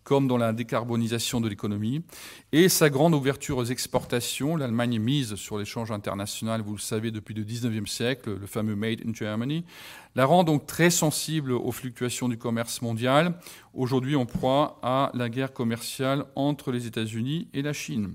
comme 0.02 0.28
dans 0.28 0.38
la 0.38 0.54
décarbonisation 0.54 1.42
de 1.42 1.48
l'économie. 1.50 2.02
Et 2.50 2.70
sa 2.70 2.88
grande 2.88 3.14
ouverture 3.14 3.58
aux 3.58 3.66
exportations, 3.66 4.56
l'Allemagne 4.56 4.98
mise 4.98 5.34
sur 5.34 5.58
l'échange 5.58 5.90
international, 5.90 6.62
vous 6.62 6.72
le 6.72 6.80
savez, 6.80 7.10
depuis 7.10 7.34
le 7.34 7.44
19e 7.44 7.86
siècle, 7.86 8.38
le 8.40 8.46
fameux 8.46 8.74
Made 8.74 9.02
in 9.06 9.12
Germany, 9.12 9.66
la 10.14 10.24
rend 10.24 10.42
donc 10.42 10.64
très 10.64 10.88
sensible 10.88 11.52
aux 11.52 11.72
fluctuations 11.72 12.30
du 12.30 12.38
commerce 12.38 12.80
mondial. 12.80 13.34
Aujourd'hui, 13.74 14.16
on 14.16 14.24
proie 14.24 14.78
à 14.82 15.10
la 15.12 15.28
guerre 15.28 15.52
commerciale 15.52 16.24
entre 16.34 16.72
les 16.72 16.86
États-Unis 16.86 17.48
et 17.52 17.60
la 17.60 17.74
Chine. 17.74 18.14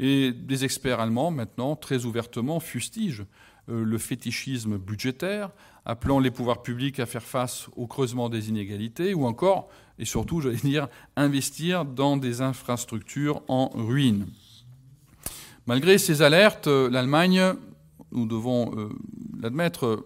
Et 0.00 0.32
des 0.32 0.64
experts 0.64 0.98
allemands, 0.98 1.30
maintenant, 1.30 1.76
très 1.76 2.06
ouvertement, 2.06 2.58
fustigent 2.58 3.24
le 3.68 3.98
fétichisme 3.98 4.78
budgétaire, 4.78 5.50
appelant 5.84 6.18
les 6.18 6.30
pouvoirs 6.30 6.62
publics 6.62 7.00
à 7.00 7.06
faire 7.06 7.22
face 7.22 7.68
au 7.76 7.86
creusement 7.86 8.28
des 8.28 8.48
inégalités, 8.48 9.14
ou 9.14 9.26
encore, 9.26 9.68
et 9.98 10.04
surtout, 10.04 10.40
j'allais 10.40 10.56
dire, 10.56 10.88
investir 11.16 11.84
dans 11.84 12.16
des 12.16 12.40
infrastructures 12.40 13.42
en 13.48 13.68
ruine. 13.68 14.26
Malgré 15.66 15.98
ces 15.98 16.22
alertes, 16.22 16.66
l'Allemagne, 16.66 17.54
nous 18.12 18.26
devons 18.26 18.74
euh, 18.76 18.88
l'admettre, 19.40 20.04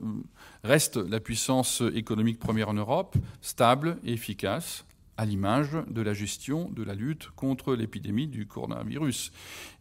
reste 0.65 0.97
la 0.97 1.21
puissance 1.21 1.83
économique 1.95 2.39
première 2.39 2.69
en 2.69 2.75
Europe, 2.75 3.17
stable 3.41 3.99
et 4.05 4.13
efficace, 4.13 4.85
à 5.17 5.25
l'image 5.25 5.71
de 5.89 6.03
la 6.03 6.15
gestion 6.15 6.71
de 6.71 6.83
la 6.83 6.95
lutte 6.95 7.31
contre 7.37 7.75
l'épidémie 7.75 8.27
du 8.27 8.47
coronavirus, 8.47 9.33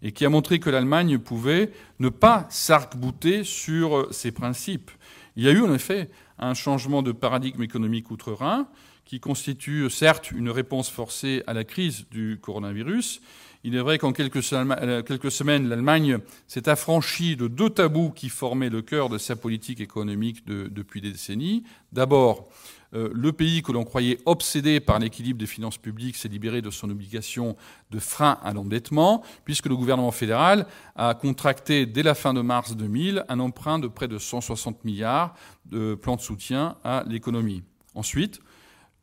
et 0.01 0.11
qui 0.11 0.25
a 0.25 0.29
montré 0.29 0.59
que 0.59 0.69
l'Allemagne 0.69 1.17
pouvait 1.17 1.71
ne 1.99 2.09
pas 2.09 2.47
s'arc-bouter 2.49 3.43
sur 3.43 4.07
ses 4.13 4.32
principes. 4.32 4.91
Il 5.36 5.43
y 5.43 5.47
a 5.47 5.51
eu 5.51 5.61
en 5.61 5.73
effet 5.73 6.09
un 6.38 6.53
changement 6.53 7.01
de 7.01 7.11
paradigme 7.11 7.63
économique 7.63 8.11
outre-Rhin, 8.11 8.67
qui 9.05 9.19
constitue 9.19 9.89
certes 9.89 10.32
une 10.32 10.49
réponse 10.49 10.89
forcée 10.89 11.43
à 11.47 11.53
la 11.53 11.63
crise 11.63 12.05
du 12.11 12.39
coronavirus. 12.41 13.21
Il 13.64 13.76
est 13.76 13.80
vrai 13.80 13.99
qu'en 13.99 14.12
quelques 14.12 14.41
semaines, 14.41 15.70
l'Allemagne 15.70 16.18
s'est 16.47 16.68
affranchie 16.68 17.36
de 17.36 17.47
deux 17.47 17.70
tabous 17.70 18.09
qui 18.09 18.30
formaient 18.30 18.70
le 18.70 18.82
cœur 18.82 19.07
de 19.07 19.20
sa 19.20 19.36
politique 19.36 19.82
économique 19.82 20.45
depuis 20.45 20.99
des 20.99 21.12
décennies. 21.12 21.64
D'abord, 21.91 22.49
euh, 22.93 23.09
le 23.14 23.32
pays 23.32 23.62
que 23.62 23.72
l'on 23.72 23.84
croyait 23.84 24.18
obsédé 24.26 24.80
par 24.80 24.99
l'équilibre 24.99 25.39
des 25.39 25.45
finances 25.45 25.78
publiques 25.78 26.18
s'est 26.18 26.28
libéré 26.28 26.62
de 26.62 26.70
son 26.70 26.89
obligation 26.89 27.55
de 27.91 27.99
frein 27.99 28.38
à 28.43 28.51
l'endettement, 28.53 29.24
puisque 29.45 29.68
le 29.68 29.76
gouvernement 29.76 30.12
fédéral 30.12 30.66
a 30.95 31.14
contracté 31.14 31.86
dès 31.86 32.03
la 32.03 32.16
fin 32.16 32.34
de 32.34 32.41
mars 32.41 32.76
2000 32.76 33.26
un 33.30 33.39
emprunt 33.39 33.80
de 33.80 33.88
près 33.88 34.07
de 34.07 34.18
160 34.18 34.84
milliards 34.84 35.36
de 35.68 35.95
plans 35.95 36.16
de 36.16 36.22
soutien 36.22 36.76
à 36.84 37.03
l'économie. 37.07 37.64
Ensuite, 37.95 38.41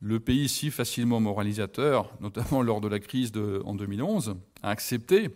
le 0.00 0.20
pays 0.20 0.48
si 0.48 0.70
facilement 0.70 1.20
moralisateur, 1.20 2.12
notamment 2.20 2.62
lors 2.62 2.80
de 2.80 2.88
la 2.88 3.00
crise 3.00 3.32
en 3.64 3.74
2011, 3.74 4.36
a 4.62 4.70
accepté 4.70 5.30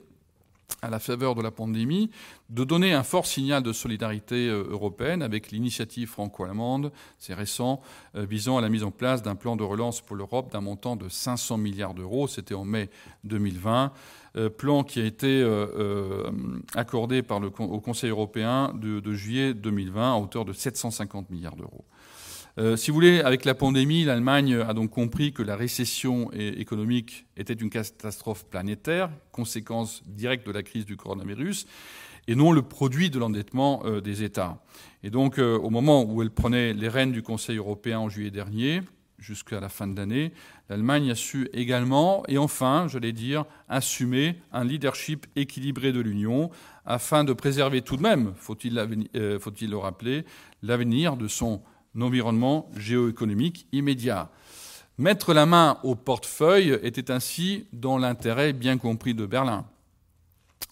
à 0.80 0.90
la 0.90 0.98
faveur 0.98 1.34
de 1.34 1.42
la 1.42 1.50
pandémie, 1.50 2.10
de 2.48 2.64
donner 2.64 2.92
un 2.92 3.02
fort 3.02 3.26
signal 3.26 3.62
de 3.62 3.72
solidarité 3.72 4.48
euh, 4.48 4.64
européenne 4.70 5.22
avec 5.22 5.50
l'initiative 5.50 6.08
franco-allemande, 6.08 6.92
c'est 7.18 7.34
récent, 7.34 7.80
euh, 8.16 8.24
visant 8.24 8.56
à 8.56 8.60
la 8.60 8.68
mise 8.68 8.84
en 8.84 8.90
place 8.90 9.22
d'un 9.22 9.34
plan 9.34 9.56
de 9.56 9.64
relance 9.64 10.00
pour 10.00 10.16
l'Europe 10.16 10.50
d'un 10.52 10.60
montant 10.60 10.96
de 10.96 11.08
500 11.08 11.58
milliards 11.58 11.94
d'euros. 11.94 12.26
C'était 12.26 12.54
en 12.54 12.64
mai 12.64 12.90
2020. 13.24 13.92
Euh, 14.34 14.48
plan 14.48 14.82
qui 14.82 15.00
a 15.00 15.04
été 15.04 15.46
accordé 16.74 17.22
par 17.22 17.38
le, 17.38 17.48
au 17.48 17.80
Conseil 17.80 18.10
européen 18.10 18.72
de, 18.74 19.00
de 19.00 19.12
juillet 19.12 19.52
2020 19.54 20.14
à 20.14 20.16
hauteur 20.16 20.44
de 20.44 20.52
750 20.52 21.30
milliards 21.30 21.56
d'euros. 21.56 21.84
Euh, 22.58 22.76
si 22.76 22.90
vous 22.90 22.96
voulez, 22.96 23.20
avec 23.20 23.46
la 23.46 23.54
pandémie, 23.54 24.04
l'Allemagne 24.04 24.56
a 24.56 24.74
donc 24.74 24.90
compris 24.90 25.32
que 25.32 25.42
la 25.42 25.56
récession 25.56 26.30
économique 26.32 27.26
était 27.36 27.54
une 27.54 27.70
catastrophe 27.70 28.44
planétaire, 28.44 29.10
conséquence 29.30 30.02
directe 30.06 30.46
de 30.46 30.52
la 30.52 30.62
crise 30.62 30.84
du 30.84 30.96
coronavirus, 30.96 31.66
et 32.28 32.34
non 32.34 32.52
le 32.52 32.62
produit 32.62 33.08
de 33.08 33.18
l'endettement 33.18 33.82
euh, 33.84 34.00
des 34.00 34.22
États. 34.22 34.62
Et 35.02 35.10
donc, 35.10 35.38
euh, 35.38 35.56
au 35.58 35.70
moment 35.70 36.04
où 36.04 36.22
elle 36.22 36.30
prenait 36.30 36.74
les 36.74 36.88
rênes 36.88 37.12
du 37.12 37.22
Conseil 37.22 37.56
européen 37.56 38.00
en 38.00 38.08
juillet 38.08 38.30
dernier, 38.30 38.82
jusqu'à 39.18 39.60
la 39.60 39.68
fin 39.68 39.86
de 39.86 39.96
l'année, 39.96 40.32
l'Allemagne 40.68 41.10
a 41.10 41.14
su 41.14 41.48
également, 41.54 42.24
et 42.28 42.38
enfin, 42.38 42.86
j'allais 42.88 43.12
dire, 43.12 43.44
assumer 43.68 44.36
un 44.52 44.64
leadership 44.64 45.26
équilibré 45.36 45.92
de 45.92 46.00
l'Union 46.00 46.50
afin 46.84 47.24
de 47.24 47.32
préserver 47.32 47.82
tout 47.82 47.96
de 47.96 48.02
même, 48.02 48.34
faut-il 48.36 48.74
le 48.74 49.76
rappeler, 49.76 50.24
l'avenir 50.62 51.16
de 51.16 51.28
son 51.28 51.62
environnement 52.00 52.70
géoéconomique 52.76 53.66
immédiat. 53.72 54.30
Mettre 54.98 55.34
la 55.34 55.46
main 55.46 55.78
au 55.82 55.94
portefeuille 55.94 56.78
était 56.82 57.10
ainsi 57.10 57.66
dans 57.72 57.98
l'intérêt 57.98 58.52
bien 58.52 58.78
compris 58.78 59.14
de 59.14 59.26
Berlin. 59.26 59.64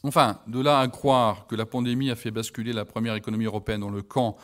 Enfin, 0.02 0.38
de 0.46 0.60
là 0.60 0.78
à 0.78 0.88
croire 0.88 1.46
que 1.46 1.56
la 1.56 1.66
pandémie 1.66 2.10
a 2.10 2.16
fait 2.16 2.30
basculer 2.30 2.72
la 2.72 2.84
première 2.84 3.14
économie 3.14 3.44
européenne 3.44 3.80
dans 3.80 3.90
le 3.90 4.02
camp 4.02 4.36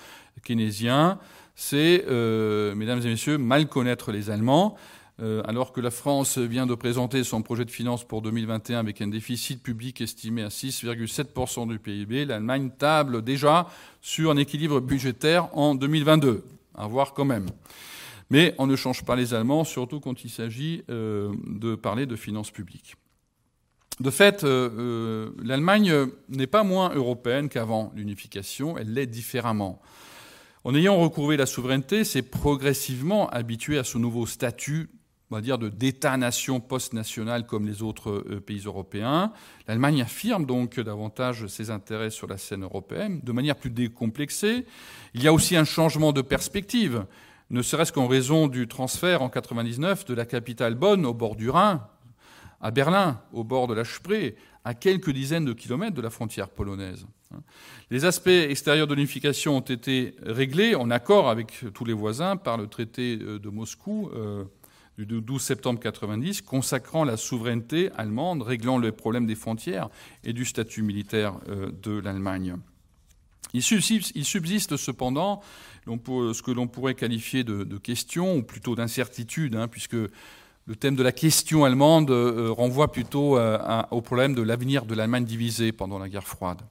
keynésien, 0.44 1.18
c'est, 1.54 2.04
euh, 2.08 2.74
mesdames 2.74 3.00
et 3.00 3.08
messieurs, 3.08 3.38
mal 3.38 3.66
connaître 3.68 4.12
les 4.12 4.30
Allemands. 4.30 4.76
Euh, 5.22 5.42
alors 5.46 5.72
que 5.72 5.80
la 5.80 5.90
France 5.90 6.36
vient 6.36 6.66
de 6.66 6.74
présenter 6.74 7.24
son 7.24 7.40
projet 7.40 7.64
de 7.64 7.70
finances 7.70 8.04
pour 8.04 8.20
2021 8.20 8.78
avec 8.80 9.00
un 9.00 9.08
déficit 9.08 9.62
public 9.62 10.02
estimé 10.02 10.42
à 10.42 10.48
6,7% 10.48 11.66
du 11.66 11.78
PIB, 11.78 12.26
l'Allemagne 12.26 12.70
table 12.76 13.22
déjà 13.22 13.66
sur 14.02 14.30
un 14.30 14.36
équilibre 14.36 14.80
budgétaire 14.80 15.48
en 15.56 15.74
2022 15.74 16.44
à 16.76 16.86
voir 16.86 17.14
quand 17.14 17.24
même. 17.24 17.46
Mais 18.30 18.54
on 18.58 18.66
ne 18.66 18.76
change 18.76 19.04
pas 19.04 19.16
les 19.16 19.34
Allemands, 19.34 19.64
surtout 19.64 20.00
quand 20.00 20.24
il 20.24 20.30
s'agit 20.30 20.82
euh, 20.90 21.32
de 21.46 21.74
parler 21.74 22.06
de 22.06 22.16
finances 22.16 22.50
publiques. 22.50 22.96
De 24.00 24.10
fait, 24.10 24.44
euh, 24.44 24.68
euh, 24.78 25.30
l'Allemagne 25.42 26.08
n'est 26.28 26.46
pas 26.46 26.64
moins 26.64 26.94
européenne 26.94 27.48
qu'avant 27.48 27.92
l'unification, 27.94 28.76
elle 28.76 28.92
l'est 28.92 29.06
différemment. 29.06 29.80
En 30.64 30.74
ayant 30.74 30.96
recouvré 30.96 31.36
la 31.36 31.46
souveraineté, 31.46 32.04
c'est 32.04 32.22
progressivement 32.22 33.28
habitué 33.30 33.78
à 33.78 33.84
ce 33.84 33.98
nouveau 33.98 34.26
statut 34.26 34.90
on 35.30 35.34
va 35.34 35.40
dire, 35.40 35.58
d'État-nation 35.58 36.60
post-national 36.60 37.46
comme 37.46 37.66
les 37.66 37.82
autres 37.82 38.10
euh, 38.10 38.40
pays 38.40 38.62
européens. 38.64 39.32
L'Allemagne 39.66 40.02
affirme 40.02 40.46
donc 40.46 40.78
davantage 40.78 41.46
ses 41.48 41.70
intérêts 41.70 42.10
sur 42.10 42.28
la 42.28 42.38
scène 42.38 42.62
européenne, 42.62 43.20
de 43.22 43.32
manière 43.32 43.56
plus 43.56 43.70
décomplexée. 43.70 44.66
Il 45.14 45.22
y 45.22 45.28
a 45.28 45.32
aussi 45.32 45.56
un 45.56 45.64
changement 45.64 46.12
de 46.12 46.22
perspective, 46.22 47.04
ne 47.50 47.62
serait-ce 47.62 47.92
qu'en 47.92 48.06
raison 48.06 48.48
du 48.48 48.68
transfert 48.68 49.22
en 49.22 49.28
99 49.28 50.04
de 50.04 50.14
la 50.14 50.26
capitale 50.26 50.74
Bonn 50.74 51.04
au 51.04 51.14
bord 51.14 51.36
du 51.36 51.50
Rhin 51.50 51.86
à 52.60 52.70
Berlin, 52.70 53.20
au 53.32 53.44
bord 53.44 53.66
de 53.66 53.74
la 53.74 53.84
Spree, 53.84 54.34
à 54.64 54.74
quelques 54.74 55.10
dizaines 55.10 55.44
de 55.44 55.52
kilomètres 55.52 55.94
de 55.94 56.02
la 56.02 56.10
frontière 56.10 56.48
polonaise. 56.48 57.06
Les 57.90 58.04
aspects 58.04 58.28
extérieurs 58.28 58.86
de 58.86 58.94
l'unification 58.94 59.56
ont 59.56 59.60
été 59.60 60.14
réglés 60.22 60.74
en 60.74 60.90
accord 60.90 61.28
avec 61.28 61.64
tous 61.74 61.84
les 61.84 61.92
voisins 61.92 62.36
par 62.36 62.56
le 62.56 62.66
traité 62.66 63.18
euh, 63.20 63.38
de 63.38 63.48
Moscou 63.48 64.10
euh, 64.14 64.44
du 64.98 65.04
12 65.20 65.42
septembre 65.42 65.80
90 65.80 66.42
consacrant 66.42 67.04
la 67.04 67.16
souveraineté 67.16 67.90
allemande, 67.96 68.42
réglant 68.42 68.78
le 68.78 68.92
problème 68.92 69.26
des 69.26 69.34
frontières 69.34 69.88
et 70.24 70.32
du 70.32 70.44
statut 70.44 70.82
militaire 70.82 71.34
euh, 71.48 71.70
de 71.82 71.98
l'Allemagne. 71.98 72.56
Il 73.52 73.62
subsiste, 73.62 74.76
cependant 74.76 75.40
ce 75.86 76.42
que 76.42 76.50
l'on 76.50 76.66
pourrait 76.66 76.94
qualifier 76.94 77.44
de, 77.44 77.78
question, 77.78 78.36
ou 78.36 78.42
plutôt 78.42 78.74
d'incertitude, 78.74 79.54
hein, 79.54 79.68
puisque 79.68 79.94
le 79.94 80.76
thème 80.76 80.96
de 80.96 81.02
la 81.02 81.12
question 81.12 81.64
allemande 81.64 82.10
euh, 82.10 82.50
renvoie 82.50 82.90
plutôt 82.90 83.38
au 83.38 84.00
problème 84.00 84.34
de 84.34 84.42
l'avenir 84.42 84.84
de 84.84 84.94
l'Allemagne 84.94 85.24
divisée 85.24 85.72
pendant 85.72 85.98
la 85.98 86.08
guerre 86.08 86.26
froide. 86.26 86.62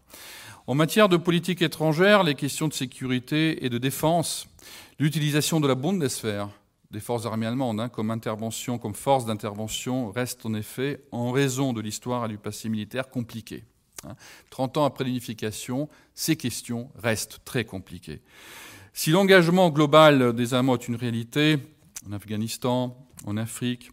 En 0.67 0.73
matière 0.73 1.09
de 1.09 1.17
politique 1.17 1.61
étrangère, 1.61 2.23
les 2.23 2.33
questions 2.33 2.67
de 2.67 2.73
sécurité 2.73 3.63
et 3.63 3.69
de 3.69 3.77
défense, 3.77 4.47
l'utilisation 4.99 5.59
de 5.59 5.67
la 5.67 5.75
Bundeswehr, 5.75 6.49
des 6.91 6.99
forces 6.99 7.25
armées 7.25 7.45
allemandes, 7.45 7.79
hein, 7.79 7.89
comme 7.89 8.11
intervention, 8.11 8.77
comme 8.77 8.93
force 8.93 9.25
d'intervention, 9.25 10.11
reste 10.11 10.45
en 10.45 10.53
effet, 10.53 11.01
en 11.11 11.31
raison 11.31 11.73
de 11.73 11.81
l'histoire 11.81 12.25
et 12.25 12.29
du 12.29 12.37
passé 12.37 12.69
militaire, 12.69 13.09
compliquée. 13.09 13.63
30 14.49 14.77
hein. 14.77 14.81
ans 14.81 14.85
après 14.85 15.03
l'unification, 15.03 15.89
ces 16.13 16.35
questions 16.35 16.89
restent 16.95 17.39
très 17.43 17.65
compliquées. 17.65 18.21
Si 18.93 19.11
l'engagement 19.11 19.69
global 19.69 20.33
des 20.33 20.53
Allemands 20.53 20.75
est 20.75 20.87
une 20.87 20.95
réalité, 20.95 21.57
en 22.07 22.13
Afghanistan, 22.13 22.97
en 23.25 23.35
Afrique, 23.35 23.91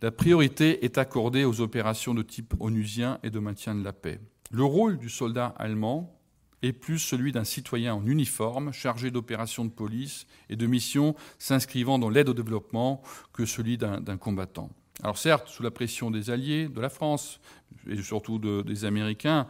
la 0.00 0.12
priorité 0.12 0.84
est 0.84 0.96
accordée 0.96 1.44
aux 1.44 1.60
opérations 1.60 2.14
de 2.14 2.22
type 2.22 2.54
onusien 2.60 3.18
et 3.24 3.30
de 3.30 3.38
maintien 3.40 3.74
de 3.74 3.82
la 3.82 3.92
paix. 3.92 4.20
Le 4.50 4.64
rôle 4.64 4.98
du 4.98 5.08
soldat 5.08 5.54
allemand 5.58 6.17
est 6.62 6.72
plus 6.72 6.98
celui 6.98 7.32
d'un 7.32 7.44
citoyen 7.44 7.94
en 7.94 8.06
uniforme 8.06 8.72
chargé 8.72 9.10
d'opérations 9.10 9.64
de 9.64 9.70
police 9.70 10.26
et 10.50 10.56
de 10.56 10.66
missions 10.66 11.14
s'inscrivant 11.38 11.98
dans 11.98 12.10
l'aide 12.10 12.28
au 12.28 12.34
développement 12.34 13.02
que 13.32 13.46
celui 13.46 13.78
d'un 13.78 14.16
combattant. 14.16 14.70
Alors 15.02 15.18
certes, 15.18 15.48
sous 15.48 15.62
la 15.62 15.70
pression 15.70 16.10
des 16.10 16.30
Alliés, 16.30 16.68
de 16.68 16.80
la 16.80 16.88
France 16.88 17.40
et 17.88 18.02
surtout 18.02 18.38
des 18.38 18.84
Américains, 18.84 19.46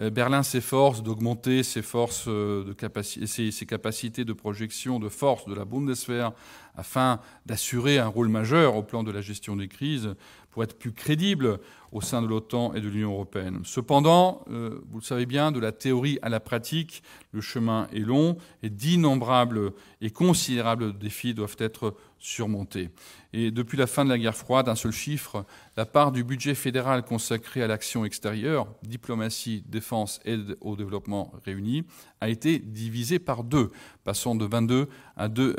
euh, 0.00 0.10
Berlin 0.10 0.42
s'efforce 0.42 1.02
d'augmenter 1.02 1.62
ses, 1.62 1.82
forces 1.82 2.26
euh, 2.28 2.74
ses, 3.04 3.66
capacités 3.66 4.24
de 4.24 4.32
projection 4.32 4.98
de 4.98 5.08
force 5.08 5.46
de 5.46 5.54
la 5.54 5.64
Bundeswehr 5.64 6.32
afin 6.76 7.20
d'assurer 7.46 7.98
un 7.98 8.06
rôle 8.06 8.28
majeur 8.28 8.76
au 8.76 8.82
plan 8.82 9.02
de 9.02 9.10
la 9.10 9.20
gestion 9.20 9.56
des 9.56 9.68
crises 9.68 10.14
pour 10.50 10.64
être 10.64 10.78
plus 10.78 10.92
crédible 10.92 11.58
au 11.92 12.00
sein 12.00 12.22
de 12.22 12.26
l'OTAN 12.26 12.72
et 12.74 12.80
de 12.80 12.88
l'Union 12.88 13.12
européenne. 13.12 13.60
Cependant, 13.64 14.44
euh, 14.50 14.80
vous 14.88 14.98
le 14.98 15.04
savez 15.04 15.26
bien, 15.26 15.52
de 15.52 15.58
la 15.58 15.72
théorie 15.72 16.18
à 16.22 16.28
la 16.28 16.40
pratique, 16.40 17.02
le 17.32 17.40
chemin 17.40 17.88
est 17.92 18.00
long 18.00 18.36
et 18.62 18.70
d'innombrables 18.70 19.72
et 20.00 20.10
considérables 20.10 20.96
défis 20.96 21.34
doivent 21.34 21.56
être 21.58 21.96
surmontés. 22.18 22.90
Et 23.32 23.50
depuis 23.50 23.78
la 23.78 23.86
fin 23.86 24.04
de 24.04 24.10
la 24.10 24.18
guerre 24.18 24.36
froide, 24.36 24.68
un 24.68 24.74
seul 24.74 24.92
chiffre, 24.92 25.44
la 25.76 25.86
part 25.86 26.12
du 26.12 26.22
budget 26.22 26.54
fédéral 26.54 27.02
consacré 27.02 27.62
à 27.62 27.66
l'action 27.66 28.04
extérieure, 28.04 28.68
diplomatie, 28.82 29.64
défense, 29.66 30.20
aide 30.24 30.56
au 30.60 30.76
développement 30.76 31.32
réunis, 31.44 31.84
a 32.20 32.28
été 32.28 32.58
divisée 32.58 33.18
par 33.18 33.42
deux, 33.42 33.70
passant 34.04 34.34
de 34.34 34.44
22 34.44 34.88
à, 35.16 35.28
2, 35.28 35.56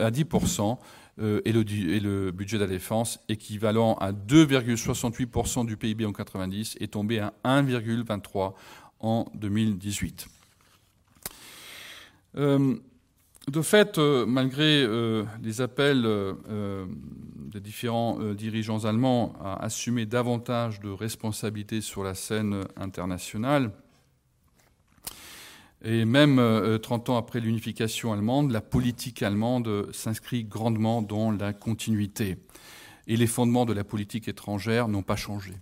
à 1.18 1.22
10 1.22 1.24
euh, 1.24 1.41
et, 1.45 1.51
le, 1.99 2.32
budget 2.32 2.57
de 2.57 2.64
la 2.64 2.70
défense, 2.70 3.20
équivalent 3.30 3.95
à 3.95 4.12
2,68% 4.12 5.66
du 5.66 5.78
PIB 5.78 6.05
en 6.05 6.14
90, 6.14 6.78
est 6.80 6.93
tombé 6.93 7.20
à 7.20 7.34
1,23% 7.43 8.53
en 8.99 9.26
2018. 9.34 10.28
Euh, 12.38 12.76
de 13.51 13.62
fait, 13.62 13.97
euh, 13.97 14.26
malgré 14.26 14.88
les 15.41 15.62
appels 15.62 16.07
des 17.51 17.59
différents 17.59 18.20
dirigeants 18.34 18.86
allemands 18.86 19.34
à 19.41 19.64
assumer 19.64 20.05
davantage 20.05 20.80
de 20.80 20.89
responsabilités 20.89 21.82
sur 21.82 22.03
la 22.03 22.14
scène 22.14 22.64
internationale, 22.78 23.72
et 25.84 26.05
même 26.05 26.36
30 26.82 27.09
euh, 27.09 27.11
ans 27.11 27.17
après 27.17 27.39
l'unification 27.39 28.13
allemande, 28.13 28.51
la 28.51 28.61
politique 28.61 29.23
allemande 29.23 29.88
s'inscrit 29.91 30.43
grandement 30.43 31.01
dans 31.01 31.32
la 31.32 31.53
continuité. 31.53 32.38
Et 33.07 33.17
les 33.17 33.27
fondements 33.27 33.65
de 33.65 33.73
la 33.73 33.84
politique 33.84 34.27
étrangère 34.27 34.88
n'ont 34.88 35.01
pas 35.01 35.15
changé. 35.15 35.53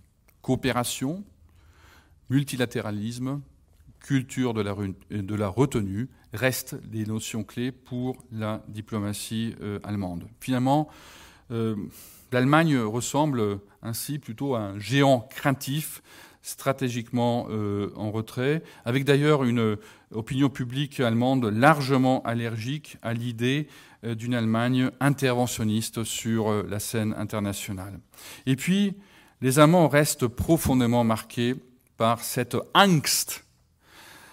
Coopération, 0.42 1.24
multilatéralisme, 2.28 3.40
culture 4.00 4.54
de 4.54 4.62
la, 4.62 5.48
retenue 5.48 6.08
restent 6.32 6.74
des 6.86 7.04
notions 7.04 7.42
clés 7.42 7.72
pour 7.72 8.22
la 8.30 8.62
diplomatie 8.68 9.54
euh, 9.62 9.78
allemande. 9.82 10.26
Finalement, 10.40 10.88
euh, 11.50 11.76
l'Allemagne 12.30 12.78
ressemble 12.78 13.58
ainsi 13.82 14.18
plutôt 14.18 14.54
à 14.54 14.60
un 14.60 14.78
géant 14.78 15.20
craintif 15.20 16.02
stratégiquement 16.42 17.48
euh, 17.50 17.90
en 17.96 18.10
retrait, 18.10 18.62
avec 18.84 19.04
d'ailleurs 19.04 19.44
une 19.44 19.76
opinion 20.12 20.48
publique 20.48 21.00
allemande 21.00 21.44
largement 21.44 22.22
allergique 22.22 22.96
à 23.02 23.12
l'idée 23.12 23.68
euh, 24.04 24.14
d'une 24.14 24.34
Allemagne 24.34 24.90
interventionniste 25.00 26.04
sur 26.04 26.50
euh, 26.50 26.66
la 26.68 26.80
scène 26.80 27.14
internationale. 27.18 28.00
Et 28.46 28.56
puis, 28.56 28.94
les 29.42 29.58
Allemands 29.58 29.88
restent 29.88 30.26
profondément 30.26 31.04
marqués 31.04 31.54
par 31.96 32.20
cette 32.20 32.56
angst, 32.74 33.44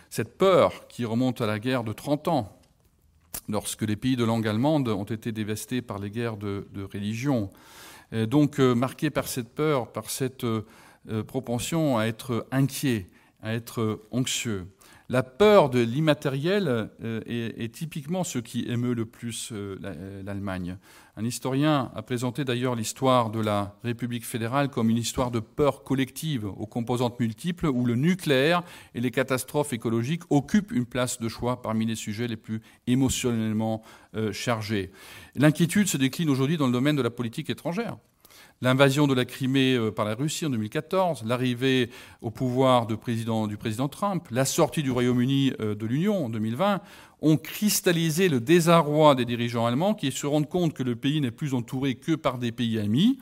cette 0.09 0.37
peur 0.37 0.87
qui 0.87 1.03
remonte 1.03 1.41
à 1.41 1.45
la 1.45 1.59
guerre 1.59 1.83
de 1.83 1.91
30 1.91 2.29
ans, 2.29 2.57
lorsque 3.49 3.81
les 3.81 3.97
pays 3.97 4.15
de 4.15 4.23
langue 4.23 4.47
allemande 4.47 4.87
ont 4.87 5.03
été 5.03 5.33
dévastés 5.33 5.81
par 5.81 5.99
les 5.99 6.09
guerres 6.09 6.37
de, 6.37 6.67
de 6.73 6.83
religion. 6.83 7.49
Donc, 8.13 8.59
marqués 8.59 9.09
par 9.09 9.27
cette 9.27 9.53
peur, 9.53 9.91
par 9.91 10.09
cette 10.09 10.45
euh, 10.45 10.65
propension 11.27 11.97
à 11.97 12.05
être 12.05 12.47
inquiet, 12.51 13.09
à 13.41 13.53
être 13.53 14.01
anxieux. 14.11 14.67
La 15.09 15.23
peur 15.23 15.69
de 15.69 15.79
l'immatériel 15.79 16.89
euh, 17.01 17.21
est, 17.25 17.73
typiquement 17.73 18.25
ce 18.25 18.39
qui 18.39 18.65
émeut 18.67 18.93
le 18.93 19.05
plus 19.05 19.51
euh, 19.53 19.77
l'Allemagne. 20.25 20.77
Un 21.15 21.23
historien 21.23 21.93
a 21.95 22.01
présenté 22.01 22.43
d'ailleurs 22.43 22.75
l'histoire 22.75 23.29
de 23.29 23.39
la 23.39 23.77
République 23.85 24.25
fédérale 24.25 24.67
comme 24.67 24.89
une 24.89 24.97
histoire 24.97 25.31
de 25.31 25.39
peur 25.39 25.83
collective 25.83 26.45
aux 26.45 26.65
composantes 26.65 27.21
multiples 27.21 27.67
où 27.67 27.85
le 27.85 27.95
nucléaire 27.95 28.63
et 28.95 28.99
les 28.99 29.11
catastrophes 29.11 29.71
écologiques 29.71 30.23
occupent 30.29 30.73
une 30.73 30.85
place 30.85 31.21
de 31.21 31.29
choix 31.29 31.61
parmi 31.61 31.85
les 31.85 31.95
sujets 31.95 32.27
les 32.27 32.35
plus 32.35 32.61
émotionnellement 32.85 33.81
chargés. 34.31 34.91
L'inquiétude 35.35 35.87
se 35.87 35.97
décline 35.97 36.29
aujourd'hui 36.29 36.57
dans 36.57 36.67
le 36.67 36.73
domaine 36.73 36.95
de 36.95 37.01
la 37.01 37.09
politique 37.09 37.49
étrangère 37.49 37.97
l'invasion 38.61 39.07
de 39.07 39.13
la 39.13 39.25
Crimée 39.25 39.75
euh, 39.75 39.91
par 39.91 40.05
la 40.05 40.15
Russie 40.15 40.45
en 40.45 40.49
2014, 40.49 41.23
l'arrivée 41.25 41.89
au 42.21 42.31
pouvoir 42.31 42.87
du 42.87 42.97
président 42.97 43.87
Trump, 43.87 44.27
la 44.31 44.45
sortie 44.45 44.83
du 44.83 44.91
Royaume-Uni 44.91 45.53
euh, 45.59 45.75
de 45.75 45.85
l'Union 45.85 46.25
en 46.25 46.29
2020 46.29 46.81
ont 47.21 47.37
cristallisé 47.37 48.29
le 48.29 48.39
désarroi 48.39 49.15
des 49.15 49.25
dirigeants 49.25 49.65
allemands 49.65 49.93
qui 49.93 50.11
se 50.11 50.25
rendent 50.25 50.49
compte 50.49 50.73
que 50.73 50.83
le 50.83 50.95
pays 50.95 51.21
n'est 51.21 51.31
plus 51.31 51.53
entouré 51.53 51.95
que 51.95 52.13
par 52.13 52.37
des 52.37 52.51
pays 52.51 52.79
amis 52.79 53.19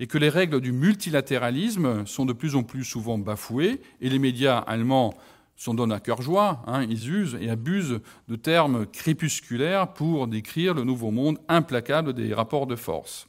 et 0.00 0.06
que 0.06 0.18
les 0.18 0.28
règles 0.28 0.60
du 0.60 0.72
multilatéralisme 0.72 2.06
sont 2.06 2.24
de 2.24 2.32
plus 2.32 2.54
en 2.54 2.62
plus 2.62 2.84
souvent 2.84 3.18
bafouées 3.18 3.80
et 4.00 4.08
les 4.08 4.18
médias 4.18 4.58
allemands 4.58 5.14
s'en 5.56 5.74
donnent 5.74 5.92
à 5.92 5.98
cœur 5.98 6.22
joie, 6.22 6.62
hein, 6.68 6.84
ils 6.88 7.10
usent 7.10 7.36
et 7.40 7.50
abusent 7.50 8.00
de 8.28 8.36
termes 8.36 8.86
crépusculaires 8.86 9.92
pour 9.92 10.28
décrire 10.28 10.72
le 10.72 10.84
nouveau 10.84 11.10
monde 11.10 11.38
implacable 11.48 12.12
des 12.12 12.32
rapports 12.32 12.68
de 12.68 12.76
force. 12.76 13.27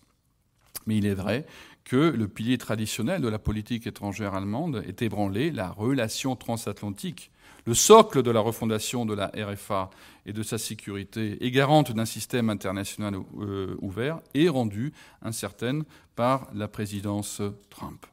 Mais 0.86 0.98
il 0.98 1.06
est 1.06 1.14
vrai 1.14 1.46
que 1.84 1.96
le 1.96 2.28
pilier 2.28 2.58
traditionnel 2.58 3.22
de 3.22 3.28
la 3.28 3.40
politique 3.40 3.88
étrangère 3.88 4.36
allemande 4.36 4.84
est 4.88 5.02
ébranlé, 5.02 5.52
la 5.52 5.70
relation 5.70 6.36
transatlantique, 6.36 7.32
le 7.66 7.74
socle 7.74 8.24
de 8.24 8.32
la 8.32 8.40
refondation 8.40 9.06
de 9.06 9.14
la 9.14 9.32
RFA 9.36 9.90
et 10.26 10.34
de 10.34 10.44
sa 10.44 10.58
sécurité, 10.58 11.38
et 11.44 11.52
garante 11.52 11.92
d'un 11.92 12.06
système 12.06 12.50
international 12.50 13.16
euh, 13.40 13.76
ouvert, 13.82 14.20
est 14.34 14.50
rendue 14.50 14.94
incertaine 15.22 15.84
par 16.16 16.48
la 16.54 16.68
présidence 16.68 17.42
Trump. 17.70 18.06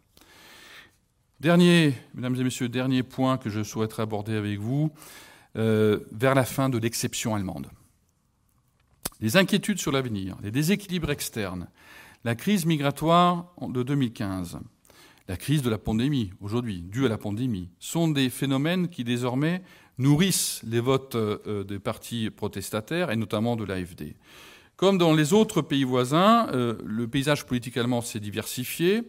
Dernier, 1.40 1.92
mesdames 2.14 2.36
et 2.36 2.44
messieurs, 2.44 2.68
dernier 2.68 3.02
point 3.02 3.36
que 3.36 3.50
je 3.50 3.62
souhaiterais 3.62 4.04
aborder 4.04 4.36
avec 4.36 4.58
vous, 4.58 4.90
euh, 5.56 6.00
vers 6.12 6.34
la 6.34 6.44
fin 6.44 6.68
de 6.68 6.78
l'exception 6.78 7.34
allemande. 7.34 7.68
Les 9.20 9.36
inquiétudes 9.36 9.78
sur 9.78 9.92
l'avenir, 9.92 10.36
les 10.42 10.50
déséquilibres 10.50 11.10
externes, 11.10 11.68
la 12.26 12.34
crise 12.34 12.66
migratoire 12.66 13.52
de 13.68 13.84
2015, 13.84 14.58
la 15.28 15.36
crise 15.36 15.62
de 15.62 15.70
la 15.70 15.78
pandémie 15.78 16.32
aujourd'hui, 16.40 16.82
due 16.82 17.06
à 17.06 17.08
la 17.08 17.18
pandémie, 17.18 17.70
sont 17.78 18.08
des 18.08 18.30
phénomènes 18.30 18.88
qui 18.88 19.04
désormais 19.04 19.62
nourrissent 19.96 20.60
les 20.66 20.80
votes 20.80 21.14
euh, 21.14 21.62
des 21.62 21.78
partis 21.78 22.30
protestataires 22.30 23.12
et 23.12 23.16
notamment 23.16 23.54
de 23.54 23.62
l'AFD. 23.62 24.16
Comme 24.74 24.98
dans 24.98 25.14
les 25.14 25.34
autres 25.34 25.62
pays 25.62 25.84
voisins, 25.84 26.48
euh, 26.48 26.74
le 26.84 27.06
paysage 27.06 27.46
politique 27.46 27.76
allemand 27.76 28.00
s'est 28.00 28.18
diversifié. 28.18 29.04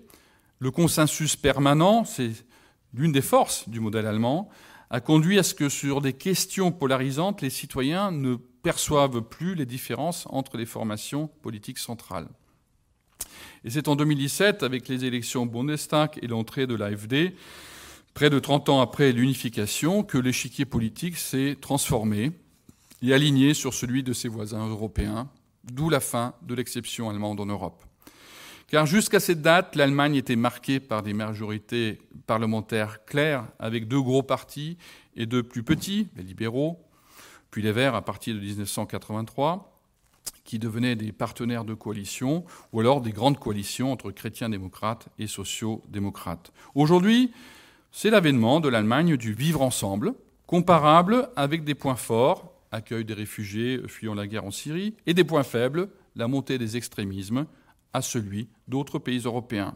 Le 0.59 0.70
consensus 0.70 1.36
permanent, 1.36 2.05
c'est 2.05 2.45
l'une 2.93 3.13
des 3.13 3.24
forces 3.24 3.68
du 3.68 3.80
modèle 3.80 4.05
allemand, 4.05 4.47
a 4.91 4.99
conduit 4.99 5.39
à 5.39 5.43
ce 5.43 5.55
que 5.55 5.70
sur 5.70 6.01
des 6.01 6.13
questions 6.13 6.72
polarisantes, 6.72 7.41
les 7.41 7.49
citoyens 7.49 8.11
ne 8.11 8.36
perçoivent 8.36 9.24
plus 9.24 9.55
les 9.55 9.65
différences 9.65 10.28
entre 10.30 10.55
les 10.55 10.68
formations 10.68 11.32
politiques 11.41 11.80
centrales. 11.80 12.28
Et 13.64 13.70
c'est 13.70 13.88
en 13.88 13.96
2017, 13.96 14.64
avec 14.64 14.88
les 14.88 15.06
élections 15.06 15.46
Bundestag 15.46 16.20
et 16.22 16.28
l'entrée 16.28 16.68
de 16.68 16.76
l'AFD, 16.76 17.34
près 18.14 18.30
de 18.30 18.40
30 18.40 18.70
ans 18.70 18.82
après 18.82 19.12
l'unification, 19.12 20.04
que 20.04 20.18
l'échiquier 20.18 20.66
politique 20.66 21.18
s'est 21.18 21.58
transformé 21.60 22.32
et 23.02 23.14
aligné 23.14 23.54
sur 23.54 23.74
celui 23.74 24.04
de 24.04 24.14
ses 24.14 24.28
voisins 24.28 24.68
européens, 24.68 25.30
d'où 25.64 25.90
la 25.90 26.00
fin 26.00 26.34
de 26.42 26.56
l'exception 26.56 27.10
allemande 27.10 27.40
en 27.40 27.46
Europe. 27.46 27.84
Car 28.68 28.86
jusqu'à 28.86 29.20
cette 29.20 29.42
date, 29.42 29.76
l'Allemagne 29.76 30.16
était 30.16 30.36
marquée 30.36 30.80
par 30.80 31.02
des 31.02 31.14
majorités 31.14 32.00
parlementaires 32.26 33.06
claires, 33.06 33.46
avec 33.60 33.88
deux 33.88 34.02
gros 34.02 34.24
partis 34.24 34.78
et 35.16 35.26
deux 35.26 35.44
plus 35.44 35.64
petits, 35.64 36.08
les 36.18 36.24
libéraux, 36.24 36.78
puis 37.50 37.62
les 37.62 37.72
Verts 37.72 37.96
à 37.96 38.04
partir 38.04 38.36
de 38.36 38.40
1983, 38.42 39.76
qui 40.48 40.58
devenaient 40.60 40.95
des 40.95 41.12
partenaires 41.12 41.66
de 41.66 41.76
coalition, 41.76 42.45
ou 42.72 42.80
alors 42.80 43.02
des 43.02 43.12
grandes 43.12 43.38
coalitions 43.38 43.91
entre 43.91 44.12
chrétiens 44.12 44.50
démocrates 44.50 45.10
et 45.20 45.28
sociaux-démocrates. 45.28 46.54
Aujourd'hui, 46.74 47.34
c'est 47.91 48.10
l'avènement 48.10 48.62
de 48.62 48.70
l'Allemagne 48.70 49.18
du 49.18 49.34
vivre 49.34 49.62
ensemble, 49.62 50.14
comparable 50.48 51.30
avec 51.36 51.66
des 51.66 51.76
points 51.76 51.98
forts, 51.98 52.54
accueil 52.72 53.04
des 53.04 53.14
réfugiés 53.14 53.82
fuyant 53.88 54.14
la 54.14 54.26
guerre 54.26 54.45
en 54.45 54.52
Syrie, 54.52 54.95
et 55.06 55.14
des 55.14 55.26
points 55.26 55.43
faibles, 55.43 55.89
la 56.16 56.30
montée 56.30 56.58
des 56.58 56.78
extrémismes, 56.78 57.45
à 57.91 58.02
celui 58.02 58.48
d'autres 58.70 59.00
pays 59.00 59.20
européens. 59.20 59.76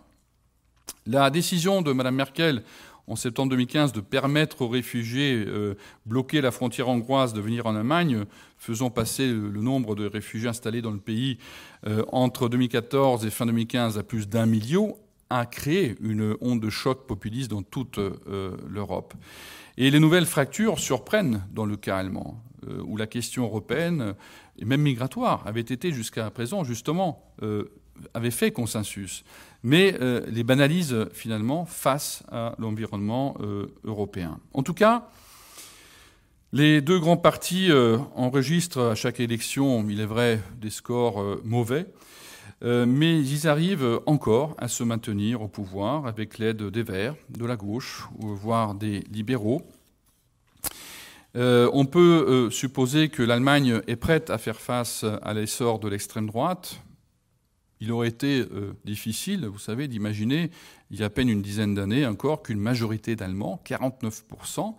La 1.05 1.29
décision 1.29 1.81
de 1.81 1.91
Mme 1.91 2.15
Merkel 2.15 2.63
en 3.11 3.17
septembre 3.17 3.49
2015 3.49 3.91
de 3.91 3.99
permettre 3.99 4.61
aux 4.61 4.69
réfugiés 4.69 5.43
euh, 5.45 5.75
bloqués 6.05 6.39
la 6.39 6.51
frontière 6.51 6.87
hongroise 6.87 7.33
de 7.33 7.41
venir 7.41 7.65
en 7.65 7.75
Allemagne, 7.75 8.23
faisant 8.57 8.89
passer 8.89 9.27
le, 9.27 9.61
nombre 9.61 9.95
de 9.95 10.05
réfugiés 10.05 10.47
installés 10.47 10.81
dans 10.81 10.91
le 10.91 10.99
pays 10.99 11.37
euh, 11.85 12.05
entre 12.13 12.47
2014 12.47 13.25
et 13.25 13.29
fin 13.29 13.45
2015 13.45 13.97
à 13.97 14.03
plus 14.03 14.29
d'un 14.29 14.45
million, 14.45 14.95
a 15.29 15.45
créé 15.45 15.97
une 15.99 16.37
onde 16.39 16.61
de 16.61 16.69
choc 16.69 17.05
populiste 17.05 17.51
dans 17.51 17.63
toute 17.63 17.97
euh, 17.97 18.55
l'Europe. 18.69 19.13
Et 19.77 19.91
les 19.91 19.99
nouvelles 19.99 20.25
fractures 20.25 20.79
surprennent 20.79 21.43
dans 21.51 21.65
le 21.65 21.75
cas 21.75 21.97
allemand, 21.97 22.41
où 22.85 22.95
la 22.95 23.07
question 23.07 23.43
européenne 23.43 24.13
et 24.59 24.65
même 24.65 24.81
migratoire 24.81 25.45
avait 25.47 25.61
été 25.61 25.91
jusqu'à 25.91 26.29
présent 26.29 26.63
justement 26.63 27.23
avait 28.13 28.31
fait 28.31 28.51
consensus, 28.51 29.23
mais 29.63 29.95
euh, 30.01 30.21
les 30.27 30.43
banalise 30.43 31.07
finalement 31.13 31.65
face 31.65 32.23
à 32.31 32.55
l'environnement 32.57 33.35
euh, 33.41 33.67
européen. 33.83 34.39
En 34.53 34.63
tout 34.63 34.73
cas, 34.73 35.09
les 36.53 36.81
deux 36.81 36.99
grands 36.99 37.17
partis 37.17 37.71
euh, 37.71 37.97
enregistrent 38.15 38.91
à 38.91 38.95
chaque 38.95 39.19
élection, 39.19 39.85
il 39.89 39.99
est 39.99 40.05
vrai, 40.05 40.39
des 40.59 40.69
scores 40.69 41.23
mauvais, 41.43 41.85
mais 42.63 43.19
ils 43.19 43.47
arrivent 43.47 44.01
encore 44.05 44.55
à 44.59 44.67
se 44.67 44.83
maintenir 44.83 45.41
au 45.41 45.47
pouvoir 45.47 46.05
avec 46.05 46.37
l'aide 46.37 46.61
des 46.61 46.83
Verts, 46.83 47.15
de 47.29 47.43
la 47.43 47.55
gauche, 47.55 48.07
voire 48.19 48.75
des 48.75 48.99
libéraux. 49.11 49.63
on 51.33 51.85
peut 51.85 52.49
supposer 52.51 53.09
que 53.09 53.23
l'Allemagne 53.23 53.81
est 53.87 53.95
prête 53.95 54.29
à 54.29 54.37
faire 54.37 54.61
face 54.61 55.03
à 55.23 55.33
l'essor 55.33 55.79
de 55.79 55.87
l'extrême 55.87 56.27
droite, 56.27 56.79
il 57.81 57.91
aurait 57.91 58.07
été 58.07 58.41
euh, 58.41 58.73
difficile, 58.85 59.47
vous 59.47 59.59
savez, 59.59 59.87
d'imaginer, 59.87 60.51
il 60.91 60.99
y 60.99 61.03
a 61.03 61.07
à 61.07 61.09
peine 61.09 61.29
une 61.29 61.41
dizaine 61.41 61.73
d'années 61.73 62.05
encore, 62.05 62.43
qu'une 62.43 62.59
majorité 62.59 63.15
d'Allemands, 63.15 63.61
49%, 63.65 64.75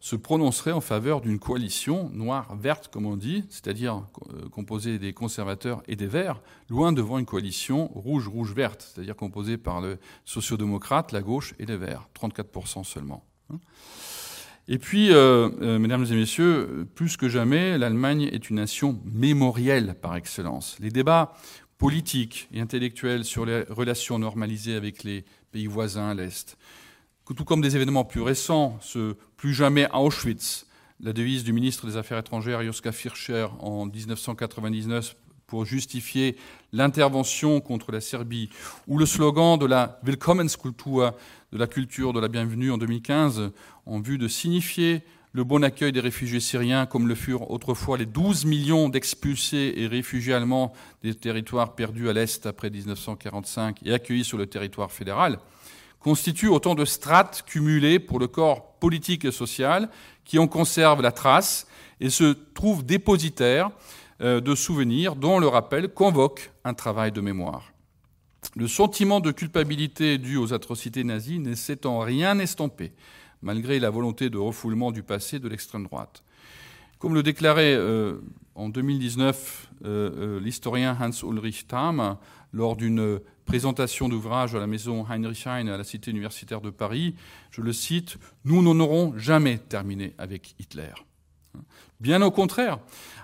se 0.00 0.16
prononcerait 0.16 0.72
en 0.72 0.80
faveur 0.80 1.20
d'une 1.20 1.38
coalition 1.38 2.10
noire-verte, 2.12 2.88
comme 2.88 3.06
on 3.06 3.16
dit, 3.16 3.44
c'est-à-dire 3.48 4.02
euh, 4.34 4.48
composée 4.50 4.98
des 4.98 5.12
conservateurs 5.12 5.82
et 5.86 5.96
des 5.96 6.08
verts, 6.08 6.42
loin 6.68 6.92
devant 6.92 7.18
une 7.18 7.24
coalition 7.24 7.86
rouge-rouge-verte, 7.94 8.92
c'est-à-dire 8.92 9.16
composée 9.16 9.56
par 9.56 9.80
le 9.80 9.98
sociodémocrate, 10.24 11.12
la 11.12 11.22
gauche 11.22 11.54
et 11.58 11.66
les 11.66 11.76
verts, 11.76 12.08
34% 12.20 12.84
seulement. 12.84 13.24
Hein. 13.50 13.60
Et 14.68 14.78
puis, 14.78 15.12
euh, 15.12 15.78
mesdames 15.78 16.06
et 16.08 16.14
messieurs, 16.14 16.86
plus 16.94 17.16
que 17.16 17.28
jamais, 17.28 17.78
l'Allemagne 17.78 18.22
est 18.22 18.48
une 18.48 18.56
nation 18.56 19.00
mémorielle 19.04 19.96
par 20.00 20.14
excellence. 20.14 20.76
Les 20.78 20.90
débats 20.90 21.34
politique 21.82 22.48
et 22.54 22.60
intellectuelle 22.60 23.24
sur 23.24 23.44
les 23.44 23.64
relations 23.68 24.16
normalisées 24.16 24.76
avec 24.76 25.02
les 25.02 25.24
pays 25.50 25.66
voisins 25.66 26.10
à 26.10 26.14
l'Est. 26.14 26.56
Tout 27.26 27.44
comme 27.44 27.60
des 27.60 27.74
événements 27.74 28.04
plus 28.04 28.20
récents, 28.20 28.78
ce 28.80 29.16
plus 29.36 29.52
jamais 29.52 29.88
Auschwitz, 29.92 30.68
la 31.00 31.12
devise 31.12 31.42
du 31.42 31.52
ministre 31.52 31.88
des 31.88 31.96
Affaires 31.96 32.18
étrangères 32.18 32.62
Joschka 32.62 32.92
Fischer 32.92 33.48
en 33.58 33.86
1999 33.86 35.16
pour 35.48 35.64
justifier 35.64 36.36
l'intervention 36.72 37.60
contre 37.60 37.90
la 37.90 38.00
Serbie, 38.00 38.48
ou 38.86 38.96
le 38.96 39.04
slogan 39.04 39.58
de 39.58 39.66
la 39.66 39.98
Willkommenskultur, 40.04 41.14
de 41.50 41.58
la 41.58 41.66
culture 41.66 42.12
de 42.12 42.20
la 42.20 42.28
bienvenue 42.28 42.70
en 42.70 42.78
2015, 42.78 43.50
en 43.86 44.00
vue 44.00 44.18
de 44.18 44.28
signifier 44.28 45.02
le 45.34 45.44
bon 45.44 45.64
accueil 45.64 45.92
des 45.92 46.00
réfugiés 46.00 46.40
syriens, 46.40 46.84
comme 46.84 47.08
le 47.08 47.14
furent 47.14 47.50
autrefois 47.50 47.96
les 47.96 48.04
12 48.04 48.44
millions 48.44 48.88
d'expulsés 48.90 49.72
et 49.76 49.86
réfugiés 49.86 50.34
allemands 50.34 50.74
des 51.02 51.14
territoires 51.14 51.74
perdus 51.74 52.10
à 52.10 52.12
l'Est 52.12 52.44
après 52.46 52.68
1945 52.68 53.78
et 53.84 53.94
accueillis 53.94 54.24
sur 54.24 54.36
le 54.36 54.46
territoire 54.46 54.92
fédéral, 54.92 55.38
constituent 56.00 56.48
autant 56.48 56.74
de 56.74 56.84
strates 56.84 57.44
cumulées 57.46 57.98
pour 57.98 58.18
le 58.18 58.26
corps 58.26 58.74
politique 58.74 59.24
et 59.24 59.32
social 59.32 59.88
qui 60.24 60.38
en 60.38 60.48
conservent 60.48 61.02
la 61.02 61.12
trace 61.12 61.66
et 62.00 62.10
se 62.10 62.36
trouvent 62.54 62.84
dépositaires 62.84 63.70
euh, 64.20 64.40
de 64.40 64.54
souvenirs 64.54 65.16
dont 65.16 65.38
le 65.38 65.48
rappel 65.48 65.88
convoque 65.88 66.50
un 66.64 66.74
travail 66.74 67.10
de 67.10 67.22
mémoire. 67.22 67.72
Le 68.56 68.68
sentiment 68.68 69.20
de 69.20 69.30
culpabilité 69.30 70.18
dû 70.18 70.36
aux 70.36 70.52
atrocités 70.52 71.04
nazies 71.04 71.38
ne 71.38 71.54
s'est 71.54 71.86
en 71.86 72.00
rien 72.00 72.38
estompé 72.38 72.92
malgré 73.42 73.78
la 73.78 73.90
volonté 73.90 74.30
de 74.30 74.38
refoulement 74.38 74.92
du 74.92 75.02
passé 75.02 75.38
de 75.38 75.48
l'extrême 75.48 75.84
droite. 75.84 76.22
Comme 76.98 77.14
le 77.14 77.22
déclarait 77.22 77.74
euh, 77.74 78.20
en 78.54 78.68
2019 78.68 79.70
euh, 79.84 80.36
euh, 80.36 80.40
l'historien 80.40 80.96
Hans-Ulrich 81.00 81.66
Tham 81.66 82.16
lors 82.52 82.76
d'une 82.76 83.18
présentation 83.44 84.08
d'ouvrage 84.08 84.54
à 84.54 84.60
la 84.60 84.66
maison 84.66 85.04
Heinrich 85.10 85.46
Heine 85.46 85.68
à 85.68 85.76
la 85.76 85.84
Cité 85.84 86.10
universitaire 86.10 86.60
de 86.60 86.70
Paris, 86.70 87.16
je 87.50 87.60
le 87.60 87.72
cite, 87.72 88.18
Nous 88.44 88.62
n'en 88.62 88.78
aurons 88.78 89.18
jamais 89.18 89.58
terminé 89.58 90.14
avec 90.18 90.54
Hitler. 90.60 90.92
Bien 92.00 92.20
au 92.22 92.30
contraire, 92.32 92.78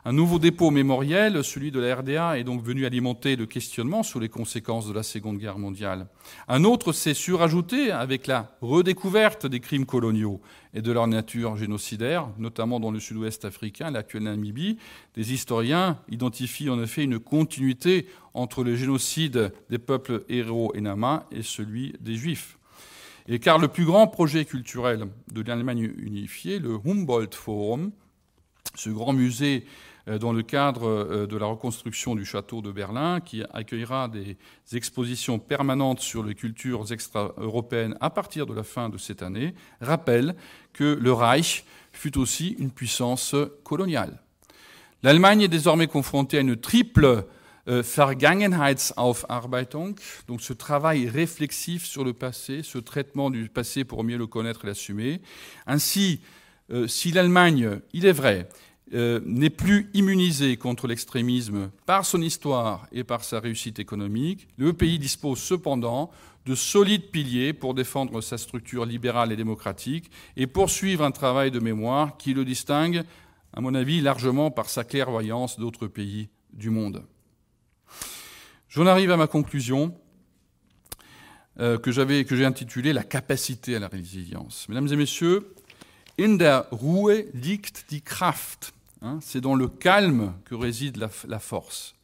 un 0.05 0.13
nouveau 0.13 0.39
dépôt 0.39 0.71
mémoriel, 0.71 1.43
celui 1.43 1.73
de 1.73 1.81
la 1.81 1.97
RDA, 1.97 2.39
est 2.39 2.45
donc 2.45 2.63
venu 2.63 2.87
alimenter 2.87 3.35
le 3.35 3.47
questionnement 3.47 4.05
sur 4.05 4.21
les 4.21 4.29
conséquences 4.29 4.87
de 4.87 4.93
la 4.93 5.03
Seconde 5.03 5.39
Guerre 5.39 5.59
mondiale. 5.59 6.07
Un 6.47 6.63
autre 6.63 6.93
s'est 6.93 7.15
surajouté 7.15 7.91
avec 7.91 8.29
la 8.29 8.57
redécouverte 8.61 9.47
des 9.47 9.59
crimes 9.59 9.85
coloniaux 9.85 10.41
et 10.75 10.81
de 10.81 10.93
leur 10.93 11.09
nature 11.09 11.57
génocidaire, 11.57 12.29
notamment 12.39 12.79
dans 12.79 12.93
le 12.93 13.01
sud-ouest 13.01 13.45
africain, 13.45 13.91
l'actuelle 13.91 14.23
Namibie. 14.23 14.79
Des 15.15 15.33
historiens 15.33 15.99
identifient 16.09 16.71
en 16.71 16.81
effet 16.81 17.03
une 17.03 17.19
continuité 17.19 18.07
entre 18.33 18.63
le 18.63 18.77
génocide 18.77 19.53
des 19.71 19.79
peuples 19.79 20.25
héros 20.29 20.73
et 20.77 20.81
Nama 20.81 21.27
et 21.33 21.43
celui 21.43 21.95
des 22.01 22.15
Juifs. 22.15 22.59
Et 23.27 23.41
car 23.41 23.59
le 23.59 23.69
plus 23.69 23.85
grand 23.85 24.07
projet 24.07 24.45
culturel 24.45 25.09
de 25.33 25.43
l'Allemagne 25.43 25.93
unifiée, 25.99 26.61
le 26.61 26.79
Humboldt 26.87 27.35
Forum, 27.35 27.91
ce 28.75 28.91
grand 28.91 29.13
musée 29.13 29.65
euh, 30.09 30.19
dans 30.19 30.33
le 30.33 30.43
cadre 30.43 30.89
euh, 30.89 31.27
de 31.27 31.37
la 31.37 31.47
reconstruction 31.47 32.15
du 32.15 32.25
château 32.25 32.63
de 32.63 32.71
Berlin, 32.71 33.21
qui 33.21 33.43
accueillera 33.53 34.09
des 34.09 34.37
expositions 34.73 35.39
permanentes 35.39 36.01
sur 36.01 36.23
les 36.23 36.35
cultures 36.35 36.93
extra-européennes 36.93 37.97
à 38.01 38.11
partir 38.11 38.47
de 38.47 38.55
la 38.55 38.63
fin 38.63 38.89
de 38.89 38.99
cette 38.99 39.23
année, 39.23 39.55
rappelle 39.81 40.35
que 40.73 40.99
le 41.01 41.13
Reich 41.13 41.65
fut 41.93 42.17
aussi 42.19 42.57
une 42.59 42.71
puissance 42.71 43.35
coloniale. 43.65 44.21
L'Allemagne 45.03 45.43
est 45.43 45.49
désormais 45.49 45.87
confrontée 45.87 46.39
à 46.39 46.41
une 46.41 46.57
triple 46.57 47.25
euh, 47.69 47.83
Vergangenheitsaufarbeitung, 47.83 49.95
donc 50.27 50.41
ce 50.41 50.53
travail 50.53 51.09
réflexif 51.09 51.85
sur 51.85 52.03
le 52.03 52.15
passé, 52.15 52.63
ce 52.63 52.79
traitement 52.79 53.31
du 53.31 53.49
passé 53.49 53.85
pour 53.85 54.05
mieux 54.05 54.17
le 54.17 54.27
connaître 54.27 54.65
et 54.65 54.69
l'assumer. 54.69 55.21
Ainsi, 55.67 56.21
si 56.87 57.13
l'Allemagne, 57.13 57.81
il 57.93 58.05
est 58.05 58.13
vrai, 58.13 58.49
euh, 58.95 59.21
n'est 59.27 59.51
plus 59.51 59.91
immunisé 59.93 60.57
contre 60.57 60.87
l'extrémisme 60.87 61.71
par 61.85 62.07
son 62.07 62.23
histoire 62.23 62.87
et 62.91 63.05
par 63.05 63.23
sa 63.23 63.39
réussite 63.39 63.79
économique, 63.79 64.49
le 64.57 64.73
pays 64.73 64.99
dispose 64.99 65.41
cependant 65.41 66.11
de 66.47 66.55
solides 66.55 67.11
piliers 67.11 67.53
pour 67.53 67.75
défendre 67.75 68.23
sa 68.23 68.39
structure 68.39 68.87
libérale 68.87 69.31
et 69.31 69.37
démocratique 69.37 70.11
et 70.39 70.47
poursuivre 70.47 71.05
un 71.05 71.11
travail 71.11 71.51
de 71.51 71.61
mémoire 71.61 72.17
qui 72.17 72.33
le 72.33 72.47
distingue, 72.47 73.03
à 73.53 73.61
mon 73.61 73.75
avis, 73.75 74.01
largement 74.01 74.51
par 74.51 74.71
sa 74.71 74.85
clairvoyance 74.85 75.59
d'autres 75.59 75.87
pays 75.87 76.31
du 76.55 76.71
monde. 76.71 77.05
J'en 78.71 78.87
arrive 78.87 79.11
à 79.11 79.19
ma 79.19 79.27
conclusion 79.27 79.95
euh, 81.61 81.77
que 81.77 81.91
j'ai 81.91 82.45
intitulée 82.47 82.95
La 82.95 83.05
capacité 83.05 83.77
à 83.77 83.81
la 83.81 83.89
résilience. 83.89 84.67
Mesdames 84.71 84.89
et 84.91 84.97
messieurs, 84.97 85.53
in 86.19 86.37
der 86.39 86.67
Ruhe 86.73 87.25
liegt 87.33 87.91
die 87.91 88.01
Kraft. 88.01 88.73
Hein, 89.01 89.21
c'est 89.23 89.41
dans 89.41 89.55
le 89.55 89.69
calme 89.69 90.35
que 90.45 90.55
réside 90.55 90.97
la, 90.97 91.39
force. 91.39 91.95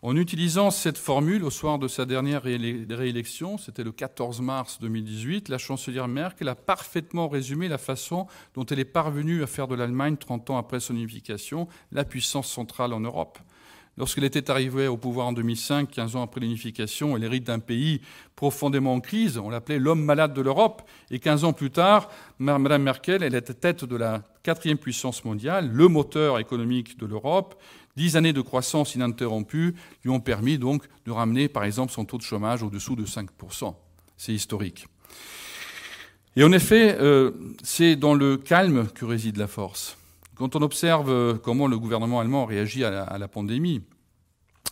En 0.00 0.16
utilisant 0.16 0.70
cette 0.70 0.98
formule 0.98 1.44
au 1.44 1.50
soir 1.50 1.78
de 1.78 1.88
sa 1.88 2.06
dernière 2.06 2.42
réélection, 2.42 3.58
c'était 3.58 3.84
le 3.84 3.92
14 3.92 4.40
mars 4.40 4.78
2018, 4.80 5.48
la 5.48 5.58
chancelière 5.58 6.08
Merkel 6.08 6.48
a 6.48 6.54
parfaitement 6.54 7.28
résumé 7.28 7.68
la 7.68 7.78
façon 7.78 8.26
dont 8.54 8.64
elle 8.66 8.80
est 8.80 8.84
parvenue 8.84 9.42
à 9.42 9.46
faire 9.46 9.68
de 9.68 9.74
l'Allemagne, 9.74 10.16
30 10.16 10.50
ans 10.50 10.58
après 10.58 10.80
son 10.80 10.94
unification, 10.94 11.68
la 11.92 12.04
puissance 12.04 12.50
centrale 12.50 12.92
en 12.92 13.00
Europe. 13.00 13.38
Lorsqu'elle 13.96 14.24
était 14.24 14.50
arrivée 14.50 14.88
au 14.88 14.96
pouvoir 14.96 15.28
en 15.28 15.32
2005, 15.32 15.88
15 15.88 16.16
ans 16.16 16.22
après 16.22 16.40
l'unification, 16.40 17.16
elle 17.16 17.22
hérite 17.22 17.44
d'un 17.44 17.60
pays 17.60 18.00
profondément 18.34 18.94
en 18.94 19.00
crise. 19.00 19.38
On 19.38 19.50
l'appelait 19.50 19.78
l'homme 19.78 20.02
malade 20.02 20.34
de 20.34 20.40
l'Europe. 20.40 20.82
Et 21.12 21.20
15 21.20 21.44
ans 21.44 21.52
plus 21.52 21.70
tard, 21.70 22.10
Mme 22.40 22.82
Merkel, 22.82 23.22
elle 23.22 23.36
était 23.36 23.54
tête 23.54 23.84
de 23.84 23.96
la 23.96 24.22
quatrième 24.42 24.78
puissance 24.78 25.24
mondiale, 25.24 25.70
le 25.72 25.86
moteur 25.86 26.40
économique 26.40 26.98
de 26.98 27.06
l'Europe. 27.06 27.54
Dix 27.96 28.16
années 28.16 28.32
de 28.32 28.40
croissance 28.40 28.96
ininterrompue 28.96 29.76
lui 30.02 30.10
ont 30.10 30.20
permis 30.20 30.58
donc 30.58 30.82
de 31.06 31.12
ramener, 31.12 31.48
par 31.48 31.62
exemple, 31.62 31.92
son 31.92 32.04
taux 32.04 32.18
de 32.18 32.22
chômage 32.22 32.64
au-dessous 32.64 32.96
de 32.96 33.04
5%. 33.04 33.74
C'est 34.16 34.32
historique. 34.32 34.86
Et 36.34 36.42
en 36.42 36.50
effet, 36.50 36.96
euh, 36.98 37.30
c'est 37.62 37.94
dans 37.94 38.14
le 38.14 38.36
calme 38.36 38.88
que 38.88 39.04
réside 39.04 39.36
la 39.36 39.46
force. 39.46 39.96
Quand 40.34 40.56
on 40.56 40.62
observe 40.62 41.10
euh, 41.10 41.34
comment 41.34 41.68
le 41.68 41.78
gouvernement 41.78 42.18
allemand 42.18 42.44
réagit 42.44 42.84
à 42.84 43.18
la, 43.18 43.28
pandémie, 43.28 43.82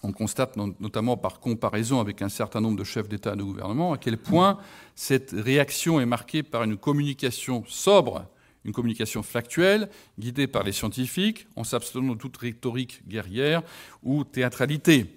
on 0.02 0.10
constate 0.10 0.56
notamment 0.56 1.16
par 1.16 1.38
comparaison 1.38 2.00
avec 2.00 2.20
un 2.20 2.28
certain 2.28 2.60
nombre 2.60 2.76
de 2.76 2.84
chefs 2.84 3.08
d'État 3.08 3.34
et 3.34 3.36
de 3.36 3.44
gouvernement 3.44 3.92
à 3.92 3.98
quel 3.98 4.18
point 4.18 4.58
cette 4.96 5.30
réaction 5.30 6.00
est 6.00 6.06
marquée 6.06 6.42
par 6.42 6.64
une 6.64 6.76
communication 6.76 7.62
sobre, 7.68 8.26
une 8.64 8.72
communication 8.72 9.22
factuelle, 9.22 9.88
guidée 10.18 10.48
par 10.48 10.64
les 10.64 10.72
scientifiques, 10.72 11.46
en 11.54 11.62
s'abstenant 11.62 12.14
de 12.14 12.18
toute 12.18 12.36
rhétorique 12.36 13.06
guerrière 13.06 13.62
ou 14.02 14.24
théâtralité. 14.24 15.14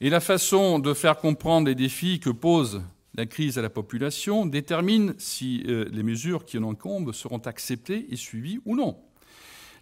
Et 0.00 0.10
la 0.10 0.20
façon 0.20 0.80
de 0.80 0.94
faire 0.94 1.18
comprendre 1.18 1.68
les 1.68 1.76
défis 1.76 2.18
que 2.18 2.30
pose 2.30 2.82
la 3.14 3.26
crise 3.26 3.56
à 3.56 3.62
la 3.62 3.70
population 3.70 4.46
détermine 4.46 5.14
si 5.18 5.62
euh, 5.68 5.88
les 5.92 6.02
mesures 6.02 6.44
qui 6.44 6.58
en 6.58 6.68
incombent 6.68 7.12
seront 7.12 7.38
acceptées 7.38 8.06
et 8.10 8.16
suivies 8.16 8.58
ou 8.64 8.74
non. 8.74 8.96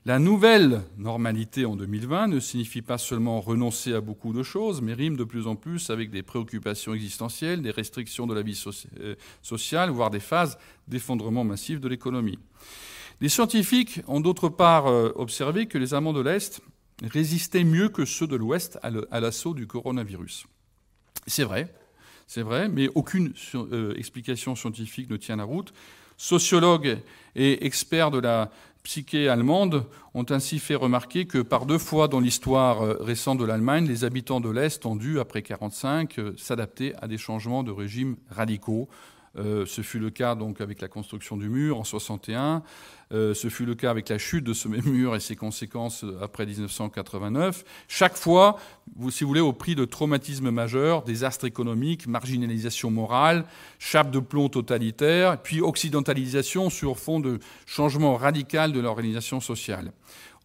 La 0.07 0.19
nouvelle 0.19 0.83
normalité 0.99 1.65
en 1.65 1.77
2020 1.77 2.27
ne 2.27 2.39
signifie 2.39 2.83
pas 2.83 2.99
seulement 2.99 3.41
renoncer 3.41 3.95
à 3.95 4.03
beaucoup 4.03 4.35
de 4.35 4.43
choses, 4.43 4.83
mais 4.83 4.93
rime 4.93 5.17
de 5.17 5.25
plus 5.25 5.47
en 5.47 5.57
plus 5.57 5.89
avec 5.89 6.11
des 6.11 6.23
préoccupations 6.23 6.93
existentielles, 6.93 7.63
des 7.63 7.71
restrictions 7.71 8.27
de 8.27 8.35
la 8.35 8.43
vie 8.43 8.63
euh, 9.01 9.15
sociale, 9.41 9.89
voire 9.89 10.11
des 10.11 10.21
phases 10.21 10.59
d'effondrement 10.89 11.43
massif 11.43 11.81
de 11.81 11.89
l'économie. 11.89 12.39
Les 13.23 13.31
scientifiques 13.31 14.03
ont 14.07 14.21
d'autre 14.21 14.51
part 14.51 14.89
euh, 14.89 15.11
observé 15.15 15.65
que 15.65 15.79
les 15.79 15.95
Allemands 15.95 16.13
de 16.13 16.21
l'Est 16.21 16.61
résistaient 17.03 17.65
mieux 17.65 17.89
que 17.89 18.05
ceux 18.05 18.27
de 18.27 18.37
l'Ouest 18.37 18.79
à 18.83 19.21
l'assaut 19.21 19.55
du 19.55 19.67
coronavirus. 19.67 20.45
C'est 21.27 21.45
vrai, 21.45 21.73
c'est 22.27 22.43
vrai, 22.43 22.69
mais 22.69 22.91
aucune 22.95 23.33
euh, 23.55 23.95
explication 23.97 24.55
scientifique 24.55 25.09
ne 25.09 25.17
tient 25.17 25.37
la 25.37 25.45
route. 25.45 25.73
Sociologues 26.19 26.99
et 27.35 27.67
experts 27.67 28.11
de 28.11 28.19
la 28.19 28.51
psyché 28.85 29.29
allemande 29.29 29.87
ont 30.13 30.27
ainsi 30.29 30.59
fait 30.59 30.75
remarquer 30.75 31.27
que 31.27 31.39
par 31.39 31.67
deux 31.67 31.79
fois 31.79 32.07
dans 32.07 32.21
l'histoire 32.21 32.83
euh, 32.83 32.97
récente 33.01 33.39
de 33.39 33.45
l'Allemagne, 33.45 33.89
les 33.89 34.05
habitants 34.05 34.41
de 34.41 34.51
l'Est 34.51 34.87
ont 34.87 34.95
dû, 34.95 35.19
après 35.19 35.41
1945, 35.41 36.19
euh, 36.19 36.35
s'adapter 36.37 36.95
à 37.03 37.09
des 37.09 37.19
changements 37.19 37.63
de 37.63 37.73
régime 37.73 38.17
radicaux, 38.31 38.89
euh, 39.37 39.67
ce 39.67 39.83
fut 39.83 39.99
le 39.99 40.11
cas 40.11 40.35
donc 40.35 40.61
avec 40.61 40.81
la 40.81 40.89
construction 40.89 41.37
du 41.37 41.49
mur 41.49 41.79
en 41.79 41.85
61. 41.85 42.63
Euh, 43.13 43.35
ce 43.35 43.49
fut 43.49 43.67
le 43.67 43.75
cas 43.75 43.91
avec 43.91 44.09
la 44.09 44.19
chute 44.19 44.45
de 44.45 44.53
ce 44.53 44.69
même 44.69 44.85
mur 44.85 45.15
et 45.15 45.21
ses 45.21 45.37
conséquences 45.37 46.05
après 46.21 46.47
1989. 46.47 47.65
Chaque 47.89 48.17
fois, 48.17 48.59
si 49.11 49.25
vous 49.25 49.29
voulez, 49.29 49.41
au 49.41 49.53
prix 49.53 49.75
de 49.75 49.85
traumatismes 49.85 50.51
majeurs, 50.51 51.03
désastres 51.03 51.45
économiques, 51.45 52.07
marginalisation 52.07 52.91
morale, 52.91 53.45
chape 53.79 54.11
de 54.11 54.21
plomb 54.21 54.49
totalitaire, 54.49 55.41
puis 55.43 55.61
occidentalisation 55.61 56.71
sur 56.71 56.99
fond 56.99 57.21
de 57.21 57.39
changement 57.67 58.17
radical 58.17 58.73
de 58.73 58.81
l'organisation 58.81 59.41
sociale. 59.41 59.93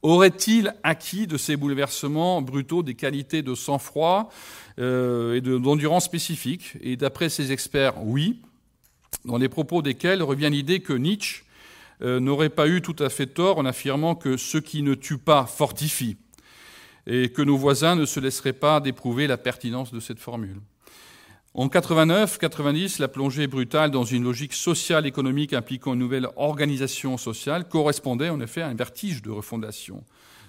Aurait-il 0.02 0.74
acquis 0.84 1.28
de 1.28 1.38
ces 1.38 1.58
bouleversements 1.58 2.42
brutaux 2.42 2.84
des 2.84 2.96
qualités 2.96 3.42
de 3.42 3.54
sang-froid 3.54 4.30
euh, 4.80 5.36
et 5.36 5.42
d'endurance 5.42 6.06
spécifiques 6.06 6.78
Et 6.82 6.96
d'après 6.96 7.28
ces 7.28 7.52
experts, 7.52 7.96
oui 8.06 8.40
dans 9.30 9.38
les 9.38 9.48
propos 9.48 9.84
desquels 9.84 10.24
revient 10.24 10.50
l'idée 10.52 10.80
que 10.80 10.94
Nietzsche 10.94 11.44
euh, 12.02 12.20
n'aurait 12.20 12.50
pas 12.50 12.68
eu 12.68 12.82
tout 12.82 12.96
à 12.98 13.10
fait 13.10 13.28
tort 13.28 13.60
en 13.60 13.66
affirmant 13.66 14.16
que 14.16 14.38
ce 14.38 14.58
qui 14.58 14.82
ne 14.82 14.96
tue 14.96 15.20
pas 15.20 15.46
fortifie, 15.46 16.18
et 17.06 17.30
que 17.30 17.44
nos 17.44 17.56
voisins 17.56 17.96
ne 17.96 18.06
se 18.06 18.20
laisseraient 18.20 18.54
pas 18.54 18.80
d'éprouver 18.80 19.28
la 19.28 19.38
pertinence 19.38 19.94
de 19.94 20.00
cette 20.00 20.20
formule. 20.20 20.60
En 21.54 21.68
89-90, 21.68 23.00
la 23.00 23.08
plongée 23.08 23.46
brutale 23.46 23.92
dans 23.92 24.04
une 24.04 24.24
logique 24.24 24.54
sociale 24.54 25.06
économique 25.06 25.54
impliquant 25.54 25.94
une 25.94 26.00
nouvelle 26.00 26.28
organisation 26.36 27.18
sociale 27.18 27.68
correspondait 27.68 28.30
en 28.30 28.40
effet 28.40 28.62
à 28.62 28.68
un 28.68 28.76
vertige 28.76 29.22
de 29.22 29.30
refondation, 29.30 30.04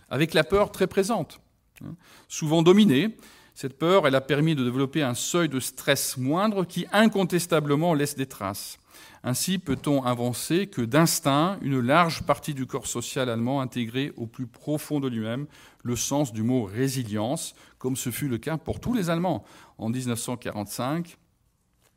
avec 0.09 0.33
la 0.33 0.45
peur 0.45 0.73
très 0.73 0.87
présente, 0.87 1.41
hein, 1.85 1.95
souvent 2.29 2.63
dominée, 2.63 3.15
cette 3.61 3.77
peur, 3.77 4.07
elle 4.07 4.15
a 4.15 4.23
permis 4.23 4.55
de 4.55 4.65
développer 4.65 5.03
un 5.03 5.13
seuil 5.13 5.51
de 5.51 5.61
stress 5.61 6.17
moindre 6.17 6.65
qui 6.65 6.87
incontestablement 6.93 7.93
laisse 7.93 8.17
des 8.17 8.25
traces. 8.25 8.79
Ainsi 9.23 9.59
peut-on 9.59 10.03
avancer 10.03 10.67
que 10.67 10.81
d'instinct, 10.81 11.59
une 11.61 11.79
large 11.79 12.23
partie 12.23 12.55
du 12.55 12.65
corps 12.65 12.87
social 12.87 13.29
allemand 13.29 13.61
intégrait 13.61 14.15
au 14.17 14.27
plus 14.27 14.47
profond 14.47 14.99
de 14.99 15.09
lui-même 15.09 15.47
le 15.83 15.95
sens 15.95 16.33
du 16.33 16.43
mot 16.43 16.65
résilience, 16.65 17.55
comme 17.77 17.97
ce 17.97 18.09
fut 18.09 18.29
le 18.29 18.39
cas 18.39 18.57
pour 18.57 18.81
tous 18.81 18.95
les 18.95 19.11
Allemands. 19.11 19.45
En 19.77 19.91
1945, 19.91 21.19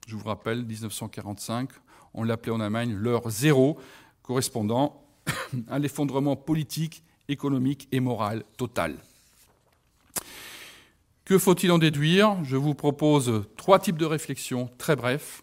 je 0.05 0.18
vous 0.18 0.28
rappelle, 0.28 0.66
1945, 0.66 1.70
on 2.14 2.24
l'appelait 2.24 2.51
en 2.51 2.59
Allemagne 2.59 2.93
l'heure 2.93 3.30
zéro, 3.30 3.80
correspondant 4.22 5.01
à 5.70 5.80
l'effondrement 5.80 6.36
politique, 6.36 7.03
économique 7.30 7.88
et 7.93 8.01
moral 8.01 8.43
total. 8.57 8.97
Que 11.26 11.38
faut-il 11.38 11.71
en 11.71 11.78
déduire? 11.78 12.43
Je 12.43 12.57
vous 12.57 12.74
propose 12.74 13.43
trois 13.55 13.80
types 13.80 13.95
de 13.95 14.05
réflexions 14.05 14.69
très 14.78 14.97
brefs 14.97 15.41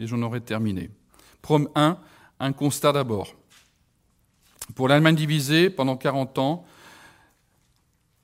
et 0.00 0.08
j'en 0.08 0.22
aurai 0.22 0.40
terminé. 0.40 0.90
Prom 1.40 1.68
1, 1.76 1.98
un 2.40 2.52
constat 2.52 2.92
d'abord. 2.92 3.36
Pour 4.74 4.88
l'Allemagne 4.88 5.14
divisée 5.14 5.70
pendant 5.70 5.96
40 5.96 6.38
ans 6.38 6.64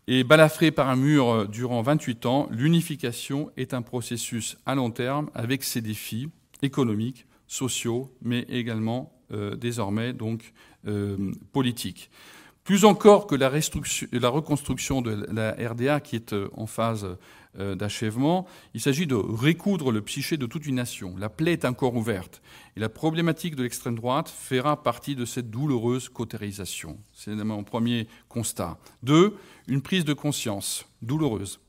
et 0.08 0.24
balafrée 0.24 0.72
par 0.72 0.88
un 0.88 0.96
mur 0.96 1.48
durant 1.48 1.80
28 1.80 2.26
ans, 2.26 2.48
l'unification 2.50 3.52
est 3.56 3.72
un 3.72 3.82
processus 3.82 4.56
à 4.66 4.74
long 4.74 4.90
terme 4.90 5.30
avec 5.32 5.62
ses 5.62 5.80
défis 5.80 6.28
économiques, 6.62 7.26
sociaux, 7.46 8.12
mais 8.20 8.40
également 8.48 9.12
euh, 9.32 9.54
désormais 9.54 10.12
donc 10.12 10.52
euh, 10.88 11.32
politiques. 11.52 12.10
Plus 12.66 12.84
encore 12.84 13.28
que 13.28 13.36
la, 13.36 13.48
reconstruction 14.28 15.00
de 15.00 15.24
la 15.32 15.52
RDA 15.52 16.00
qui 16.00 16.16
est 16.16 16.32
euh, 16.32 16.48
en 16.56 16.66
phase 16.66 17.16
euh, 17.60 17.76
d'achèvement, 17.76 18.44
il 18.74 18.80
s'agit 18.80 19.06
de 19.06 19.14
recoudre 19.14 19.92
le 19.92 20.02
psyché 20.02 20.36
de 20.36 20.46
toute 20.46 20.66
une 20.66 20.74
nation. 20.74 21.14
La 21.16 21.28
plaie 21.28 21.52
est 21.52 21.64
encore 21.64 21.94
ouverte. 21.94 22.42
Et 22.76 22.80
la 22.80 22.88
problématique 22.88 23.54
de 23.54 23.62
l'extrême 23.62 23.94
droite 23.94 24.28
fera 24.28 24.82
partie 24.82 25.14
de 25.14 25.24
cette 25.24 25.48
douloureuse 25.48 26.08
cautérisation. 26.08 26.98
C'est 27.14 27.36
mon 27.36 27.62
premier 27.62 28.08
constat. 28.28 28.78
Deux, 29.04 29.36
une 29.68 29.80
prise 29.80 30.04
de 30.04 30.12
conscience 30.12 30.86
douloureuse. 31.02 31.60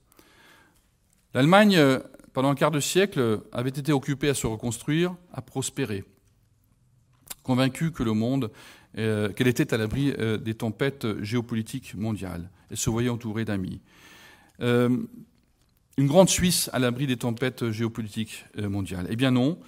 L'Allemagne, 1.35 1.77
euh, 1.77 1.99
pendant 2.33 2.49
un 2.49 2.55
quart 2.55 2.71
de 2.71 2.79
siècle, 2.79 3.41
avait 3.51 3.69
été 3.69 3.91
occupée 3.91 4.29
à 4.29 4.33
se 4.33 4.47
reconstruire, 4.47 5.15
à 5.31 5.43
prospérer, 5.43 6.05
convaincue 7.43 7.91
que 7.91 8.01
le 8.01 8.13
monde 8.13 8.49
euh, 8.97 9.31
qu'elle 9.31 9.47
était 9.47 9.73
à 9.73 9.77
l'abri 9.77 10.11
euh, 10.17 10.37
des 10.37 10.55
tempêtes 10.55 11.21
géopolitiques 11.21 11.93
mondiales 11.93 12.49
et 12.71 12.75
se 12.75 12.89
voyait 12.89 13.09
entourée 13.09 13.45
d'amis. 13.45 13.79
Euh, 14.61 14.97
une 15.97 16.07
grande 16.07 16.29
Suisse 16.29 16.69
à 16.73 16.79
l'abri 16.79 17.05
des 17.05 17.17
tempêtes 17.17 17.69
géopolitiques 17.69 18.45
mondiales 18.57 19.07
Eh 19.09 19.15
bien 19.15 19.31
non. 19.31 19.59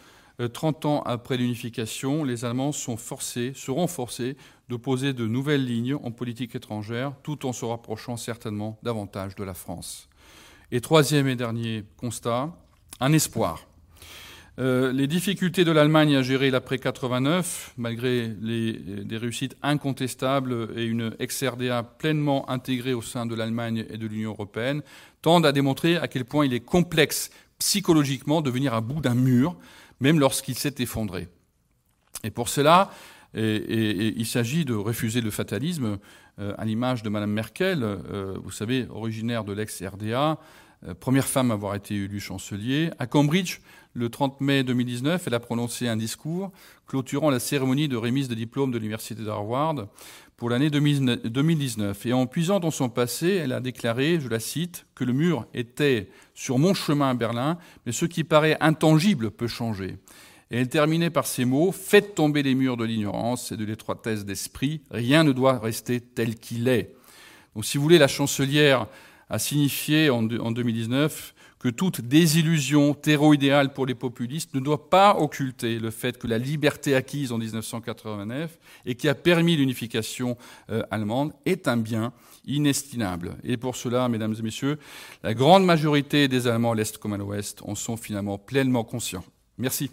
30 0.53 0.85
ans 0.85 1.01
après 1.01 1.35
l'unification, 1.35 2.23
les 2.23 2.45
Allemands 2.45 2.71
sont 2.71 2.95
forcés, 2.95 3.51
seront 3.55 3.87
forcés 3.87 4.37
de 4.69 4.77
poser 4.77 5.11
de 5.11 5.27
nouvelles 5.27 5.65
lignes 5.65 5.95
en 5.95 6.11
politique 6.11 6.55
étrangère, 6.55 7.13
tout 7.23 7.45
en 7.45 7.51
se 7.51 7.65
rapprochant 7.65 8.15
certainement 8.15 8.79
davantage 8.81 9.35
de 9.35 9.43
la 9.43 9.53
France. 9.53 10.07
Et 10.71 10.79
troisième 10.79 11.27
et 11.27 11.35
dernier 11.35 11.83
constat, 11.97 12.55
un 13.01 13.11
espoir. 13.11 13.68
Euh, 14.59 14.91
les 14.91 15.07
difficultés 15.07 15.63
de 15.63 15.71
l'Allemagne 15.71 16.15
à 16.15 16.21
gérer 16.21 16.51
l'après 16.51 16.79
89, 16.79 17.73
malgré 17.77 18.27
des 18.27 19.17
réussites 19.17 19.55
incontestables 19.61 20.69
et 20.75 20.83
une 20.83 21.15
ex-RDA 21.19 21.83
pleinement 21.83 22.49
intégrée 22.49 22.93
au 22.93 23.01
sein 23.01 23.25
de 23.25 23.35
l'Allemagne 23.35 23.85
et 23.89 23.97
de 23.97 24.05
l'Union 24.05 24.31
européenne, 24.31 24.81
tendent 25.21 25.45
à 25.45 25.51
démontrer 25.51 25.97
à 25.97 26.07
quel 26.07 26.25
point 26.25 26.45
il 26.45 26.53
est 26.53 26.59
complexe 26.59 27.29
psychologiquement 27.57 28.41
de 28.41 28.49
venir 28.49 28.73
à 28.73 28.81
bout 28.81 29.01
d'un 29.01 29.15
mur, 29.15 29.55
même 30.01 30.19
lorsqu'il 30.19 30.55
s'est 30.55 30.75
effondré. 30.79 31.29
Et 32.23 32.31
pour 32.31 32.49
cela, 32.49 32.91
il 33.33 34.25
s'agit 34.25 34.65
de 34.65 34.73
refuser 34.73 35.21
le 35.21 35.31
fatalisme, 35.31 35.99
euh, 36.39 36.53
à 36.57 36.63
l'image 36.63 37.03
de 37.03 37.09
Mme 37.09 37.31
Merkel, 37.31 37.83
euh, 37.83 38.37
vous 38.41 38.51
savez, 38.51 38.87
originaire 38.89 39.43
de 39.43 39.51
l'ex-RDA, 39.51 40.39
euh, 40.87 40.93
première 40.93 41.27
femme 41.27 41.51
à 41.51 41.55
avoir 41.55 41.75
été 41.75 41.95
élue 41.95 42.21
chancelier. 42.21 42.91
À 42.97 43.07
Cambridge, 43.07 43.59
le 43.93 44.09
30 44.09 44.41
mai 44.41 44.63
2019, 44.63 45.27
elle 45.27 45.33
a 45.33 45.39
prononcé 45.39 45.87
un 45.87 45.97
discours 45.97 46.51
clôturant 46.87 47.29
la 47.29 47.39
cérémonie 47.39 47.87
de 47.87 47.97
remise 47.97 48.27
de 48.27 48.35
diplôme 48.35 48.71
de 48.71 48.77
l'Université 48.77 49.23
d'Harvard 49.23 49.87
pour 50.37 50.49
l'année 50.49 50.69
2019. 50.69 52.05
Et 52.05 52.13
en 52.13 52.25
puisant 52.25 52.59
dans 52.59 52.71
son 52.71 52.89
passé, 52.89 53.29
elle 53.29 53.51
a 53.51 53.59
déclaré, 53.59 54.19
je 54.19 54.29
la 54.29 54.39
cite, 54.39 54.85
que 54.95 55.03
le 55.03 55.13
mur 55.13 55.47
était 55.53 56.09
sur 56.33 56.59
mon 56.59 56.73
chemin 56.73 57.09
à 57.09 57.13
Berlin, 57.13 57.57
mais 57.85 57.91
ce 57.91 58.05
qui 58.05 58.23
paraît 58.23 58.57
intangible 58.59 59.31
peut 59.31 59.47
changer. 59.47 59.97
Et 60.51 60.57
elle 60.57 60.69
terminait 60.69 61.11
par 61.11 61.27
ces 61.27 61.45
mots 61.45 61.71
Faites 61.71 62.15
tomber 62.15 62.41
les 62.43 62.55
murs 62.55 62.77
de 62.77 62.85
l'ignorance 62.85 63.51
et 63.51 63.57
de 63.57 63.65
l'étroitesse 63.65 64.25
d'esprit, 64.25 64.81
rien 64.91 65.23
ne 65.23 65.31
doit 65.31 65.59
rester 65.59 65.99
tel 65.99 66.35
qu'il 66.35 66.67
est. 66.67 66.95
Donc, 67.55 67.65
si 67.65 67.77
vous 67.77 67.83
voulez, 67.83 67.97
la 67.97 68.07
chancelière 68.07 68.87
a 69.29 69.37
signifié 69.37 70.09
en 70.09 70.23
2019 70.23 71.35
que 71.59 71.67
toute 71.67 72.01
désillusion 72.01 72.93
terreau-idéale 72.93 73.73
pour 73.73 73.85
les 73.85 73.95
populistes 73.95 74.55
ne 74.55 74.61
doit 74.61 74.89
pas 74.89 75.17
occulter 75.17 75.77
le 75.77 75.91
fait 75.91 76.17
que 76.17 76.25
la 76.25 76.37
liberté 76.37 76.95
acquise 76.95 77.31
en 77.31 77.37
1989 77.37 78.57
et 78.85 78.95
qui 78.95 79.09
a 79.09 79.15
permis 79.15 79.57
l'unification 79.57 80.37
euh, 80.69 80.83
allemande 80.89 81.33
est 81.45 81.67
un 81.67 81.77
bien 81.77 82.13
inestimable. 82.45 83.35
Et 83.43 83.57
pour 83.57 83.75
cela, 83.75 84.07
mesdames 84.07 84.35
et 84.39 84.41
messieurs, 84.41 84.79
la 85.21 85.33
grande 85.33 85.65
majorité 85.65 86.27
des 86.27 86.47
Allemands 86.47 86.71
à 86.71 86.75
l'Est 86.75 86.97
comme 86.97 87.13
à 87.13 87.17
l'Ouest 87.17 87.61
en 87.63 87.75
sont 87.75 87.97
finalement 87.97 88.37
pleinement 88.37 88.85
conscients. 88.85 89.25
Merci. 89.57 89.91